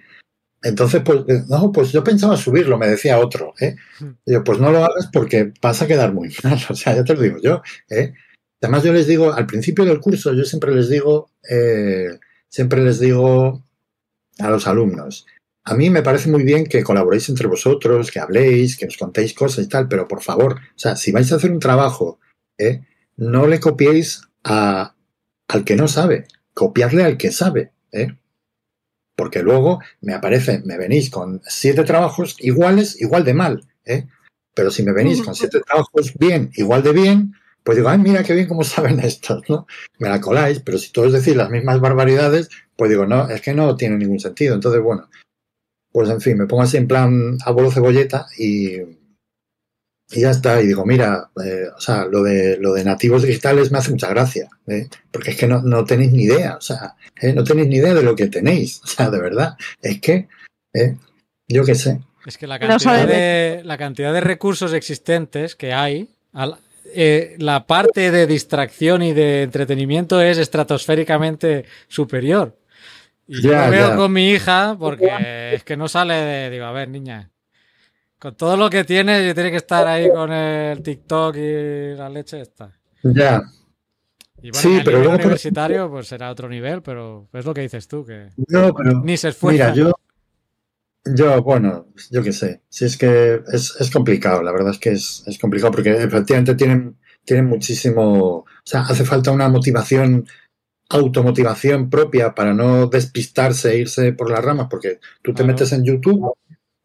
[0.62, 3.52] Entonces, pues, no, pues yo pensaba subirlo, me decía otro.
[3.60, 3.76] ¿eh?
[4.24, 6.58] Yo, pues no lo hagas porque vas a quedar muy mal.
[6.70, 7.62] O sea, ya te lo digo yo.
[7.90, 8.14] ¿eh?
[8.62, 12.18] Además, yo les digo, al principio del curso, yo siempre les digo, eh,
[12.48, 13.64] siempre les digo
[14.38, 15.26] a los alumnos,
[15.64, 19.34] a mí me parece muy bien que colaboréis entre vosotros, que habléis, que os contéis
[19.34, 22.20] cosas y tal, pero por favor, o sea, si vais a hacer un trabajo,
[22.56, 22.82] ¿eh?
[23.16, 24.94] no le copiéis a,
[25.48, 28.16] al que no sabe, copiadle al que sabe, ¿eh?
[29.16, 34.06] Porque luego me aparece, me venís con siete trabajos iguales, igual de mal, ¿eh?
[34.54, 37.34] Pero si me venís con siete trabajos bien, igual de bien,
[37.64, 39.66] pues digo, ay, mira qué bien cómo saben estos, ¿no?
[39.98, 43.54] Me la coláis, pero si todos decís las mismas barbaridades, pues digo, no, es que
[43.54, 44.54] no tiene ningún sentido.
[44.54, 45.08] Entonces, bueno,
[45.92, 48.80] pues en fin, me pongo así en plan abuelo cebolleta y,
[50.10, 50.60] y ya está.
[50.60, 54.08] Y digo, mira, eh, o sea, lo de, lo de nativos digitales me hace mucha
[54.08, 54.88] gracia, ¿eh?
[55.10, 57.32] porque es que no, no, tenéis ni idea, o sea, ¿eh?
[57.32, 60.28] no tenéis ni idea de lo que tenéis, o sea, de verdad, es que,
[60.74, 60.96] ¿eh?
[61.48, 62.00] yo qué sé.
[62.24, 66.56] Es que la cantidad, de, la cantidad de recursos existentes que hay, al,
[66.94, 72.58] eh, la parte de distracción y de entretenimiento es estratosféricamente superior.
[73.26, 76.64] Y ya, yo lo veo con mi hija porque es que no sale de, digo,
[76.64, 77.30] a ver, niña,
[78.18, 82.40] con todo lo que tiene, tiene que estar ahí con el TikTok y la leche
[82.40, 82.70] esta.
[83.02, 83.42] Ya.
[84.42, 87.86] Y bueno, sí, pero luego universitario pues será otro nivel, pero es lo que dices
[87.86, 89.70] tú, que no, pero, ni se esfuerza.
[89.70, 89.92] Mira, yo,
[91.04, 92.62] yo, bueno, yo qué sé.
[92.68, 96.54] Si es que es, es, complicado, la verdad es que es, es complicado porque efectivamente
[96.54, 98.38] tienen, tienen muchísimo.
[98.38, 100.26] O sea, hace falta una motivación,
[100.90, 105.84] automotivación propia para no despistarse e irse por las ramas, porque tú te metes en
[105.84, 106.34] YouTube,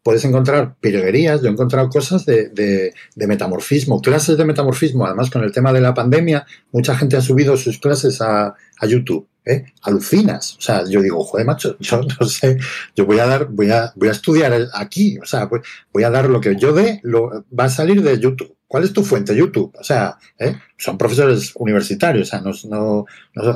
[0.08, 1.42] puedes encontrar pirguerías.
[1.42, 5.04] Yo he encontrado cosas de, de, metamorfismo, clases de metamorfismo.
[5.04, 8.86] Además, con el tema de la pandemia, mucha gente ha subido sus clases a, a
[8.86, 9.28] YouTube.
[9.44, 9.66] ¿eh?
[9.82, 10.56] Alucinas.
[10.56, 12.56] O sea, yo digo, joder, macho, yo no sé,
[12.96, 15.50] yo voy a dar, voy a, voy a estudiar aquí, o sea,
[15.92, 18.56] voy a dar lo que yo dé, va a salir de YouTube.
[18.66, 19.36] ¿Cuál es tu fuente?
[19.36, 19.74] YouTube.
[19.78, 20.56] O sea, ¿eh?
[20.78, 23.04] son profesores universitarios, o sea, no,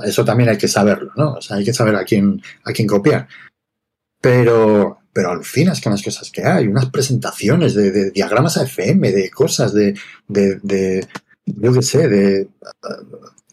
[0.05, 1.33] eso también hay que saberlo, ¿no?
[1.33, 3.27] O sea, hay que saber a quién, a quién copiar.
[4.20, 9.31] Pero, pero alucinas con las cosas que hay, unas presentaciones de, de diagramas AFM, de
[9.31, 9.95] cosas, de,
[10.29, 11.07] de, de
[11.47, 12.49] yo qué sé, de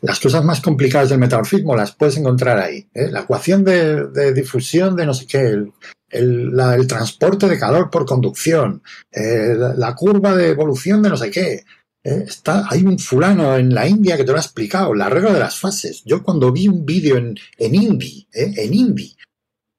[0.02, 2.88] las cosas más complicadas del metamorfismo las puedes encontrar ahí.
[2.94, 3.10] ¿eh?
[3.12, 5.74] La ecuación de, de, difusión de no sé qué, el,
[6.12, 8.82] el, transporte de calor por conducción,
[9.12, 11.66] eh, la, curva de evolución de no sé qué.
[12.02, 15.34] Eh, está, hay un fulano en la India que te lo ha explicado, la regla
[15.34, 16.02] de las fases.
[16.06, 18.54] Yo cuando vi un vídeo en, en Hindi, ¿eh?
[18.56, 18.96] en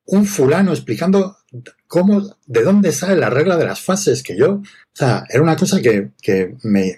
[0.07, 1.39] un fulano explicando
[1.87, 4.63] cómo, de dónde sale la regla de las fases, que yo, o
[4.95, 6.97] sea, era una cosa que, que me,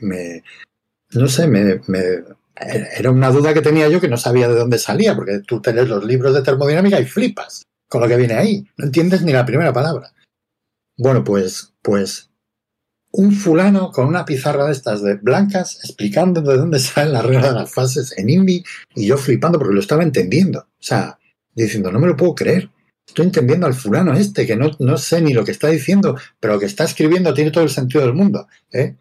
[1.13, 2.03] no sé, me, me,
[2.97, 5.89] era una duda que tenía yo que no sabía de dónde salía, porque tú tenés
[5.89, 8.67] los libros de termodinámica y flipas con lo que viene ahí.
[8.77, 10.13] No entiendes ni la primera palabra.
[10.97, 12.31] Bueno, pues, pues,
[13.13, 17.53] un fulano con una pizarra de estas de blancas explicando de dónde salen las reglas
[17.53, 18.65] de las fases en indie
[18.95, 20.61] y yo flipando porque lo estaba entendiendo.
[20.61, 21.19] O sea,
[21.55, 22.71] diciendo, no me lo puedo creer.
[23.13, 26.55] Estoy entendiendo al fulano este, que no, no sé ni lo que está diciendo, pero
[26.55, 28.49] lo que está escribiendo tiene todo el sentido del mundo.
[28.73, 28.97] ¿eh?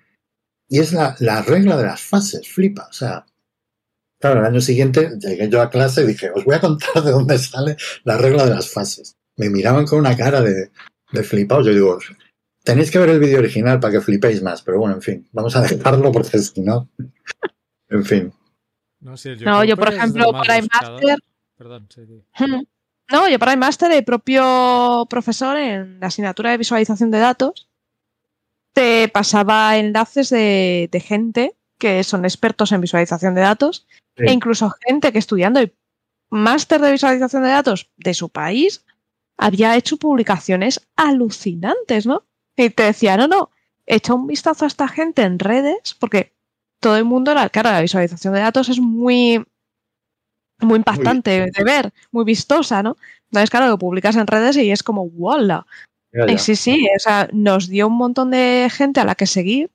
[0.67, 2.87] Y es la, la regla de las fases, flipa.
[2.89, 3.25] O sea,
[4.21, 7.09] Claro, el año siguiente llegué yo a clase y dije, os voy a contar de
[7.09, 9.17] dónde sale la regla de las fases.
[9.35, 10.69] Me miraban con una cara de,
[11.11, 11.63] de flipado.
[11.63, 11.97] Yo digo,
[12.63, 15.55] tenéis que ver el vídeo original para que flipéis más, pero bueno, en fin, vamos
[15.55, 16.87] a dejarlo porque si no,
[17.89, 18.33] en fin.
[18.99, 21.17] No, yo, no, yo por ejemplo, para el máster...
[21.57, 22.23] Perdón, sí, sí.
[23.11, 27.69] No, yo para el máster, el propio profesor en la asignatura de visualización de datos
[28.73, 33.85] te pasaba enlaces de, de gente que son expertos en visualización de datos
[34.17, 34.25] Sí.
[34.27, 35.73] E incluso gente que estudiando el
[36.29, 38.85] máster de visualización de datos de su país
[39.37, 42.25] había hecho publicaciones alucinantes, ¿no?
[42.55, 43.51] Y te decía, no, no,
[43.85, 46.33] echa un vistazo a esta gente en redes, porque
[46.79, 49.43] todo el mundo, la cara, la visualización de datos es muy,
[50.61, 52.97] muy impactante muy de ver, muy vistosa, ¿no?
[53.25, 55.65] Entonces, claro, lo publicas en redes y es como, ¡wala!
[56.27, 59.71] Y sí, sí, o sea, nos dio un montón de gente a la que seguir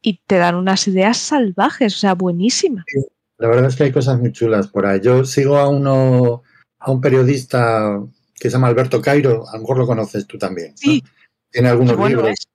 [0.00, 2.84] y te dan unas ideas salvajes, o sea, buenísimas.
[2.86, 3.00] Sí.
[3.38, 5.00] La verdad es que hay cosas muy chulas por ahí.
[5.00, 6.44] Yo sigo a uno,
[6.78, 8.00] a un periodista
[8.36, 10.70] que se llama Alberto Cairo, a lo mejor lo conoces tú también.
[10.70, 10.76] ¿no?
[10.76, 11.02] Sí.
[11.50, 12.48] Tiene algunos bueno libros, es.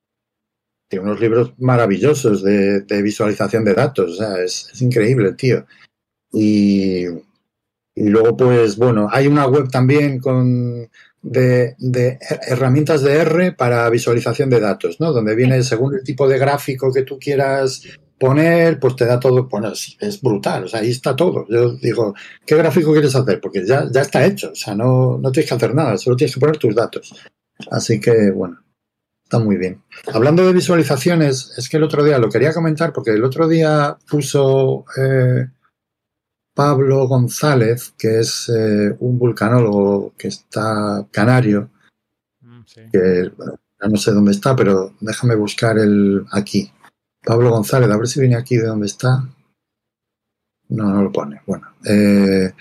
[0.87, 4.11] tiene unos libros maravillosos de, de visualización de datos.
[4.11, 5.65] O sea, es, es increíble, tío.
[6.31, 7.03] Y,
[7.97, 10.89] y, luego, pues, bueno, hay una web también con
[11.21, 15.11] de, de, herramientas de R para visualización de datos, ¿no?
[15.11, 17.81] Donde viene según el tipo de gráfico que tú quieras
[18.19, 21.45] poner, pues te da todo, bueno, es brutal, o sea, ahí está todo.
[21.49, 22.15] Yo digo,
[22.45, 23.39] ¿qué gráfico quieres hacer?
[23.39, 26.33] Porque ya, ya está hecho, o sea, no, no tienes que hacer nada, solo tienes
[26.33, 27.15] que poner tus datos.
[27.71, 28.59] Así que, bueno,
[29.23, 29.83] está muy bien.
[30.13, 33.97] Hablando de visualizaciones, es que el otro día lo quería comentar porque el otro día
[34.09, 35.47] puso eh,
[36.57, 41.69] Pablo González, que es eh, un vulcanólogo que está canario,
[42.65, 42.81] Sí.
[42.91, 46.71] que bueno, no sé dónde está, pero déjame buscar el aquí.
[47.23, 49.29] Pablo González, a ver si viene aquí de dónde está.
[50.69, 51.43] No, no lo pone.
[51.45, 52.51] Bueno, eh,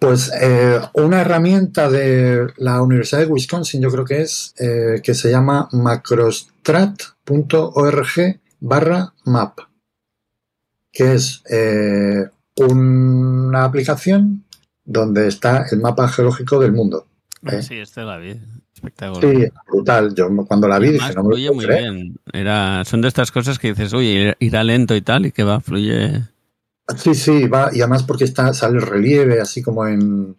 [0.00, 5.30] pues eh, una herramienta de la Universidad de Wisconsin, yo creo que es, que se
[5.30, 9.60] llama macrostrat.org barra map,
[10.90, 11.44] que es
[12.66, 14.44] una aplicación
[14.84, 17.06] donde está el mapa geológico del mundo.
[17.46, 17.62] ¿eh?
[17.62, 18.40] Sí, este la vi.
[18.74, 19.22] Espectacular.
[19.22, 20.14] Sí, brutal.
[20.14, 22.16] Yo cuando la vi Además, dije, no me lo fluye muy bien.
[22.32, 25.60] Era, son de estas cosas que dices, oye, irá lento y tal, y que va,
[25.60, 26.22] fluye.
[26.96, 30.36] Sí, sí, va, y además porque está, sale el relieve, así como en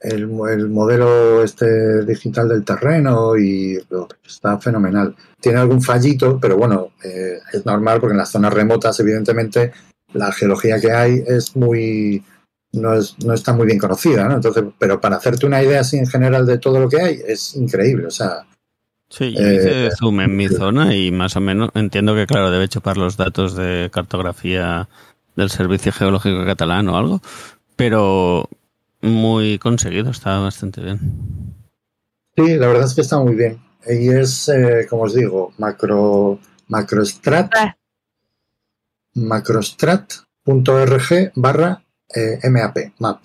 [0.00, 3.78] el, el modelo este digital del terreno, y
[4.24, 5.16] está fenomenal.
[5.40, 9.72] Tiene algún fallito, pero bueno, eh, es normal porque en las zonas remotas, evidentemente,
[10.14, 12.24] la geología que hay es muy.
[12.72, 14.34] No, es, no está muy bien conocida, ¿no?
[14.34, 17.54] Entonces, pero para hacerte una idea así en general de todo lo que hay, es
[17.54, 18.06] increíble.
[18.06, 18.46] O sea,
[19.10, 22.50] Sí, yo Eh, hice zoom en mi zona y más o menos entiendo que, claro,
[22.50, 24.88] debe chupar los datos de cartografía
[25.36, 27.20] del Servicio Geológico Catalán o algo,
[27.76, 28.48] pero
[29.02, 30.98] muy conseguido, está bastante bien.
[32.36, 33.60] Sí, la verdad es que está muy bien.
[33.86, 37.76] Y es, eh, como os digo, macro, macrostrat, Ah.
[39.14, 41.82] macrostrat.org barra
[42.14, 43.24] eh, MAP, map.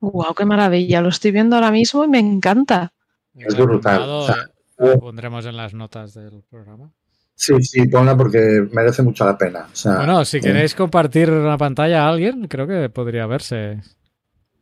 [0.00, 1.00] Wow, qué maravilla.
[1.00, 2.92] Lo estoy viendo ahora mismo y me encanta.
[3.34, 4.02] Es brutal.
[4.02, 4.36] Apuntado, O sea,
[4.78, 6.90] eh, lo pondremos en las notas del programa.
[7.34, 9.66] Sí, sí, ponla porque merece mucho la pena.
[9.72, 13.80] O sea, Bueno, si eh, queréis compartir la pantalla a alguien, creo que podría verse.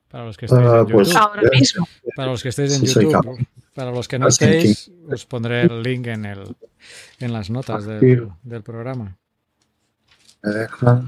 [0.09, 1.21] Para los que estéis Ah, en pues- YouTube.
[1.23, 1.89] Ahora mismo.
[2.17, 3.47] Para los que estéis en Sí, YouTube.
[3.75, 6.57] Para los que no que- estéis, os pondré el link en, el,
[7.21, 8.29] en las notas del, Compartir.
[8.43, 9.17] del programa.
[10.43, 11.05] Me deja.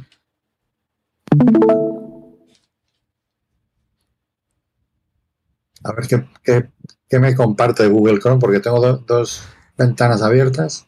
[5.83, 6.69] A ver qué, qué,
[7.09, 9.43] qué me comparte Google Chrome, porque tengo do- dos
[9.79, 10.87] ventanas abiertas.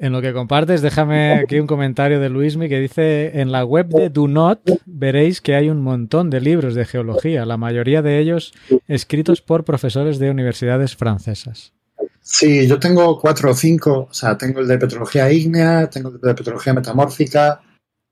[0.00, 3.88] En lo que compartes, déjame aquí un comentario de Luismi que dice, en la web
[3.88, 8.20] de Do Not veréis que hay un montón de libros de geología, la mayoría de
[8.20, 8.52] ellos
[8.86, 11.72] escritos por profesores de universidades francesas.
[12.20, 14.06] Sí, yo tengo cuatro o cinco.
[14.08, 17.60] O sea, tengo el de petrología ígnea, tengo el de petrología metamórfica,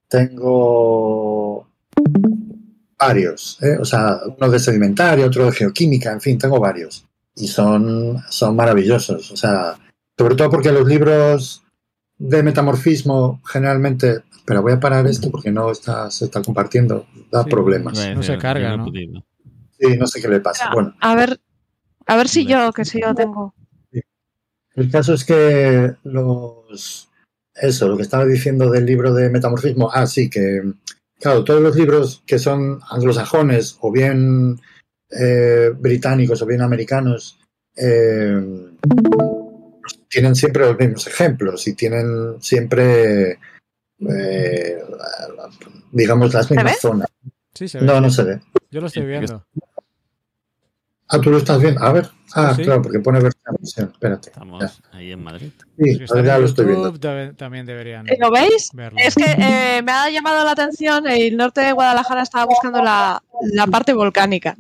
[0.09, 1.69] tengo
[2.99, 3.59] varios.
[3.63, 3.77] ¿eh?
[3.81, 7.07] O sea, uno de sedimentario, otro de geoquímica, en fin, tengo varios.
[7.35, 9.31] Y son, son maravillosos.
[9.31, 9.77] O sea,
[10.17, 11.63] sobre todo porque los libros
[12.19, 14.23] de metamorfismo generalmente...
[14.47, 17.07] Pero voy a parar esto porque no está, se está compartiendo.
[17.33, 17.99] Da Sí, problemas.
[18.15, 18.87] No se carga, ¿no?
[18.87, 20.71] Sí, no sé qué le pasa.
[20.73, 20.95] Bueno.
[21.01, 21.41] A ver,
[22.07, 23.55] a ver si yo, que sí yo tengo.
[24.77, 27.09] El caso es que los.
[27.61, 29.91] Eso, lo que estaba diciendo del libro de metamorfismo.
[29.93, 30.63] Ah, sí, que.
[31.19, 34.61] Claro, todos los libros que son anglosajones o bien
[35.11, 37.39] eh, británicos o bien americanos
[37.75, 38.39] eh,
[40.09, 43.39] tienen siempre los mismos ejemplos y tienen siempre,
[44.01, 44.79] eh,
[45.93, 47.09] digamos, las mismas zonas.
[47.55, 47.87] Sí, se ve.
[47.87, 48.41] No, no se ve.
[48.71, 49.45] Yo lo estoy viendo.
[51.09, 51.81] Ah, tú lo estás viendo.
[51.83, 52.11] A ver.
[52.35, 52.65] Ah, Sí.
[52.65, 53.57] claro, porque pone versión.
[53.93, 54.31] Espérate.
[54.31, 54.99] Estamos Ya.
[54.99, 55.51] ahí en Madrid.
[55.79, 56.93] Sí, Si están ya en lo estoy viendo.
[56.93, 58.71] YouTube, también deberían ¿Lo veis?
[58.75, 58.99] verlo.
[59.01, 63.23] Es que eh, me ha llamado la atención, el norte de Guadalajara estaba buscando la,
[63.53, 64.57] la parte volcánica.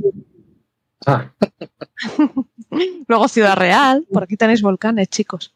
[1.06, 1.32] Ah,
[3.09, 5.55] Luego Ciudad Real, por aquí tenéis volcanes, chicos.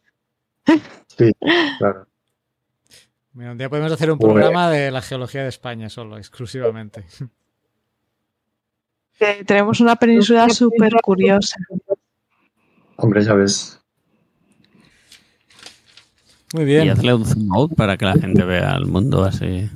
[1.16, 1.30] sí,
[1.78, 2.06] claro.
[3.32, 7.04] Mira, un día podemos hacer un programa de la geología de España solo, exclusivamente.
[9.20, 11.56] Que tenemos una península súper curiosa.
[12.97, 13.78] Hombre, ya ves.
[16.55, 16.88] Muy Y bien.
[16.90, 19.68] hazle un zoom out para que la gente vea el mundo así.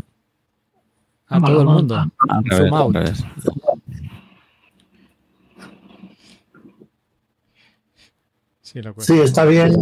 [1.29, 1.95] A todo el mundo.
[1.97, 2.97] Al Un revés, zoom al out.
[8.63, 9.73] Sí, lo Sí, está bien.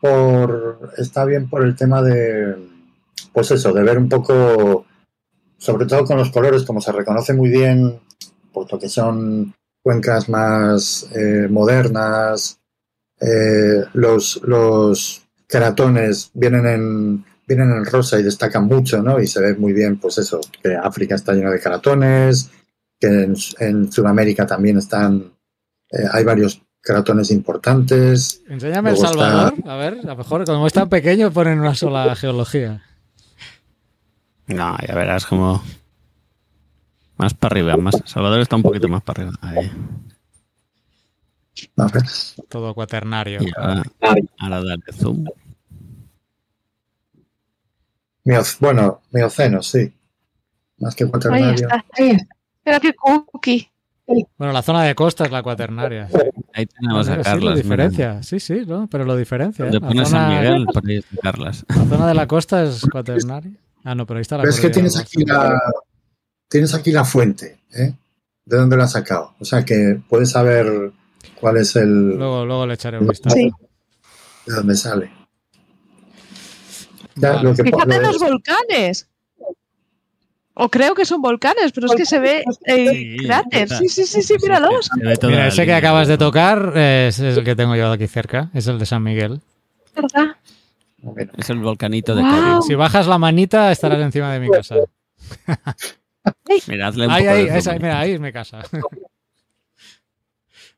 [0.00, 2.56] por está bien por el tema de
[3.32, 4.86] pues eso de ver un poco
[5.60, 8.00] sobre todo con los colores como se reconoce muy bien
[8.52, 12.58] puesto que son cuencas más eh, modernas
[13.20, 19.40] eh, los los caratones vienen en vienen en rosa y destacan mucho no y se
[19.40, 22.50] ve muy bien pues eso que África está llena de caratones
[22.98, 25.32] que en, en Sudamérica también están
[25.92, 29.54] eh, hay varios caratones importantes Enséñame El está- Salvador.
[29.66, 32.82] A ver, a lo mejor como es tan pequeño ponen una sola geología.
[34.54, 35.62] No, ya verás como.
[37.16, 38.02] Más para arriba, más.
[38.06, 39.38] Salvador está un poquito más para arriba.
[39.42, 39.70] Ahí.
[42.48, 43.40] Todo cuaternario.
[43.56, 43.82] Ahora,
[44.38, 45.24] ahora dale zoom.
[48.60, 49.92] Bueno, mioceno, sí.
[50.78, 51.52] Más que Ahí cuaternario.
[51.54, 51.84] está.
[52.64, 53.68] Mira qué cookie.
[54.36, 56.08] Bueno, la zona de costa es la cuaternaria.
[56.52, 57.42] Ahí tenemos a sí, Carlas.
[57.42, 57.54] mira.
[57.54, 58.22] diferencia.
[58.22, 58.88] Sí, sí, ¿no?
[58.88, 59.66] pero lo diferencia.
[59.66, 59.72] ¿eh?
[59.72, 61.64] La pones San zona, Miguel, ahí está Carlas.
[61.68, 63.52] la zona de la costa es cuaternaria.
[63.84, 65.58] Ah, no, pero ahí está la Pero es que tienes aquí la
[66.48, 67.92] tienes aquí la fuente, ¿eh?
[68.44, 69.34] ¿De dónde la has sacado?
[69.38, 70.90] O sea que puedes saber
[71.40, 73.36] cuál es el Luego, luego le echaré un vistazo.
[73.36, 73.50] Sí.
[74.46, 75.10] de dónde sale.
[77.16, 77.42] Ya, Vale.
[77.44, 79.06] lo que po- Fíjate en lo los volcanes.
[80.54, 83.68] O creo que son volcanes, pero es que se ve eh, Sí, cráter.
[83.68, 84.90] Sí, sí, sí, sí, míralos.
[85.22, 88.50] Mira, ese que acabas de tocar es, es el que tengo yo aquí cerca.
[88.52, 89.40] Es el de San Miguel.
[89.94, 90.36] ¿Verdad?
[91.38, 92.22] Es el volcanito de.
[92.22, 92.66] Cádiz.
[92.66, 94.76] Si bajas la manita, estarás encima de mi casa.
[96.66, 97.82] Mira, hazle un Ahí, poco ahí, de esa- zoom.
[97.82, 98.60] mira, ahí es mi casa.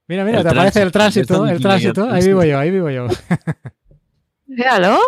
[0.08, 1.46] Mira, mira, El te aparece el tránsito.
[1.46, 2.10] el tránsito.
[2.10, 3.06] Ahí vivo yo, ahí vivo yo.
[4.46, 4.98] Míralo.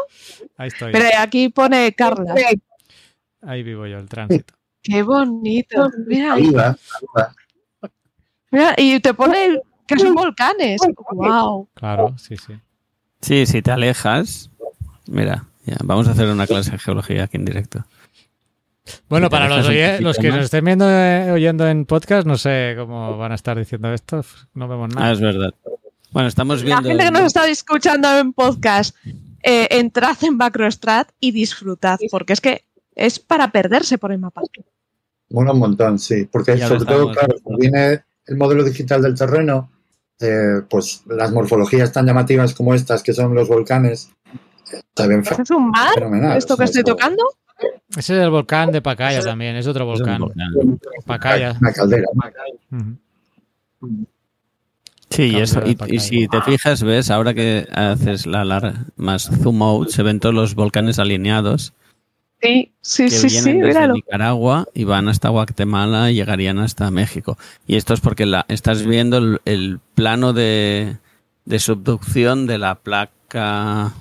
[0.57, 0.93] Ahí estoy.
[0.93, 2.35] Pero aquí pone Carla.
[3.43, 4.55] Ahí vivo yo, el tránsito.
[4.83, 5.91] Qué bonito.
[6.07, 6.51] Mira, ahí.
[8.51, 10.81] Mira, y te pone que son volcanes.
[11.13, 11.69] Wow.
[11.75, 12.55] Claro, sí, sí.
[13.21, 14.51] Sí, si te alejas.
[15.07, 17.85] Mira, ya, vamos a hacer una clase de geología aquí en directo.
[19.09, 20.37] Bueno, para los, oye- los que más.
[20.37, 24.23] nos estén viendo eh, oyendo en podcast, no sé cómo van a estar diciendo esto.
[24.55, 25.13] No vemos Ah, nada.
[25.13, 25.55] es verdad.
[26.11, 26.89] Bueno, estamos La viendo.
[26.91, 28.95] gente que nos está escuchando en podcast,
[29.43, 32.65] eh, entrad en Macrostrat y disfrutad, porque es que
[32.95, 34.43] es para perderse por el mapa.
[35.31, 36.29] Mola un montón, sí.
[36.31, 39.71] Porque Ya sobre todo, claro, como viene el modelo digital del terreno,
[40.21, 44.11] eh, pues las morfologías tan llamativas como estas, que son los volcanes,
[45.25, 46.37] fe- ¿Es un mar fenomenal.
[46.37, 47.23] esto que estoy es tocando?
[47.91, 50.21] Ese es el volcán de Pacaya también, es otro volcán.
[51.07, 51.57] Pacaya.
[51.61, 52.07] Una caldera.
[55.11, 59.63] Sí, y, eso, y, si te fijas, ves, ahora que haces la lar- más zoom
[59.63, 61.73] out, se ven todos los volcanes alineados.
[62.43, 63.95] Sí, sí, que sí, sí, vienen desde míralo.
[63.95, 67.39] Nicaragua y van hasta Guatemala y llegarían hasta México.
[67.67, 70.97] Y esto es porque la, estás viendo el, el plano de,
[71.45, 73.93] de subducción de la placa.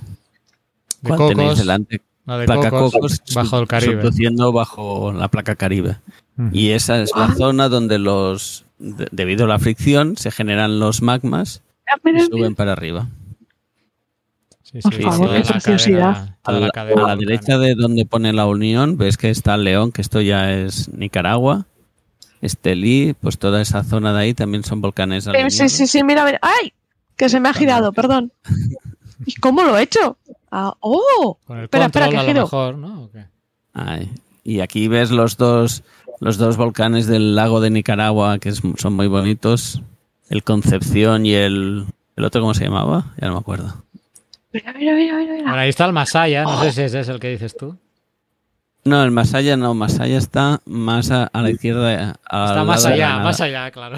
[1.03, 1.35] De ¿Cuál Cocos.
[1.35, 2.01] tenéis delante?
[2.25, 4.01] La de placa Cocos, Cocos, bajo el Caribe.
[4.01, 5.97] subduciendo bajo la placa Caribe.
[6.37, 6.49] Ujú.
[6.53, 11.01] Y esa es la zona donde los, de- debido a la fricción, se generan los
[11.01, 13.07] magmas Ah, y suben para arriba.
[14.63, 16.35] Sí, Por favor, qué la preciosidad.
[16.41, 20.01] cadena- A la, a derecha de donde pone la unión, ves que está León, que
[20.01, 21.67] esto ya es Nicaragua.
[22.41, 25.29] Estelí, pues toda esa zona de ahí también son volcanes.
[25.49, 26.39] Sí, sí, sí, mira, mira.
[26.41, 26.73] ¡Ay!
[27.15, 28.31] Que se me ha girado, perdón.
[29.25, 30.17] ¿Y cómo lo he hecho?
[30.51, 31.37] Ah, ¡Oh!
[31.45, 32.41] Con el Espera, espera, a lo giro.
[32.43, 33.03] mejor, ¿no?
[33.03, 33.25] ¿O qué?
[33.73, 34.11] Ay,
[34.43, 35.83] Y aquí ves los dos,
[36.19, 39.81] los dos volcanes del lago de Nicaragua, que es- son muy bonitos.
[40.29, 41.85] El Concepción y el,
[42.15, 43.13] el otro, ¿cómo se llamaba?
[43.21, 43.83] Ya no me acuerdo.
[44.51, 45.31] Mira, mira, mira, mira.
[45.33, 45.43] mira.
[45.43, 47.75] Bueno, ahí está el Masaya, no sé si ese es el que dices tú.
[48.85, 52.11] No, el Masaya no, Masaya está más a, a la izquierda.
[52.21, 53.97] Está más allá, más allá, claro.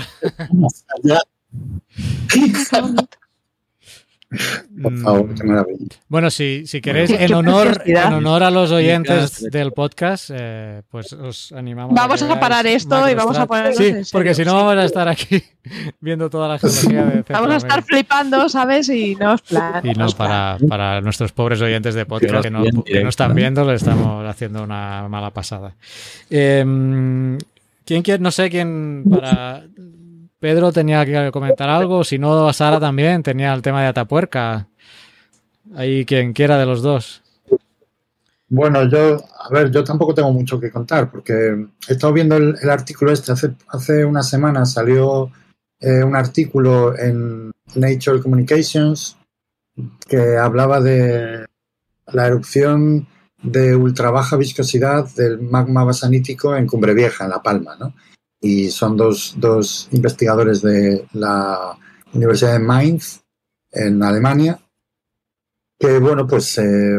[2.30, 3.18] Qué bonito.
[4.82, 5.86] Por favor, qué maravilla.
[6.08, 11.14] Bueno, si, si queréis, en honor, en honor a los oyentes del podcast, eh, pues
[11.14, 11.96] os animamos.
[11.96, 15.08] Vamos a parar esto y vamos a ponernos Sí, porque si no vamos a estar
[15.08, 15.44] aquí
[16.00, 18.90] viendo toda la geología de Vamos a estar flipando, ¿sabes?
[18.90, 19.86] Y no es plan.
[19.86, 23.34] Y no para, para nuestros pobres oyentes de podcast que no, Bien que no están
[23.36, 25.76] viendo, le estamos haciendo una mala pasada.
[26.30, 27.38] Eh,
[27.86, 28.22] ¿Quién quiere?
[28.22, 29.64] No sé quién para.
[30.46, 34.68] Pedro tenía que comentar algo, si no, Sara también tenía el tema de Atapuerca.
[35.76, 37.24] Ahí quien quiera de los dos.
[38.48, 41.34] Bueno, yo, a ver, yo tampoco tengo mucho que contar porque
[41.88, 43.32] he estado viendo el, artículo este.
[43.32, 45.32] Hace, hace unas semanas salió
[45.80, 49.18] eh, un artículo en Nature Communications
[50.08, 51.44] que hablaba de
[52.14, 53.08] la erupción
[53.42, 57.96] de ultra baja viscosidad del magma basanítico en Cumbre Vieja, en La Palma, ¿no?
[58.46, 61.76] Y son dos, dos investigadores de la
[62.14, 63.22] Universidad de Mainz,
[63.72, 64.60] en Alemania,
[65.80, 66.96] que, bueno, pues eh,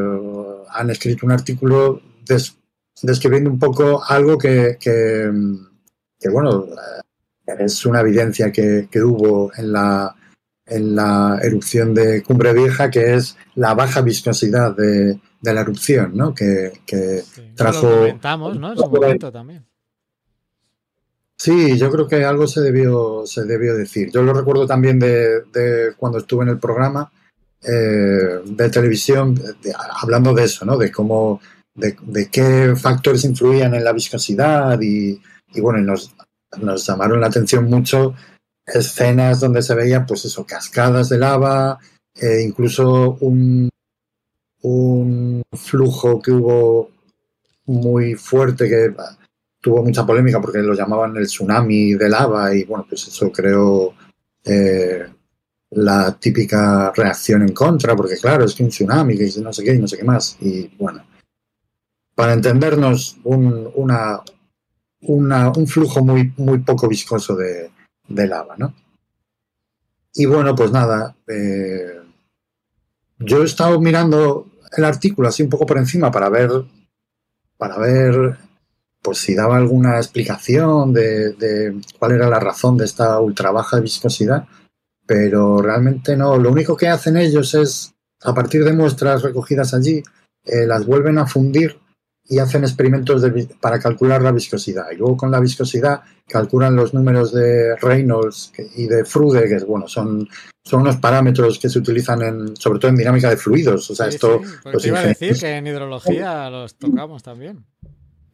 [0.70, 2.56] han escrito un artículo des-
[3.00, 5.30] describiendo un poco algo que, que,
[6.18, 6.64] que, bueno,
[7.46, 10.14] eh, es una evidencia que, que hubo en la,
[10.66, 16.10] en la erupción de Cumbre Vieja, que es la baja viscosidad de, de la erupción,
[16.16, 16.34] ¿no?
[16.34, 17.52] Que, que Sí.
[17.54, 18.72] Trajo- Lo comentamos, ¿no?
[18.72, 19.64] En su momento también.
[21.38, 24.10] Sí, yo creo que algo se debió, se debió decir.
[24.10, 27.12] Yo lo recuerdo también de, de cuando estuve en el programa
[27.62, 29.38] eh, de televisión,
[30.00, 30.78] hablando de eso, ¿no?
[30.78, 31.40] De cómo,
[31.74, 35.20] de, de qué factores influían en la viscosidad y,
[35.52, 36.14] y bueno, y nos,
[36.58, 38.14] nos llamaron la atención mucho
[38.66, 41.78] escenas donde se veían, pues eso, cascadas de lava,
[42.14, 43.68] eh, incluso un,
[44.62, 46.90] un flujo que hubo
[47.66, 48.94] muy fuerte que
[49.66, 53.92] tuvo mucha polémica porque lo llamaban el tsunami de lava y bueno, pues eso creó
[54.44, 55.04] eh,
[55.70, 59.74] la típica reacción en contra, porque claro, es que un tsunami, que no sé qué
[59.74, 60.36] y no sé qué más.
[60.40, 61.04] Y bueno,
[62.14, 64.22] para entendernos, un, una,
[65.00, 67.72] un flujo muy, muy poco viscoso de,
[68.06, 68.72] de lava, ¿no?
[70.14, 72.02] Y bueno, pues nada, eh,
[73.18, 76.52] yo he estado mirando el artículo así un poco por encima para ver,
[77.56, 78.46] para ver
[79.02, 83.80] pues si daba alguna explicación de, de cuál era la razón de esta ultra baja
[83.80, 84.46] viscosidad,
[85.06, 86.36] pero realmente no.
[86.36, 90.02] Lo único que hacen ellos es, a partir de muestras recogidas allí,
[90.44, 91.78] eh, las vuelven a fundir
[92.28, 94.90] y hacen experimentos de para calcular la viscosidad.
[94.90, 99.86] Y luego con la viscosidad calculan los números de Reynolds y de Frude, que bueno,
[99.86, 100.28] son,
[100.64, 103.88] son unos parámetros que se utilizan en, sobre todo en dinámica de fluidos.
[103.90, 107.64] O sea, Sí, esto sí, los iba a decir que en hidrología los tocamos también.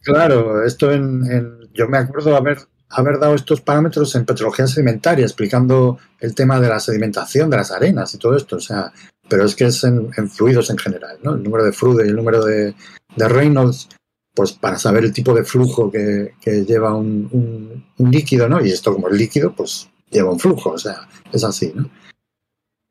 [0.03, 2.59] Claro, esto en, yo me acuerdo haber,
[2.89, 7.71] haber dado estos parámetros en petrología sedimentaria, explicando el tema de la sedimentación de las
[7.71, 8.57] arenas y todo esto.
[8.57, 8.91] O sea,
[9.29, 11.35] pero es que es en, fluidos en general, ¿no?
[11.35, 12.75] El número de Frude y el número de,
[13.15, 13.87] Reynolds,
[14.35, 16.33] pues para saber el tipo de flujo que,
[16.67, 18.63] lleva un, líquido, ¿no?
[18.63, 21.89] Y esto como es líquido, pues lleva un flujo, o sea, es así, ¿no?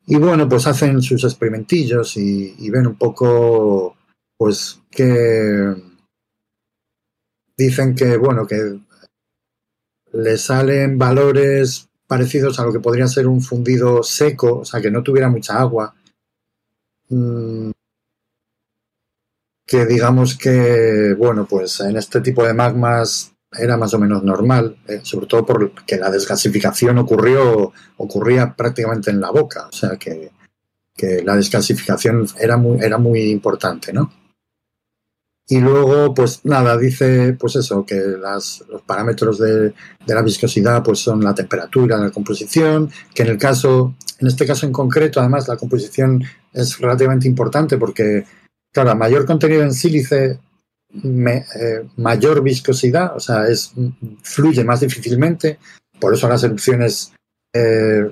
[0.06, 3.96] Y bueno, pues hacen sus experimentillos y, y ven un poco,
[4.36, 5.91] pues, que
[7.64, 8.78] dicen que, bueno, que
[10.12, 14.90] le salen valores parecidos a lo que podría ser un fundido seco, o sea, que
[14.90, 15.94] no tuviera mucha agua.
[17.08, 17.70] Mm,
[19.66, 24.76] Que digamos que, bueno, pues en este tipo de magmas era más o menos normal,
[24.86, 30.30] eh, sobre todo porque la desgasificación ocurrió, ocurría prácticamente en la boca, o sea que,
[30.94, 34.12] que la desgasificación era muy, era muy importante, ¿no?
[35.52, 39.74] Y luego, pues nada, dice pues eso, que las, los parámetros de,
[40.06, 44.64] la viscosidad pues son la temperatura, la composición, que en el caso, en este caso
[44.64, 46.24] en concreto, además la composición
[46.54, 48.24] es relativamente importante porque,
[48.72, 50.40] claro, mayor contenido en sílice,
[51.02, 53.72] me, eh, mayor viscosidad, o sea, es,
[54.22, 55.58] fluye más difícilmente,
[56.00, 57.12] por eso las erupciones
[57.52, 58.10] eh,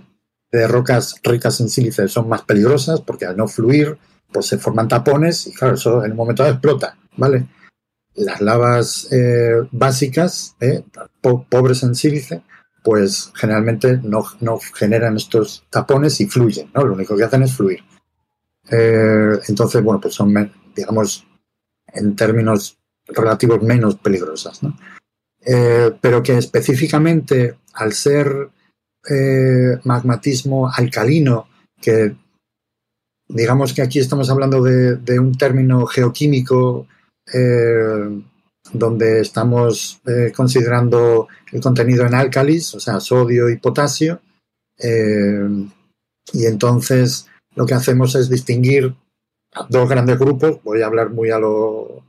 [0.52, 3.96] de rocas ricas en sílice son más peligrosas, porque al no fluir,
[4.30, 7.46] pues se forman tapones y claro, eso en un momento dado explota, ¿vale?
[8.14, 10.82] Las lavas eh, básicas, eh,
[11.20, 12.42] po pobres en sílice,
[12.82, 16.84] pues generalmente no, no, generan estos tapones y fluyen, ¿no?
[16.84, 17.80] Lo único que hacen es fluir.
[18.70, 21.26] Eh, entonces, bueno, pues son, digamos,
[21.92, 24.60] en términos relativos menos peligrosas,
[26.00, 28.50] pero que específicamente al ser
[29.84, 31.48] magmatismo alcalino,
[31.80, 32.14] que
[33.26, 36.86] digamos que aquí estamos hablando de un término geoquímico
[37.32, 38.22] eh,
[38.72, 44.20] donde estamos eh, considerando el contenido en álcalis, o sea, sodio y potasio,
[44.78, 45.48] eh,
[46.32, 48.94] y entonces lo que hacemos es distinguir
[49.68, 52.04] dos grandes grupos, voy a hablar muy a lo,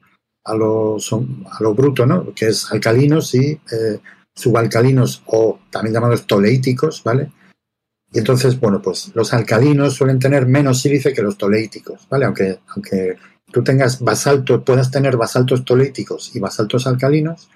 [0.46, 2.34] a lo, a lo bruto, ¿no?
[2.36, 3.60] que es alcalinos y
[4.36, 7.32] subalcalinos o también llamados toleíticos, ¿vale?
[8.14, 12.26] Y entonces, bueno, pues los alcalinos suelen tener menos sílice que los toleíticos, ¿vale?
[12.26, 13.18] Aunque
[13.52, 17.50] tú tengas basalto, puedas tener basaltos toleíticos y basaltos alcalinos,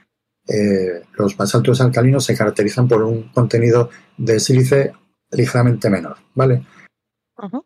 [0.47, 4.93] eh, los basaltos alcalinos se caracterizan por un contenido de sílice
[5.31, 6.65] ligeramente menor, ¿vale?
[7.37, 7.65] Uh -huh.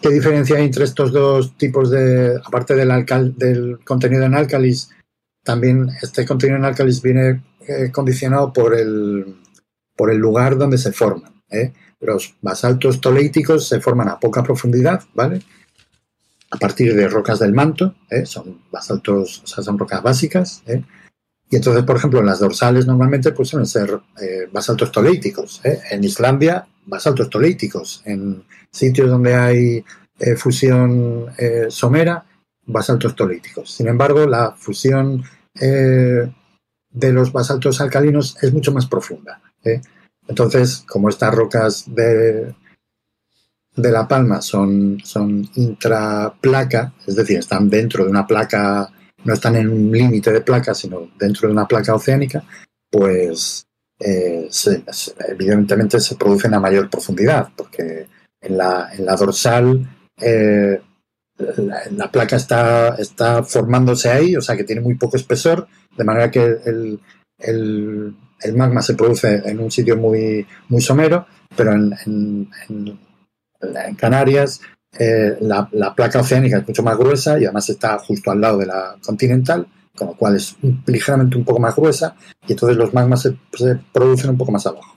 [0.00, 4.90] ¿Qué diferencia hay entre estos dos tipos de, aparte del, alcal, del contenido en álcalis,
[5.44, 9.36] también este contenido en álcalis viene eh, condicionado por el,
[9.96, 11.42] por el lugar donde se forman.
[11.50, 11.72] ¿eh?
[12.00, 15.42] Los basaltos toleíticos se forman a poca profundidad, ¿vale?
[16.50, 18.26] A partir de rocas del manto, ¿eh?
[18.26, 20.82] son basaltos, o sea, son rocas básicas, ¿eh?
[21.48, 25.60] Y entonces, por ejemplo, en las dorsales normalmente pues suelen ser eh, basaltos toleíticos.
[25.64, 25.80] ¿eh?
[25.90, 28.02] En Islandia, basaltos toleíticos.
[28.04, 29.84] En sitios donde hay
[30.36, 31.26] fusión
[31.70, 32.24] somera,
[32.66, 33.72] basaltos toleíticos.
[33.72, 35.24] Sin embargo, la fusión
[35.54, 36.32] de
[37.12, 39.40] los basaltos alcalinos es mucho más profunda.
[40.28, 42.54] Entonces, como estas rocas de,
[43.76, 48.90] de La Palma son, son intraplaca, es decir, están dentro de una placa
[49.24, 52.42] no están en un límite de placa, sino dentro de una placa oceánica,
[52.90, 53.66] pues
[53.98, 54.48] eh,
[55.28, 58.06] evidentemente se producen a mayor profundidad, porque
[58.40, 59.86] en la, en la dorsal
[60.20, 60.80] eh,
[61.36, 65.66] la, la, placa está, está formándose ahí, o sea que tiene muy poco espesor,
[65.96, 67.00] de manera que el,
[67.38, 68.14] el,
[68.54, 71.26] magma se produce en un sitio muy, muy somero,
[71.56, 71.94] pero en,
[72.68, 72.98] en
[73.96, 74.60] Canarias
[74.98, 78.58] eh, la, la, placa oceánica es mucho más gruesa y además está justo al lado
[78.58, 79.66] de la continental,
[79.96, 80.56] con lo cual es
[80.86, 82.16] ligeramente un poco más gruesa
[82.46, 84.96] y entonces los magmas se, se producen un poco más abajo.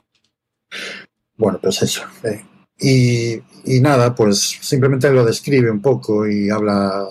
[1.36, 2.02] Bueno, pues eso.
[2.24, 2.44] Eh.
[2.78, 3.34] Y,
[3.64, 7.06] y, nada, pues simplemente lo describe un poco y habla,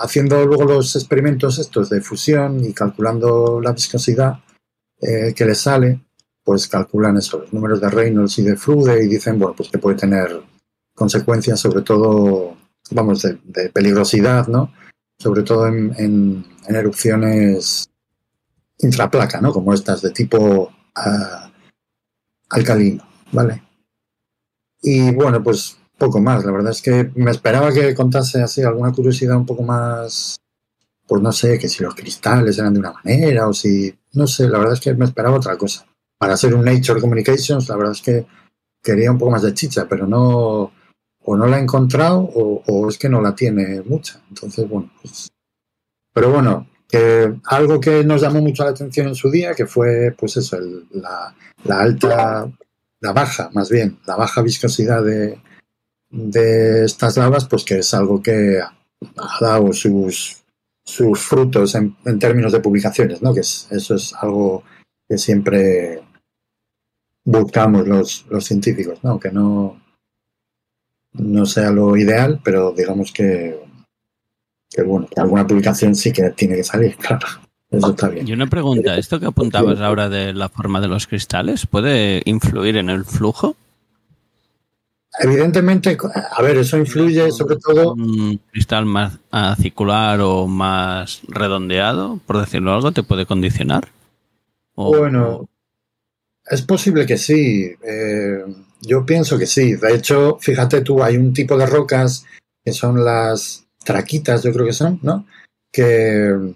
[0.00, 4.38] haciendo luego los experimentos estos de fusión y calculando la viscosidad
[5.00, 6.00] eh, que le sale,
[6.44, 9.78] pues calculan eso, los números de Reynolds y de Frude y dicen, bueno, pues que
[9.78, 10.40] puede tener
[10.94, 12.56] consecuencias, sobre todo,
[12.90, 14.72] vamos, de, peligrosidad, ¿no?
[15.18, 16.44] Sobre todo en, en,
[16.74, 17.90] erupciones
[18.78, 19.52] intraplaca, ¿no?
[19.52, 21.50] Como estas de tipo uh,
[22.50, 23.62] alcalino, ¿vale?
[24.82, 26.44] Y bueno, pues poco más.
[26.44, 30.40] La verdad es que me esperaba que contase así alguna curiosidad un poco más,
[31.06, 34.48] pues no sé, que si los cristales eran de una manera o si, no sé,
[34.48, 35.86] la verdad es que me esperaba otra cosa.
[36.18, 38.26] Para ser un Nature Communications, la verdad es que
[38.82, 40.72] quería un poco más de chicha, pero no,
[41.24, 44.20] o no la ha encontrado o, es que no la tiene mucha.
[44.28, 45.30] Entonces, bueno, pues...
[46.12, 46.68] Pero bueno,
[47.46, 50.58] algo que nos llamó mucho la atención en su día, que fue, pues eso,
[50.92, 51.34] la,
[51.68, 52.50] alta,
[53.00, 55.40] la baja, más bien, la baja viscosidad de,
[56.10, 60.44] de estas lavas, pues que es algo que ha dado sus,
[60.84, 63.34] sus frutos en, en términos de publicaciones, ¿no?
[63.34, 64.62] Que es, eso es algo
[65.08, 66.02] que siempre
[67.24, 69.18] buscamos los, los científicos, ¿no?
[69.18, 69.83] Que no,
[71.14, 73.58] no sea lo ideal, pero digamos que,
[74.70, 77.26] que bueno, que alguna publicación sí que tiene que salir, claro.
[77.70, 78.28] Eso está bien.
[78.28, 82.76] Y una pregunta, ¿esto que apuntabas ahora de la forma de los cristales puede influir
[82.76, 83.56] en el flujo?
[85.18, 85.96] Evidentemente,
[86.30, 87.94] a ver, eso influye sobre todo...
[87.94, 93.88] Un cristal más acicular o más redondeado, por decirlo algo, ¿te puede condicionar?
[94.74, 94.96] ¿O...
[94.96, 95.48] Bueno,
[96.46, 97.70] es posible que sí.
[97.82, 98.44] Eh,
[98.86, 99.74] yo pienso que sí.
[99.74, 102.24] De hecho, fíjate tú, hay un tipo de rocas
[102.64, 105.26] que son las traquitas, yo creo que son, ¿no?
[105.72, 106.54] Que,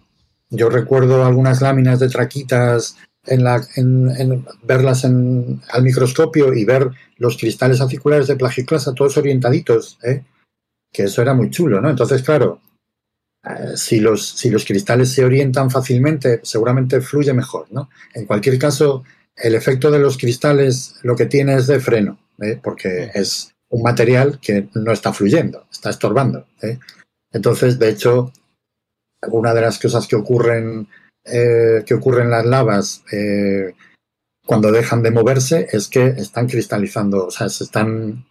[0.51, 2.97] yo recuerdo algunas láminas de traquitas
[3.27, 9.19] en, la, en, verlas en, al microscopio y ver los cristales aciculares de plagiclasa todos
[9.19, 10.25] orientaditos, ¿eh?
[10.91, 11.91] que eso era muy chulo, ¿no?
[11.91, 12.61] Entonces, claro,
[13.45, 17.91] eh, si, los, si los cristales se orientan fácilmente, seguramente fluye mejor, ¿no?
[18.15, 19.05] En cualquier caso,
[19.43, 22.59] el efecto de los cristales lo que tiene es de freno, ¿eh?
[22.63, 26.47] porque es un material que no está fluyendo, está estorbando.
[26.63, 26.79] ¿eh?
[27.33, 28.33] Entonces, de hecho,
[29.31, 30.89] una de las cosas que ocurren,
[31.25, 33.03] eh, que ocurren en las lavas
[34.47, 38.25] cuando dejan de moverse es que están cristalizando, o sea, se están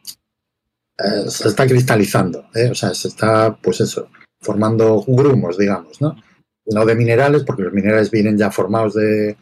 [1.27, 4.09] se está cristalizando, o sea, se está, pues eso,
[4.41, 6.15] formando grumos, digamos, ¿no?
[6.65, 9.37] No de minerales, porque los minerales vienen ya formados de,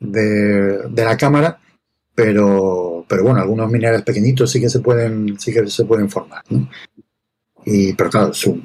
[0.00, 1.60] de, la cámara,
[2.14, 6.42] pero, pero bueno, algunos minerales pequeñitos sí que se pueden, sí que se pueden formar.
[7.64, 8.60] Y, pero claro, su,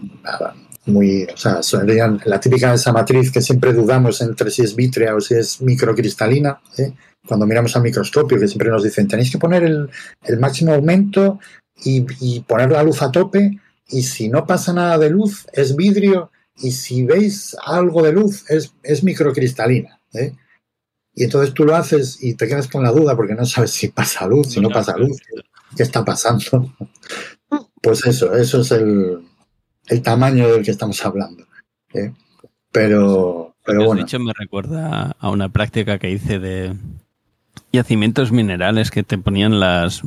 [0.86, 5.16] muy, o sea, serían la típica esa matriz que siempre dudamos entre si es vítrea
[5.16, 6.94] o si es microcristalina, ¿eh?
[7.28, 9.90] cuando miramos al microscopio, que siempre nos dicen, tenéis que poner el,
[10.24, 11.40] el máximo aumento
[11.84, 13.60] y, y, poner la luz a tope,
[13.90, 18.50] y si no pasa nada de luz, es vidrio, y si veis algo de luz,
[18.50, 20.00] es, es microcristalina.
[20.14, 20.34] ¿eh?
[21.16, 23.88] Y entonces tú lo haces y te quedas con la duda porque no sabes si
[23.88, 25.18] pasa luz, si no, no pasa luz,
[25.76, 26.74] qué está pasando.
[27.82, 29.20] Pues eso, eso es el,
[29.86, 31.46] el tamaño del que estamos hablando.
[31.94, 32.12] ¿eh?
[32.72, 34.02] Pero, pero bueno.
[34.02, 36.76] dicho me recuerda a una práctica que hice de
[37.72, 40.02] yacimientos minerales que te ponían las,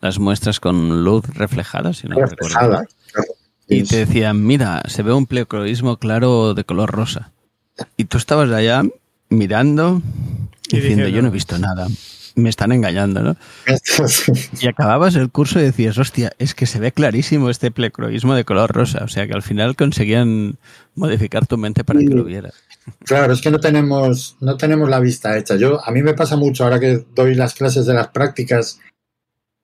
[0.00, 3.32] las muestras con luz reflejada, si no reflejada, claro.
[3.66, 7.32] Y te decían, mira, se ve un pleocroismo claro de color rosa.
[7.96, 8.82] Y tú estabas allá
[9.30, 10.02] mirando
[10.70, 11.88] y diciendo, diciendo, yo no he visto nada
[12.38, 13.36] me están engañando, ¿no?
[14.60, 18.44] y acababas el curso y decías, hostia, es que se ve clarísimo este plecroísmo de
[18.44, 19.04] color rosa.
[19.04, 20.58] O sea que al final conseguían
[20.94, 22.54] modificar tu mente para que lo vieras.
[23.04, 25.56] Claro, es que no tenemos, no tenemos la vista hecha.
[25.56, 28.80] Yo, a mí me pasa mucho ahora que doy las clases de las prácticas.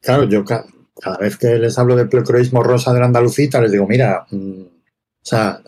[0.03, 0.65] Claro, yo ca
[1.01, 4.63] cada vez que les hablo del plecroísmo rosa de la andalucita, les digo, mira, mmm,
[4.63, 5.61] o sea,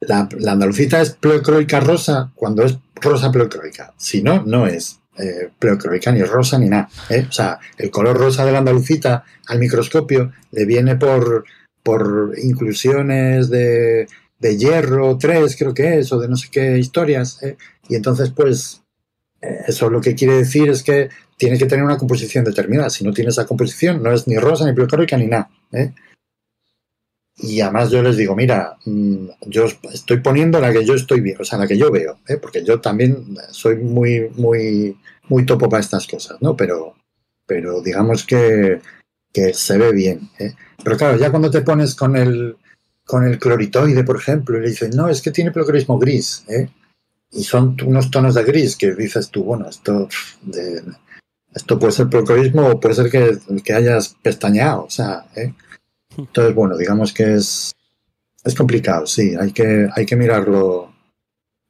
[0.00, 3.92] la, andalucita es pleocroica rosa cuando es rosa pleocroica.
[3.96, 6.88] Si no, no es eh, pleocroica ni rosa ni nada.
[7.08, 7.26] ¿eh?
[7.28, 11.44] O sea, el color rosa de la andalucita al microscopio le viene por,
[11.82, 14.06] por inclusiones de,
[14.40, 17.42] de hierro 3, creo que es, o de no sé qué historias.
[17.42, 17.56] ¿eh?
[17.88, 18.82] Y entonces, pues,
[19.42, 22.90] eh, eso lo que quiere decir es que tiene que tener una composición determinada.
[22.90, 25.50] Si no tiene esa composición, no es ni rosa, ni pleocroica, ni nada.
[25.72, 25.92] ¿eh?
[27.42, 31.42] Y además yo les digo, mira, mm, yo estoy poniendo la que yo estoy viendo,
[31.42, 32.36] o sea, la que yo veo, ¿eh?
[32.36, 34.98] porque yo también soy muy, muy,
[35.28, 36.56] muy topo para estas cosas, ¿no?
[36.56, 36.94] Pero,
[37.46, 38.80] pero digamos que,
[39.32, 40.30] que se ve bien.
[40.38, 40.54] ¿eh?
[40.84, 42.56] Pero claro, ya cuando te pones con el,
[43.04, 46.68] con el cloritoide, por ejemplo, y le dices, no, es que tiene pleocroismo gris, ¿eh?
[47.32, 50.08] y son unos tonos de gris que dices tú, bueno, esto,
[50.42, 50.82] de,
[51.54, 55.54] esto puede ser pleocroismo o puede ser que, que hayas pestañeado, o sea, ¿eh?
[56.26, 57.72] Entonces, bueno, digamos que es,
[58.44, 60.92] es complicado, sí, hay que, hay que mirarlo,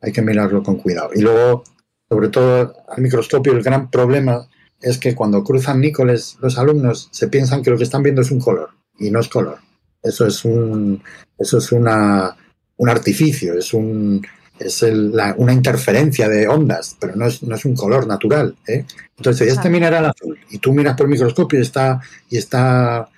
[0.01, 1.11] hay que mirarlo con cuidado.
[1.15, 1.65] Y luego,
[2.09, 4.49] sobre todo al microscopio, el gran problema
[4.81, 8.31] es que cuando cruzan nícoles los alumnos se piensan que lo que están viendo es
[8.31, 9.59] un color y no es color.
[10.03, 11.03] Eso es un,
[11.39, 12.35] eso es una,
[12.77, 14.27] un artificio, es un,
[14.59, 18.57] es el, la, una interferencia de ondas, pero no es, no es un color natural.
[18.67, 18.85] ¿eh?
[19.17, 23.09] Entonces, este mineral azul y tú miras por el microscopio y está, y está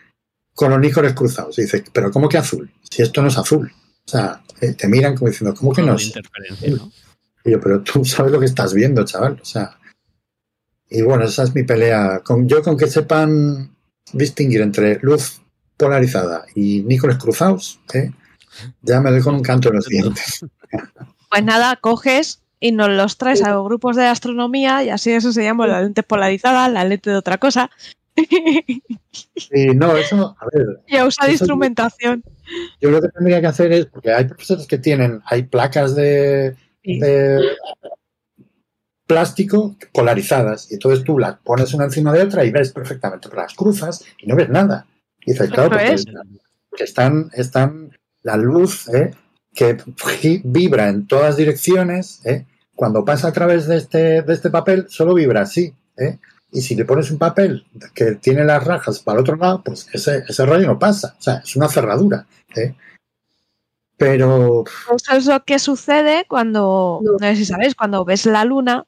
[0.55, 1.59] con los nícoles cruzados.
[1.59, 2.71] Y dice, pero ¿cómo que azul?
[2.89, 3.73] Si esto no es azul.
[4.05, 6.13] O sea, eh, te miran como diciendo, ¿cómo que no es?
[6.69, 6.93] ¿no?
[7.45, 9.39] Y yo, pero tú sabes lo que estás viendo, chaval.
[9.41, 9.79] O sea,
[10.89, 12.21] y bueno, esa es mi pelea.
[12.25, 13.75] Con, yo con que sepan
[14.13, 15.41] distinguir entre luz
[15.77, 18.13] polarizada y nícoles cruzados, ¿eh?
[18.83, 20.45] ya me doy con un canto en los dientes.
[21.31, 25.33] Pues nada, coges y nos los traes a los grupos de astronomía y así eso
[25.33, 27.71] se llama la lente polarizada, la lente de otra cosa.
[28.15, 30.81] Sí, no, eso, a ver.
[30.89, 32.23] Ya usa de instrumentación.
[32.81, 36.57] Yo lo que tendría que hacer es, porque hay profesores que tienen, hay placas de,
[36.83, 36.99] sí.
[36.99, 37.41] de
[39.07, 43.43] plástico polarizadas, y entonces tú las pones una encima de otra y ves perfectamente, pero
[43.43, 44.87] las cruzas y no ves nada.
[45.25, 45.97] Y dices, claro, porque,
[46.71, 49.13] porque, están, están la luz ¿eh?
[49.55, 49.77] que
[50.45, 52.47] vibra en todas direcciones, ¿eh?
[52.75, 55.75] cuando pasa a través de este, de este papel, solo vibra así.
[55.97, 56.19] ¿eh?
[56.53, 57.65] Y si le pones un papel
[57.95, 61.17] que tiene las rajas para el otro lado, pues ese, ese rayo no pasa.
[61.19, 62.27] O sea, es una cerradura.
[62.55, 62.75] ¿eh?
[63.97, 64.65] Pero.
[64.95, 68.85] Eso es lo que sucede cuando, no sé si sabéis, cuando ves la luna,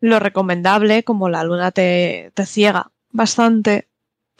[0.00, 3.88] lo recomendable, como la luna te, te ciega bastante,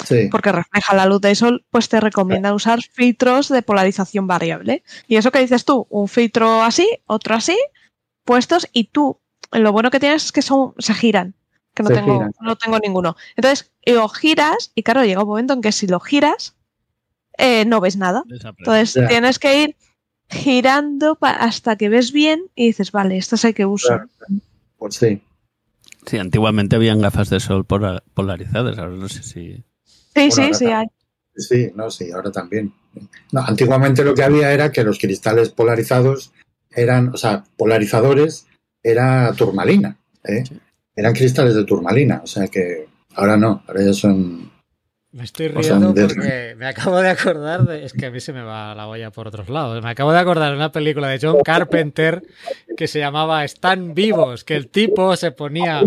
[0.04, 0.28] Sí.
[0.30, 4.84] porque refleja la luz del sol, pues te recomiendan usar filtros de polarización variable.
[5.08, 7.58] Y eso que dices tú, un filtro así, otro así,
[8.24, 9.18] puestos y tú,
[9.50, 11.34] lo bueno que tienes es que son, se giran,
[11.78, 12.32] que no, Se tengo, giran.
[12.40, 13.16] no tengo ninguno.
[13.36, 16.54] Entonces, lo giras y claro, llega un momento en que si lo giras,
[17.38, 18.22] eh, no ves nada.
[18.58, 19.76] Entonces tienes que ir
[20.28, 23.88] girando hasta que ves bien y dices, vale, esto es el que uso.
[23.88, 24.08] Claro.
[24.76, 25.22] Pues sí.
[26.06, 29.64] Sí, antiguamente habían gafas de sol pola- polarizadas, ahora no sé si...
[29.84, 30.86] Sí, Bueno, sí, sí, hay.
[31.36, 32.72] Sí, no, sí, ahora también.
[33.32, 36.32] No, antiguamente lo que había era que los cristales polarizados
[36.70, 38.46] eran, o sea, polarizadores
[38.82, 40.44] era turmalina, ¿eh?
[40.98, 44.50] Eran cristales de turmalina, o sea que ahora no, ahora ya son...
[45.12, 47.84] Me estoy riendo de- porque me acabo de acordar de...
[47.84, 49.82] Es que a mí se me va la olla por otros lados.
[49.82, 52.22] Me acabo de acordar de una película de John Carpenter
[52.76, 55.80] que se llamaba Están vivos, que el tipo se ponía...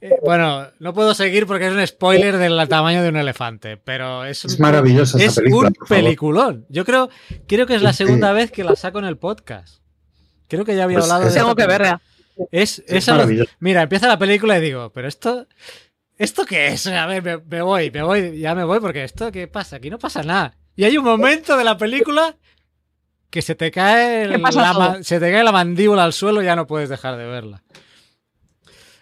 [0.00, 4.24] eh, bueno, no puedo seguir porque es un spoiler del tamaño de un elefante, pero
[4.26, 6.66] es, un- Es maravillosa esa es película, un peliculón.
[6.68, 7.08] Yo creo,
[7.46, 8.04] creo que es la Sí.
[8.04, 9.82] segunda vez que la saco en el podcast.
[10.46, 12.02] Creo que ya había Pues hablado de Tengo que verla.
[12.50, 13.50] Es, Es es alu- maravilloso.
[13.60, 15.46] Mira, empieza la película y digo, pero esto,
[16.16, 16.86] ¿esto qué es?
[16.86, 19.76] A ver, me, me voy, me voy, ya me voy porque esto, ¿qué pasa?
[19.76, 20.56] Aquí no pasa nada.
[20.76, 22.36] Y hay un momento de la película
[23.30, 26.40] que se te cae, el- ¿Qué pasa la, se te cae la mandíbula al suelo
[26.40, 27.62] y ya no puedes dejar de verla.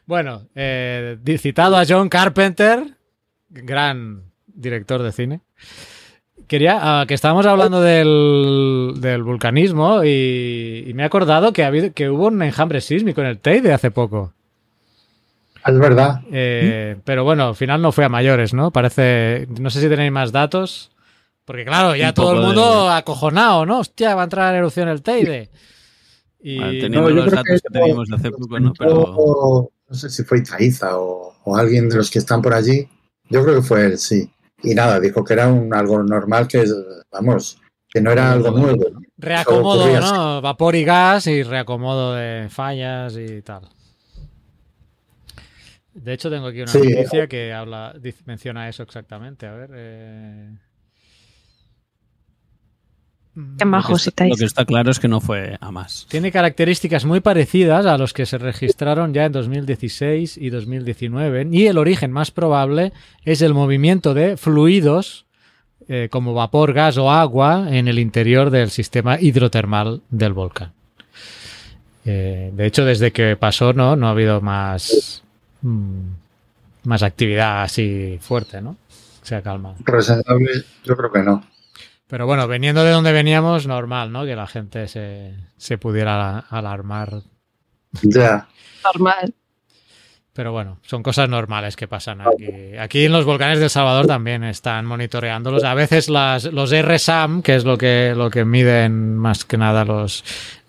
[0.06, 2.96] Bueno, eh, citado a John Carpenter,
[3.48, 5.40] gran director de cine.
[6.48, 11.66] Quería, ah, que estábamos hablando del, del vulcanismo y, y me he acordado que, ha
[11.68, 14.32] habido, que hubo un enjambre sísmico en el Teide hace poco.
[15.66, 18.70] Es verdad, Eh, Pero bueno, al final no fue a mayores, ¿no?
[18.70, 19.48] Parece.
[19.58, 20.92] No sé si tenéis más datos.
[21.44, 23.80] Porque claro, ya todo el mundo de- acojonado, ¿no?
[23.80, 25.48] Hostia, va a entrar en erupción el Teide.
[26.40, 28.72] Y Ah, teniendo No, yo los creo datos que que teníamos hace poco, ¿no?
[28.78, 29.70] Pero...
[29.88, 32.88] No sé si fue Itaiza o, o alguien de los que están por allí.
[33.30, 34.28] Yo creo que fue él, sí.
[34.66, 36.64] Y nada, dijo que era un algo normal que,
[37.10, 38.84] vamos, que no era algo nuevo.
[38.92, 39.00] ¿no?
[39.16, 40.42] reacomodo, ¿no?
[40.42, 43.62] Vapor y gas y reacomodo de fallas y tal.
[45.94, 46.78] De hecho, tengo aquí una Sí.
[46.80, 47.94] noticia que habla,
[48.26, 49.46] menciona eso exactamente.
[49.46, 49.70] A ver.
[49.74, 50.50] eh.
[53.58, 54.30] Qué majos Lo que, está, estáis.
[54.30, 56.06] lo que está claro es que no fue a más.
[56.08, 61.66] Tiene características muy parecidas a los que se registraron ya en 2016 y 2019 y
[61.66, 62.94] el origen más probable
[63.26, 65.26] es el movimiento de fluidos
[65.86, 70.72] eh, como vapor, gas o agua en el interior del sistema hidrotermal del volcán.
[72.06, 75.22] Eh, de hecho, desde que pasó no, no ha habido más,
[75.60, 76.08] mm,
[76.84, 78.78] más actividad así fuerte, ¿no?
[79.22, 79.76] Se ha calmado.
[79.84, 81.44] Reseñable, yo creo que no.
[82.08, 84.24] Pero bueno, veniendo de donde veníamos, normal, ¿no?
[84.24, 87.22] Que la gente se, se pudiera alarmar
[88.02, 88.46] Ya.
[88.84, 89.34] Normal.
[90.32, 92.76] Pero bueno, son cosas normales que pasan aquí.
[92.78, 95.64] Aquí en los volcanes de El Salvador también están monitoreándolos.
[95.64, 99.86] A veces las, los RSAM, que es lo que, lo que miden más que nada
[99.86, 100.22] los,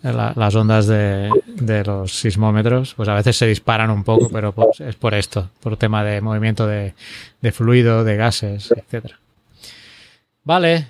[0.04, 4.54] la- las ondas de, de los sismómetros, pues a veces se disparan un poco, pero
[4.54, 6.94] pues es por esto, por tema de movimiento de,
[7.42, 9.20] de fluido, de gases, etcétera.
[10.46, 10.88] Vale,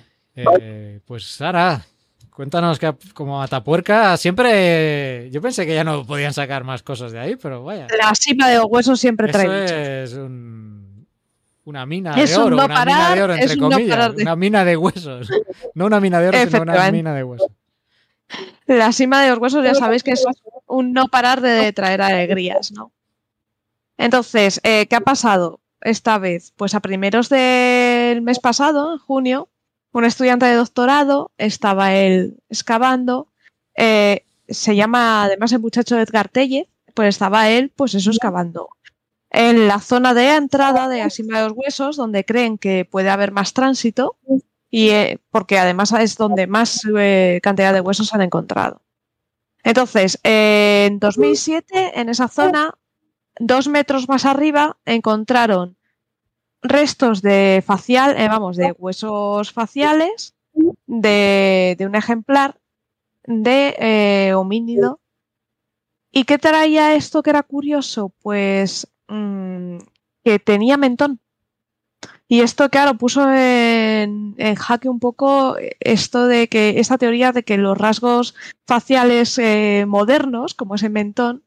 [0.60, 1.84] eh, pues Sara,
[2.30, 5.28] cuéntanos que como Atapuerca siempre...
[5.30, 7.86] Yo pensé que ya no podían sacar más cosas de ahí, pero vaya.
[8.00, 11.06] La cima de los huesos siempre Eso trae es un-
[11.64, 13.70] una mina Es de un oro, no una mina parar, de oro, entre un no
[13.70, 13.96] comillas.
[13.96, 15.28] parar de- Una mina de huesos.
[15.74, 17.48] No una mina de oro, sino una mina de huesos.
[18.66, 20.24] La cima de los huesos ya sabéis que es
[20.66, 22.92] un no parar de traer alegrías, ¿no?
[23.96, 26.52] Entonces, eh, ¿qué ha pasado esta vez?
[26.56, 29.48] Pues a primeros del mes pasado, en junio,
[29.92, 33.28] un estudiante de doctorado estaba él excavando.
[33.76, 38.70] eh, se llama además el muchacho Edgar Tellez, pues estaba él, pues eso, excavando.
[39.30, 43.10] En la zona de entrada de la cima de los huesos, donde creen que puede
[43.10, 44.16] haber más tránsito,
[44.70, 48.82] y eh, porque además es donde más eh, cantidad de huesos han encontrado.
[49.62, 52.74] Entonces, en 2007, en esa zona,
[53.38, 55.77] dos metros más arriba, encontraron
[56.62, 60.34] restos de facial, eh, vamos, de huesos faciales
[60.86, 62.58] de, de un ejemplar
[63.24, 65.00] de eh, homínido.
[66.10, 68.12] ¿Y qué traía esto que era curioso?
[68.22, 69.78] Pues mm,
[70.24, 71.20] que tenía mentón.
[72.30, 77.42] Y esto, claro, puso en, en jaque un poco esto de que, esta teoría de
[77.42, 78.34] que los rasgos
[78.66, 81.44] faciales eh, modernos, como ese mentón,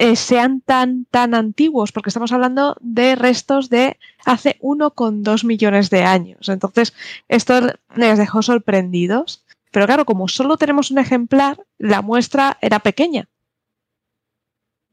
[0.00, 6.04] eh, sean tan, tan antiguos, porque estamos hablando de restos de hace 1,2 millones de
[6.04, 6.48] años.
[6.48, 6.94] Entonces,
[7.28, 7.60] esto
[7.94, 9.44] les dejó sorprendidos.
[9.70, 13.28] Pero claro, como solo tenemos un ejemplar, la muestra era pequeña.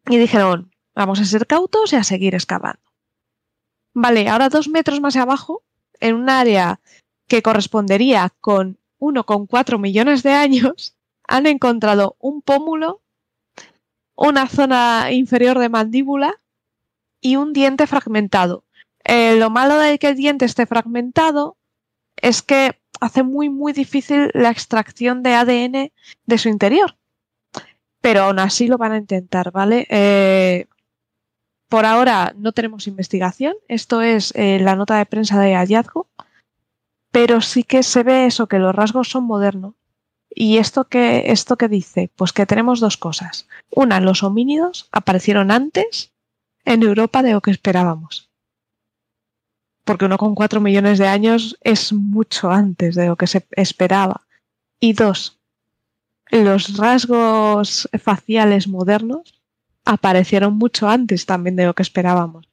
[0.09, 2.81] Y dijeron, vamos a ser cautos y a seguir excavando.
[3.93, 5.63] Vale, ahora dos metros más abajo,
[6.01, 6.81] en un área
[7.27, 10.97] que correspondería con 1,4 millones de años,
[11.29, 13.01] han encontrado un pómulo,
[14.17, 16.33] una zona inferior de mandíbula
[17.21, 18.65] y un diente fragmentado.
[19.05, 21.55] Eh, lo malo de que el diente esté fragmentado
[22.17, 25.91] es que hace muy, muy difícil la extracción de ADN
[26.25, 26.97] de su interior.
[28.01, 29.87] Pero aún así lo van a intentar, ¿vale?
[29.89, 30.65] Eh,
[31.69, 33.55] por ahora no tenemos investigación.
[33.67, 36.07] Esto es eh, la nota de prensa de hallazgo.
[37.11, 39.75] Pero sí que se ve eso, que los rasgos son modernos.
[40.39, 42.11] ¿Y esto qué, esto qué dice?
[42.15, 43.47] Pues que tenemos dos cosas.
[43.71, 46.13] Una, los homínidos aparecieron antes
[46.63, 48.29] en Europa de lo que esperábamos.
[49.83, 54.27] Porque uno con cuatro millones de años es mucho antes de lo que se esperaba.
[54.79, 55.39] Y dos,
[56.29, 59.41] los rasgos faciales modernos
[59.85, 62.47] aparecieron mucho antes también de lo que esperábamos.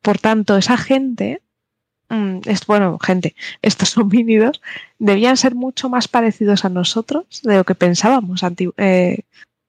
[0.00, 1.42] Por tanto, esa gente,
[2.44, 4.60] es, bueno, gente, estos homínidos
[4.98, 8.42] debían ser mucho más parecidos a nosotros de lo que pensábamos
[8.76, 9.20] eh,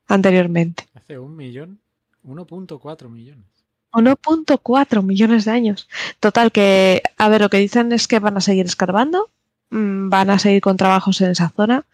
[0.07, 0.87] anteriormente.
[0.93, 1.79] Hace un millón,
[2.25, 3.45] 1.4 millones.
[3.91, 5.87] 1.4 millones de años.
[6.19, 9.29] Total, que, a ver, lo que dicen es que van a seguir escarbando,
[9.69, 11.85] mm, van a seguir con trabajos en esa zona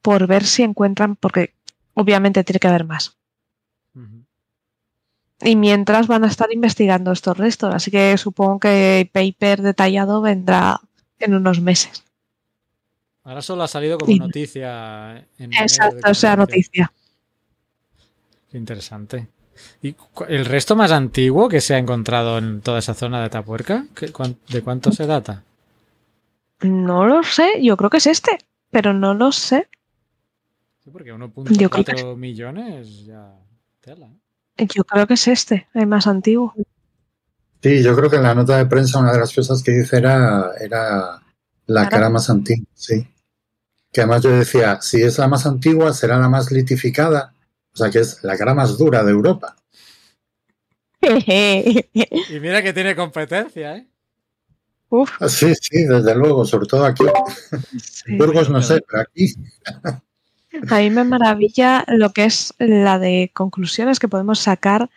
[0.00, 1.52] por ver si encuentran, porque
[1.94, 3.16] obviamente tiene que haber más.
[5.42, 10.20] Y mientras van a estar investigando estos restos, así que supongo que el paper detallado
[10.20, 10.80] vendrá
[11.18, 12.04] en unos meses.
[13.24, 14.18] Ahora solo ha salido como Sí.
[14.18, 16.92] noticia en Exacto, o sea, noticia.
[18.50, 19.28] Qué interesante.
[19.82, 19.94] ¿Y
[20.28, 23.84] el resto más antiguo que se ha encontrado en toda esa zona de Tapuerca?
[23.94, 25.44] ¿Qué- cuán- ¿De cuánto se data?
[26.62, 28.38] No lo sé, yo creo que es este,
[28.70, 29.68] pero no lo sé.
[30.82, 33.32] Sí, porque Yo creo que 1.4 millones ya
[33.80, 34.08] tela.
[34.62, 34.68] ¿Eh?
[34.74, 36.54] Yo creo que es este, el más antiguo.
[37.62, 39.98] Sí, yo creo que en la nota de prensa una de las cosas que dice
[39.98, 41.20] era, era
[41.66, 42.08] la Cara.
[42.08, 43.06] más antigua, sí.
[43.92, 47.34] Que además yo decía, si es la más antigua, será la más litificada,
[47.74, 49.56] o sea que es la cara más dura de Europa.
[51.02, 53.86] Y mira que tiene competencia, ¿eh?
[54.90, 57.04] Uf, Ah, Sí, sí, desde luego, sobre todo aquí.
[57.80, 58.02] sí.
[58.12, 59.34] En Burgos no sé, pero aquí.
[60.68, 64.90] A mí me maravilla lo que es la de conclusiones que podemos sacar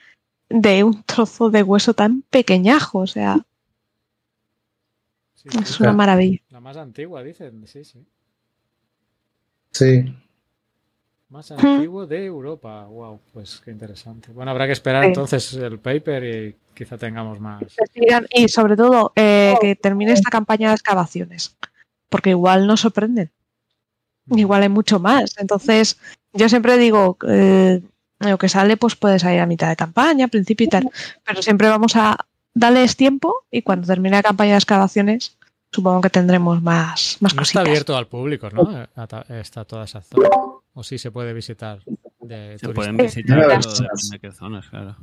[0.49, 2.99] de un trozo de hueso tan pequeñajo.
[2.99, 3.45] O sea,
[5.35, 6.39] Sí, es una maravilla.
[6.49, 7.67] La más antigua, dicen.
[7.67, 8.05] Sí, sí.
[9.71, 10.15] Sí,
[11.29, 12.85] Más antiguo de Europa.
[12.85, 14.31] Wow, pues qué interesante.
[14.31, 15.07] Bueno, habrá que esperar Sí.
[15.09, 17.75] entonces el paper y quizá tengamos más.
[18.29, 21.57] Y sobre todo, eh, que termine esta campaña de excavaciones.
[22.07, 23.31] Porque igual nos sorprenden.
[24.29, 25.35] Igual hay mucho más.
[25.37, 25.97] Entonces,
[26.33, 27.81] yo siempre digo, eh,
[28.19, 30.89] lo que sale, pues puede salir a mitad de campaña, principio y tal.
[31.25, 32.17] Pero siempre vamos a
[32.53, 35.37] darles tiempo y cuando termine la campaña de excavaciones,
[35.71, 37.67] supongo que tendremos más, más No está cositas.
[37.67, 38.83] abierto al público, ¿no?
[39.29, 40.29] Está toda esa zona.
[40.75, 41.79] O sí se puede visitar
[42.21, 42.73] de Se turistas?
[42.73, 44.95] pueden visitar, las- depende de qué zonas, claro.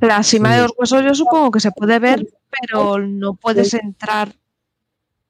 [0.00, 0.54] La cima Sí.
[0.56, 4.32] de los huesos yo supongo que se puede ver, pero no puedes entrar.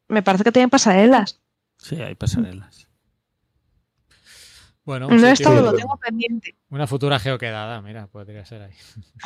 [0.09, 1.41] Me parece que tienen pasarelas.
[1.79, 2.82] Sí, hay pasarelas.
[4.85, 6.57] Bueno, No he estado, lo tengo pendiente.
[6.71, 8.73] una futura geoquedada, mira, podría ser ahí.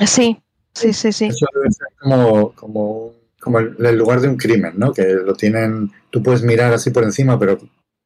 [0.07, 0.39] Sí,
[0.75, 1.25] sí, sí, sí.
[1.27, 4.93] eso debe ser como, como, como el, el lugar de un crimen, ¿no?
[4.93, 7.59] Que lo tienen, tú puedes mirar así por encima, pero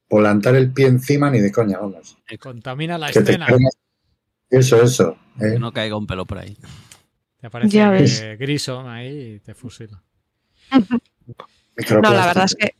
[0.08, 2.16] volantar el pie encima ni de coña, vamos.
[2.38, 3.46] Contamina la Que escena.
[4.48, 5.16] Eso, eso.
[5.40, 5.52] ¿eh?
[5.52, 6.56] Que no caiga un pelo por ahí.
[7.40, 8.20] Te aparece Ya ves.
[8.20, 10.02] eh, Grison ahí y te fusila.
[11.90, 12.74] No, la verdad es que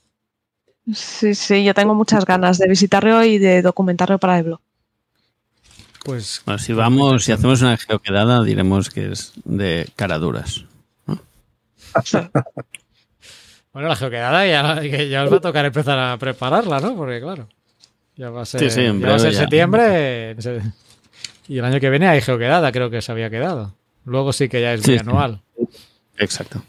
[0.95, 4.61] sí, sí, yo tengo muchas ganas de visitarlo y de documentarlo para el blog.
[6.05, 10.65] Pues Bueno, si vamos, si hacemos una geoquedada, diremos que es de caraduras.
[13.73, 16.97] bueno, la geoquedada ya, os va a tocar empezar a prepararla, ¿no?
[16.97, 17.49] Porque claro,
[18.17, 19.41] ya va a ser, Sí, sí, en ya va a ser ya.
[19.41, 20.63] septiembre se-
[21.49, 23.75] y el año que viene hay geoquedada, creo que se había quedado.
[24.05, 24.93] Luego sí que ya es Sí, sí.
[24.93, 25.43] bianual.
[26.17, 26.63] Exacto.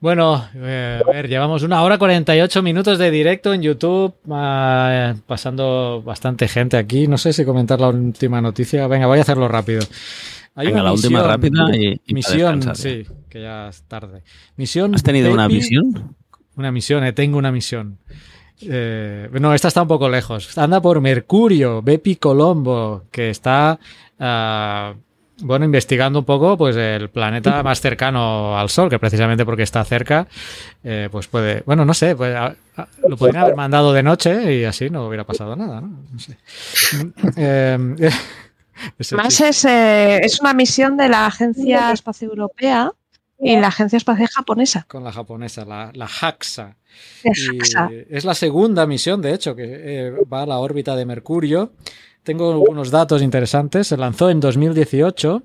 [0.00, 6.02] Bueno, eh, a ver, llevamos una hora 48 minutos de directo en YouTube, ah, pasando
[6.04, 7.08] bastante gente aquí.
[7.08, 8.86] No sé si comentar la última noticia.
[8.86, 9.80] Venga, voy a hacerlo rápido.
[10.54, 14.22] Hay Venga, una la última rápida y, y Misión, sí, que ya es tarde.
[14.56, 14.94] Misión.
[14.94, 16.14] ¿Has tenido una misión?
[16.56, 17.98] Una misión, eh, tengo una misión.
[18.60, 20.56] Eh, no, esta está un poco lejos.
[20.58, 23.78] Anda por Mercurio, Bepi Colombo, que está,
[24.18, 24.94] ah,
[25.40, 29.84] bueno, investigando un poco, pues el planeta más cercano al Sol, que precisamente porque está
[29.84, 30.26] cerca,
[30.84, 34.54] eh, pues puede, bueno, no sé, pues, a- a- lo podrían haber mandado de noche
[34.54, 35.88] y así no hubiera pasado nada, ¿no?
[36.12, 36.36] No sé.
[37.36, 37.78] Eh,
[39.16, 42.92] Más es, eh, es una misión de la Agencia Espacio Europea
[43.40, 44.84] y la Agencia Espacial Japonesa.
[44.88, 46.76] Con la japonesa, la, la JAXA.
[47.24, 47.58] Y
[48.08, 51.72] es la segunda misión, de hecho, que eh, va a la órbita de Mercurio.
[52.28, 53.86] Tengo algunos datos interesantes.
[53.86, 55.42] Se lanzó en 2018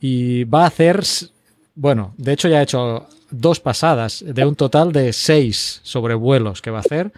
[0.00, 1.00] y va a hacer,
[1.76, 6.72] bueno, de hecho ya ha hecho dos pasadas, de un total de seis sobrevuelos que
[6.72, 7.12] va a hacer.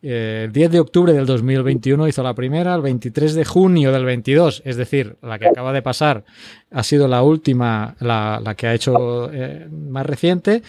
[0.00, 4.06] Eh, El 10 de octubre del 2021 hizo la primera, el 23 de junio del
[4.06, 6.24] 22, es decir, la que acaba de pasar
[6.70, 10.62] ha sido la última, la, que ha hecho eh, más reciente,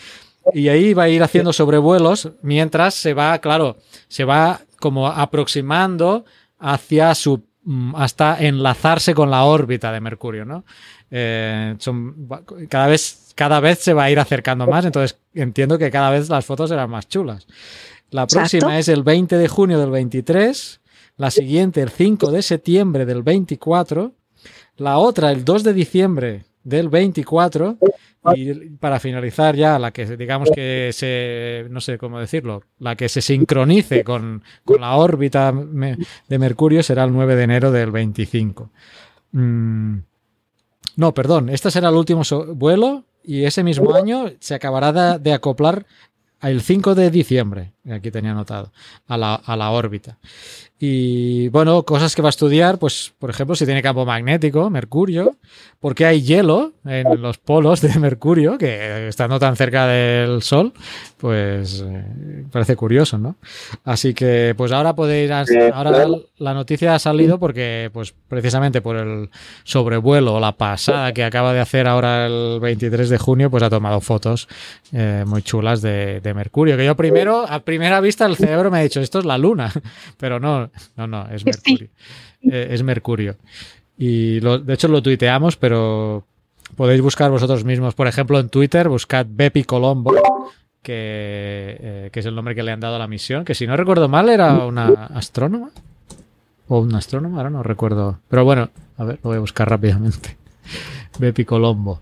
[0.54, 3.78] y ahí va a ir haciendo sobrevuelos mientras se va, claro,
[4.10, 6.26] se va como aproximando
[6.60, 7.47] hacia su
[7.96, 10.64] hasta enlazarse con la órbita de Mercurio, ¿no?
[11.12, 12.28] Eh, son,
[12.70, 16.28] cada vez cada vez se va a ir acercando más, entonces entiendo que cada vez
[16.28, 17.46] las fotos serán más chulas.
[18.10, 18.40] La Exacto.
[18.40, 20.82] próxima es el 20 de junio del 23,
[21.18, 24.12] la siguiente el 5 de septiembre del 24,
[24.78, 27.78] la otra el 2 de diciembre del 24
[28.36, 33.10] y para finalizar ya la que digamos que se no sé cómo decirlo la que
[33.10, 38.72] se sincronice con, con la órbita de Mercurio será el 9 de enero del 25
[39.34, 39.98] Mm,
[40.96, 42.22] no perdón este será el último
[42.56, 45.86] vuelo y ese mismo año se acabará de, de acoplar
[46.42, 48.72] el 5 de diciembre aquí tenía anotado
[49.08, 50.18] a la, a la órbita
[50.80, 55.36] y bueno, cosas que va a estudiar, pues por ejemplo, si tiene campo magnético, Mercurio,
[55.80, 60.74] porque hay hielo en los polos de Mercurio, que estando tan cerca del Sol,
[61.18, 63.38] pues eh, parece curioso, ¿no?
[63.86, 65.32] Así que pues ahora podéis,
[65.74, 66.08] ahora
[66.38, 69.32] la noticia ha salido porque pues precisamente por el
[69.64, 73.72] sobrevuelo o la pasada que acaba de hacer ahora el 23 de junio, pues ha
[73.72, 74.48] tomado fotos
[74.94, 78.80] eh, muy chulas de, de Mercurio, que yo primero, a primera vista el cerebro me
[78.80, 79.72] ha dicho, esto es la Luna,
[80.18, 81.46] pero no, no, no, es Sí.
[81.46, 81.90] Mercurio.
[82.42, 83.36] Eh, es Mercurio.
[83.98, 86.26] Y lo- de hecho lo tuiteamos, pero
[86.76, 87.96] podéis buscar vosotros mismos.
[87.96, 90.14] Por ejemplo, en Twitter, buscad Bepi Colombo,
[90.82, 93.66] que, eh, que es el nombre que le han dado a la misión, que si
[93.68, 95.70] no recuerdo mal era una astrónoma.
[96.70, 98.20] O un astrónomo, ahora no recuerdo.
[98.28, 100.38] Pero bueno, a ver, lo voy a buscar rápidamente.
[101.20, 102.02] Bepi Colombo.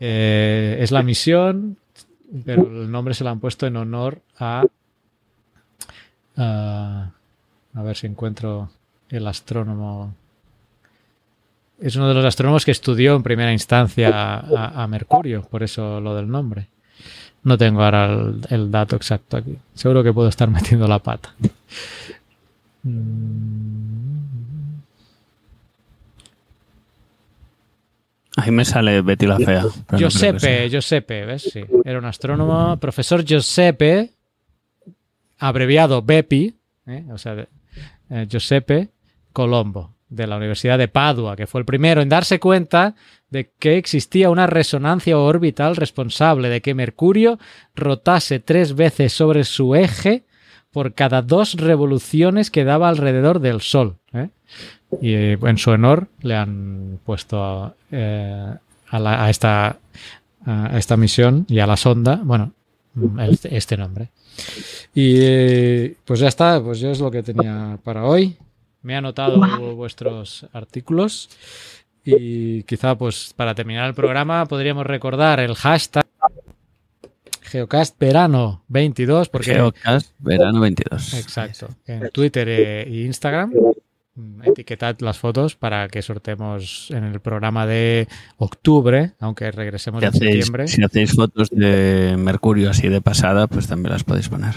[0.00, 1.76] Eh, es la misión,
[2.44, 4.64] pero el nombre se lo han puesto en honor a...
[6.36, 7.10] a
[7.76, 8.70] a ver si encuentro
[9.08, 10.14] el astrónomo.
[11.80, 16.00] Es uno de los astrónomos que estudió en primera instancia a, a Mercurio, por eso
[16.00, 16.68] lo del nombre.
[17.42, 19.58] No tengo ahora el, el dato exacto aquí.
[19.74, 21.34] Seguro que puedo estar metiendo la pata.
[22.84, 24.14] Mm,
[28.36, 29.62] Ahí me sale Betty la Fea.
[29.92, 30.66] no Giuseppe, sea.
[30.68, 31.42] Giuseppe, ¿ves?
[31.52, 32.76] Sí, era un astrónomo.
[32.78, 34.10] Profesor Giuseppe,
[35.38, 36.54] abreviado Bepi,
[36.86, 37.04] ¿eh?
[37.10, 37.48] o sea,
[38.10, 38.90] eh, Giuseppe
[39.32, 42.94] Colombo, de la Universidad de Padua, que fue el primero en darse cuenta
[43.30, 47.38] de que existía una resonancia orbital responsable de que Mercurio
[47.74, 50.24] rotase tres veces sobre su eje
[50.70, 53.96] por cada dos revoluciones que daba alrededor del Sol.
[54.12, 54.28] ¿eh?
[55.00, 57.74] Y en su honor le han puesto a,
[59.28, 59.78] esta,
[60.96, 62.52] misión y a la sonda, bueno,
[63.50, 64.10] este nombre.
[64.94, 68.36] Y eh, pues ya está, pues yo es lo que tenía para hoy.
[68.82, 69.38] Me he anotado
[69.74, 71.30] vuestros artículos
[72.04, 76.04] y quizá pues para terminar el programa podríamos recordar el hashtag
[77.40, 81.14] Geocast Verano 22 porque Geocast Verano 22.
[81.14, 81.68] Exacto.
[81.86, 83.52] En Twitter e e Instagram.
[84.14, 88.08] Mm, Etiquetad las fotos para que sortemos en el programa de
[88.38, 90.68] octubre, aunque regresemos Si en hacéis, septiembre.
[90.68, 94.54] si hacéis fotos de Mercurio así de pasada, pues también las podéis poner.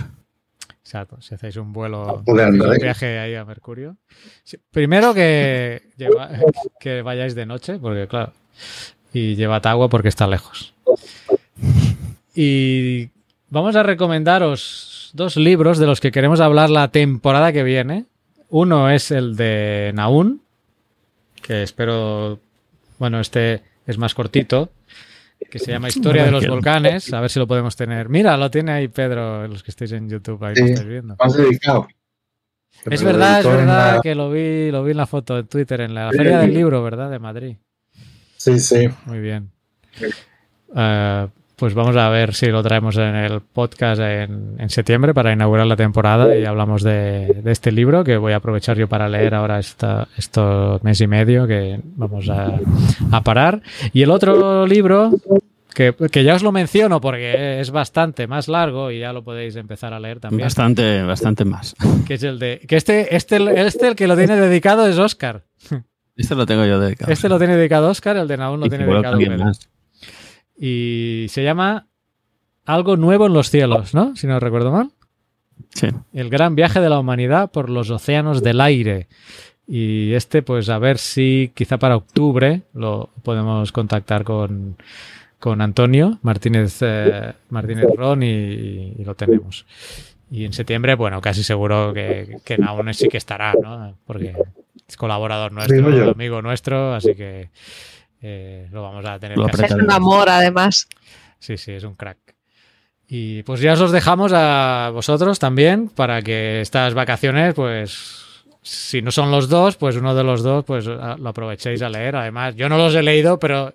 [0.82, 1.20] Exacto.
[1.22, 2.82] Si hacéis un vuelo, Joder, un Andrés.
[2.82, 3.98] viaje ahí a Mercurio.
[4.44, 6.30] Sí, Primero que, lleva-
[6.80, 8.32] que vayáis de noche, porque claro,
[9.14, 10.74] y llevad agua porque está lejos.
[12.36, 13.10] Y
[13.50, 18.06] vamos a recomendaros dos libros de los que queremos hablar la temporada que viene.
[18.50, 20.42] Uno es el de Naun,
[21.42, 22.40] que espero,
[22.98, 24.70] bueno, este es más cortito,
[25.52, 27.12] que se llama Historia de los volcanes.
[27.14, 28.10] A ver si lo podemos tener.
[28.10, 31.16] Mira, lo tiene ahí Pedro, los que estáis en YouTube, ahí lo estáis viendo.
[31.20, 31.88] Más dedicado.
[32.84, 35.48] Que Es verdad, es verdad la- que lo vi, lo vi en la foto en
[35.48, 37.10] Twitter, en la Feria del Libro, ¿verdad?
[37.10, 37.56] De Madrid.
[38.38, 38.88] Sí, sí.
[39.06, 39.50] Muy bien.
[40.76, 41.28] Eh,
[41.58, 45.66] pues vamos a ver si lo traemos en el podcast en, en septiembre para inaugurar
[45.66, 49.34] la temporada y hablamos de, de este libro que voy a aprovechar yo para leer
[49.34, 52.60] ahora esta, estos mes y medio que vamos a,
[53.12, 53.64] a parar.
[53.92, 55.12] Y el otro libro,
[55.74, 59.56] que, que ya os lo menciono porque es bastante más largo y ya lo podéis
[59.56, 61.76] empezar a leer también, Bastante, bastante más.
[62.06, 62.62] que es el de...
[62.68, 65.44] Que este, este, este el que lo tiene dedicado es Oscar.
[66.16, 67.12] Este lo tengo yo dedicado.
[67.12, 69.70] Este lo tiene dedicado Oscar, el de Naun lo Y tiene dedicado más.
[70.58, 71.88] Y se llama
[72.66, 74.16] Algo nuevo en los cielos, ¿no?
[74.16, 74.92] Si no recuerdo mal.
[75.74, 75.88] Sí.
[76.14, 79.08] El gran viaje de la humanidad por los océanos del aire.
[79.68, 84.78] Y este, pues a ver si quizá para octubre lo podemos contactar con,
[85.40, 89.66] con Antonio Martínez, eh, Martínez Ron y, y lo tenemos.
[90.30, 93.96] Y en septiembre, bueno, casi seguro que, que aún sí que estará, ¿no?
[94.06, 94.36] Porque
[94.88, 97.50] es colaborador nuestro, amigo nuestro, así que
[98.22, 100.88] eh, lo vamos a tener casi Es un amor, además.
[101.40, 102.18] Sí, sí, es un crack.
[103.08, 109.02] Y pues ya os los dejamos a vosotros también para que estas vacaciones, pues, si
[109.02, 112.16] no son los dos, pues uno de los dos, pues lo aprovechéis a leer.
[112.18, 113.74] Además, yo no los he leído, pero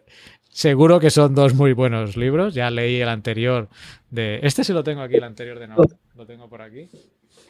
[0.51, 2.52] seguro que son dos muy buenos libros.
[2.52, 3.69] Ya leí el anterior
[4.10, 4.40] de...
[4.43, 5.97] Este sí lo tengo aquí, el anterior de Navarro.
[6.14, 6.90] Lo tengo por aquí.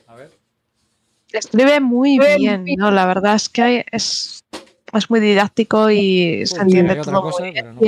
[0.06, 0.31] A ver.
[1.32, 2.90] Escribe muy bien, ¿no?
[2.93, 4.41] La verdad es que hay- es,
[4.98, 7.74] es muy didáctico y se entiende todo cosa, muy bien.
[7.74, 7.81] no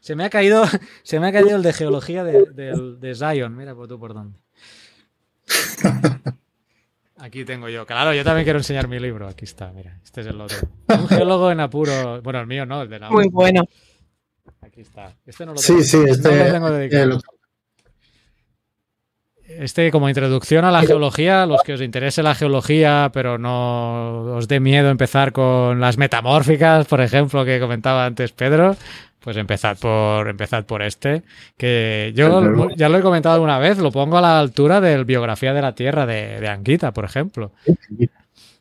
[0.00, 0.64] Se me ha caído,
[1.02, 3.56] se me ha caído el de geología de, del- de Zion.
[3.56, 4.38] Mira por tú por dónde.
[7.18, 7.86] Aquí tengo yo.
[7.86, 9.28] Claro, yo también quiero enseñar mi libro.
[9.28, 9.96] Aquí está, mira.
[10.02, 10.58] Este es el otro.
[10.88, 12.20] Un geólogo en apuro.
[12.20, 13.62] Bueno, el mío no, el de la Muy bueno.
[14.60, 15.14] Aquí está.
[15.24, 15.82] Este no lo Sí, tengo.
[15.84, 17.20] sí, no este, lo tengo dedicado.
[19.58, 24.48] Este como introducción a la geología, los que os interese la geología, pero no os
[24.48, 28.76] dé miedo empezar con las metamórficas, por ejemplo, que comentaba antes Pedro,
[29.20, 31.22] pues empezad por empezad por este,
[31.56, 35.52] que yo ya lo he comentado alguna vez, lo pongo a la altura del Biografía
[35.52, 37.52] de la Tierra de, de Anguita, por ejemplo.
[37.64, 38.08] sí.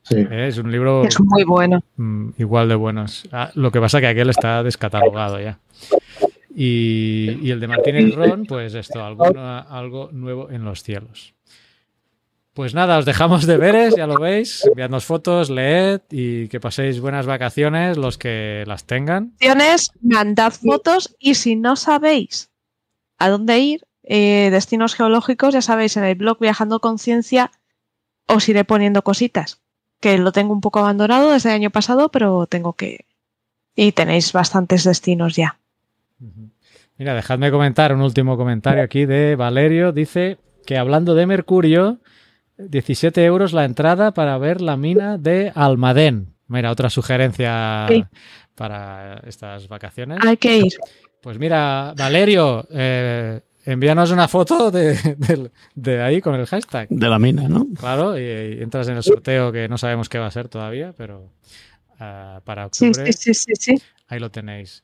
[0.09, 1.81] Eh, Es un libro Es muy bueno.
[1.95, 3.23] mm, igual de buenos.
[3.31, 5.57] Ah, lo que pasa que aquel está descatalogado ya.
[6.53, 11.33] Y, y el de Martínez Ron, pues esto, algo, algo nuevo en los cielos.
[12.53, 14.65] Pues nada, os dejamos deberes, ya lo veis.
[14.65, 19.33] Enviadnos fotos, leed y que paséis buenas vacaciones los que las tengan.
[20.01, 22.51] Mandad fotos y si no sabéis
[23.17, 27.51] a dónde ir, eh, destinos geológicos, ya sabéis, en el blog Viajando Conciencia
[28.27, 29.61] os iré poniendo cositas.
[30.01, 33.05] Que lo tengo un poco abandonado desde el año pasado, pero tengo que...
[33.75, 35.60] Y tenéis bastantes destinos ya.
[36.97, 39.91] Mira, dejadme comentar un último comentario aquí de Valerio.
[39.91, 41.99] Dice que hablando de Mercurio,
[42.57, 46.33] 17 euros la entrada para ver la mina de Almadén.
[46.47, 48.03] Mira, otra sugerencia Sí.
[48.55, 50.19] para estas vacaciones.
[50.25, 50.73] Hay que ir.
[51.21, 56.89] Pues mira, Valerio, eh, envíanos una foto de, de- de ahí con el hashtag.
[56.89, 57.65] De la mina, ¿no?
[57.79, 60.93] Claro, y, y entras en el sorteo que no sabemos qué va a ser todavía,
[60.97, 61.31] pero
[61.99, 63.83] ah, para Sí, octubre sí, sí, sí, sí.
[64.07, 64.83] ahí lo tenéis.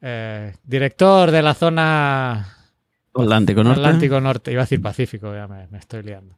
[0.00, 2.56] Eh, director de la zona
[3.14, 3.80] Atlántico Norte.
[3.80, 6.36] Atlántico Norte, iba a decir Pacífico, ya me, me estoy liando.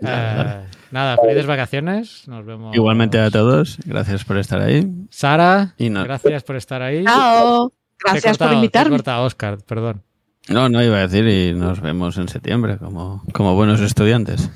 [0.00, 2.74] Eh, nada, felices vacaciones, nos vemos.
[2.74, 3.78] Igualmente a todos.
[3.84, 4.86] Gracias por estar ahí.
[5.10, 7.04] Sara, Y no- gracias por estar ahí.
[7.04, 7.72] Chao.
[8.04, 8.90] Gracias por cortado, invitarme.
[8.96, 10.02] cortado, Oscar, perdón.
[10.48, 14.48] No, no iba a decir y nos vemos en septiembre como, como buenos estudiantes.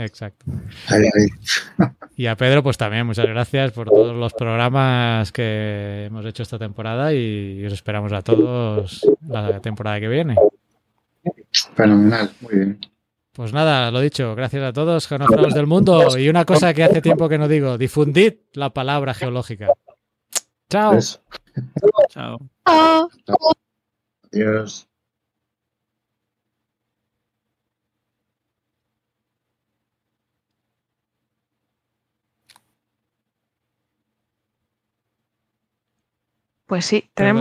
[0.00, 0.46] Exacto.
[0.88, 1.88] Ahí, ahí.
[2.16, 6.58] Y a Pedro, pues también muchas gracias por todos los programas que hemos hecho esta
[6.58, 10.36] temporada y os esperamos a todos la temporada que viene.
[11.74, 12.80] Fenomenal, muy bien.
[13.32, 16.16] Pues nada, lo dicho, gracias a todos, geógrafos del mundo.
[16.18, 19.68] Y una cosa que hace tiempo que no digo, difundid la palabra geológica.
[20.70, 20.92] Chao.
[20.92, 21.20] Pues,
[22.08, 22.38] Chao.
[22.64, 23.10] Chao.
[24.32, 24.89] adiós.
[36.70, 37.38] Pues sí, tenemos.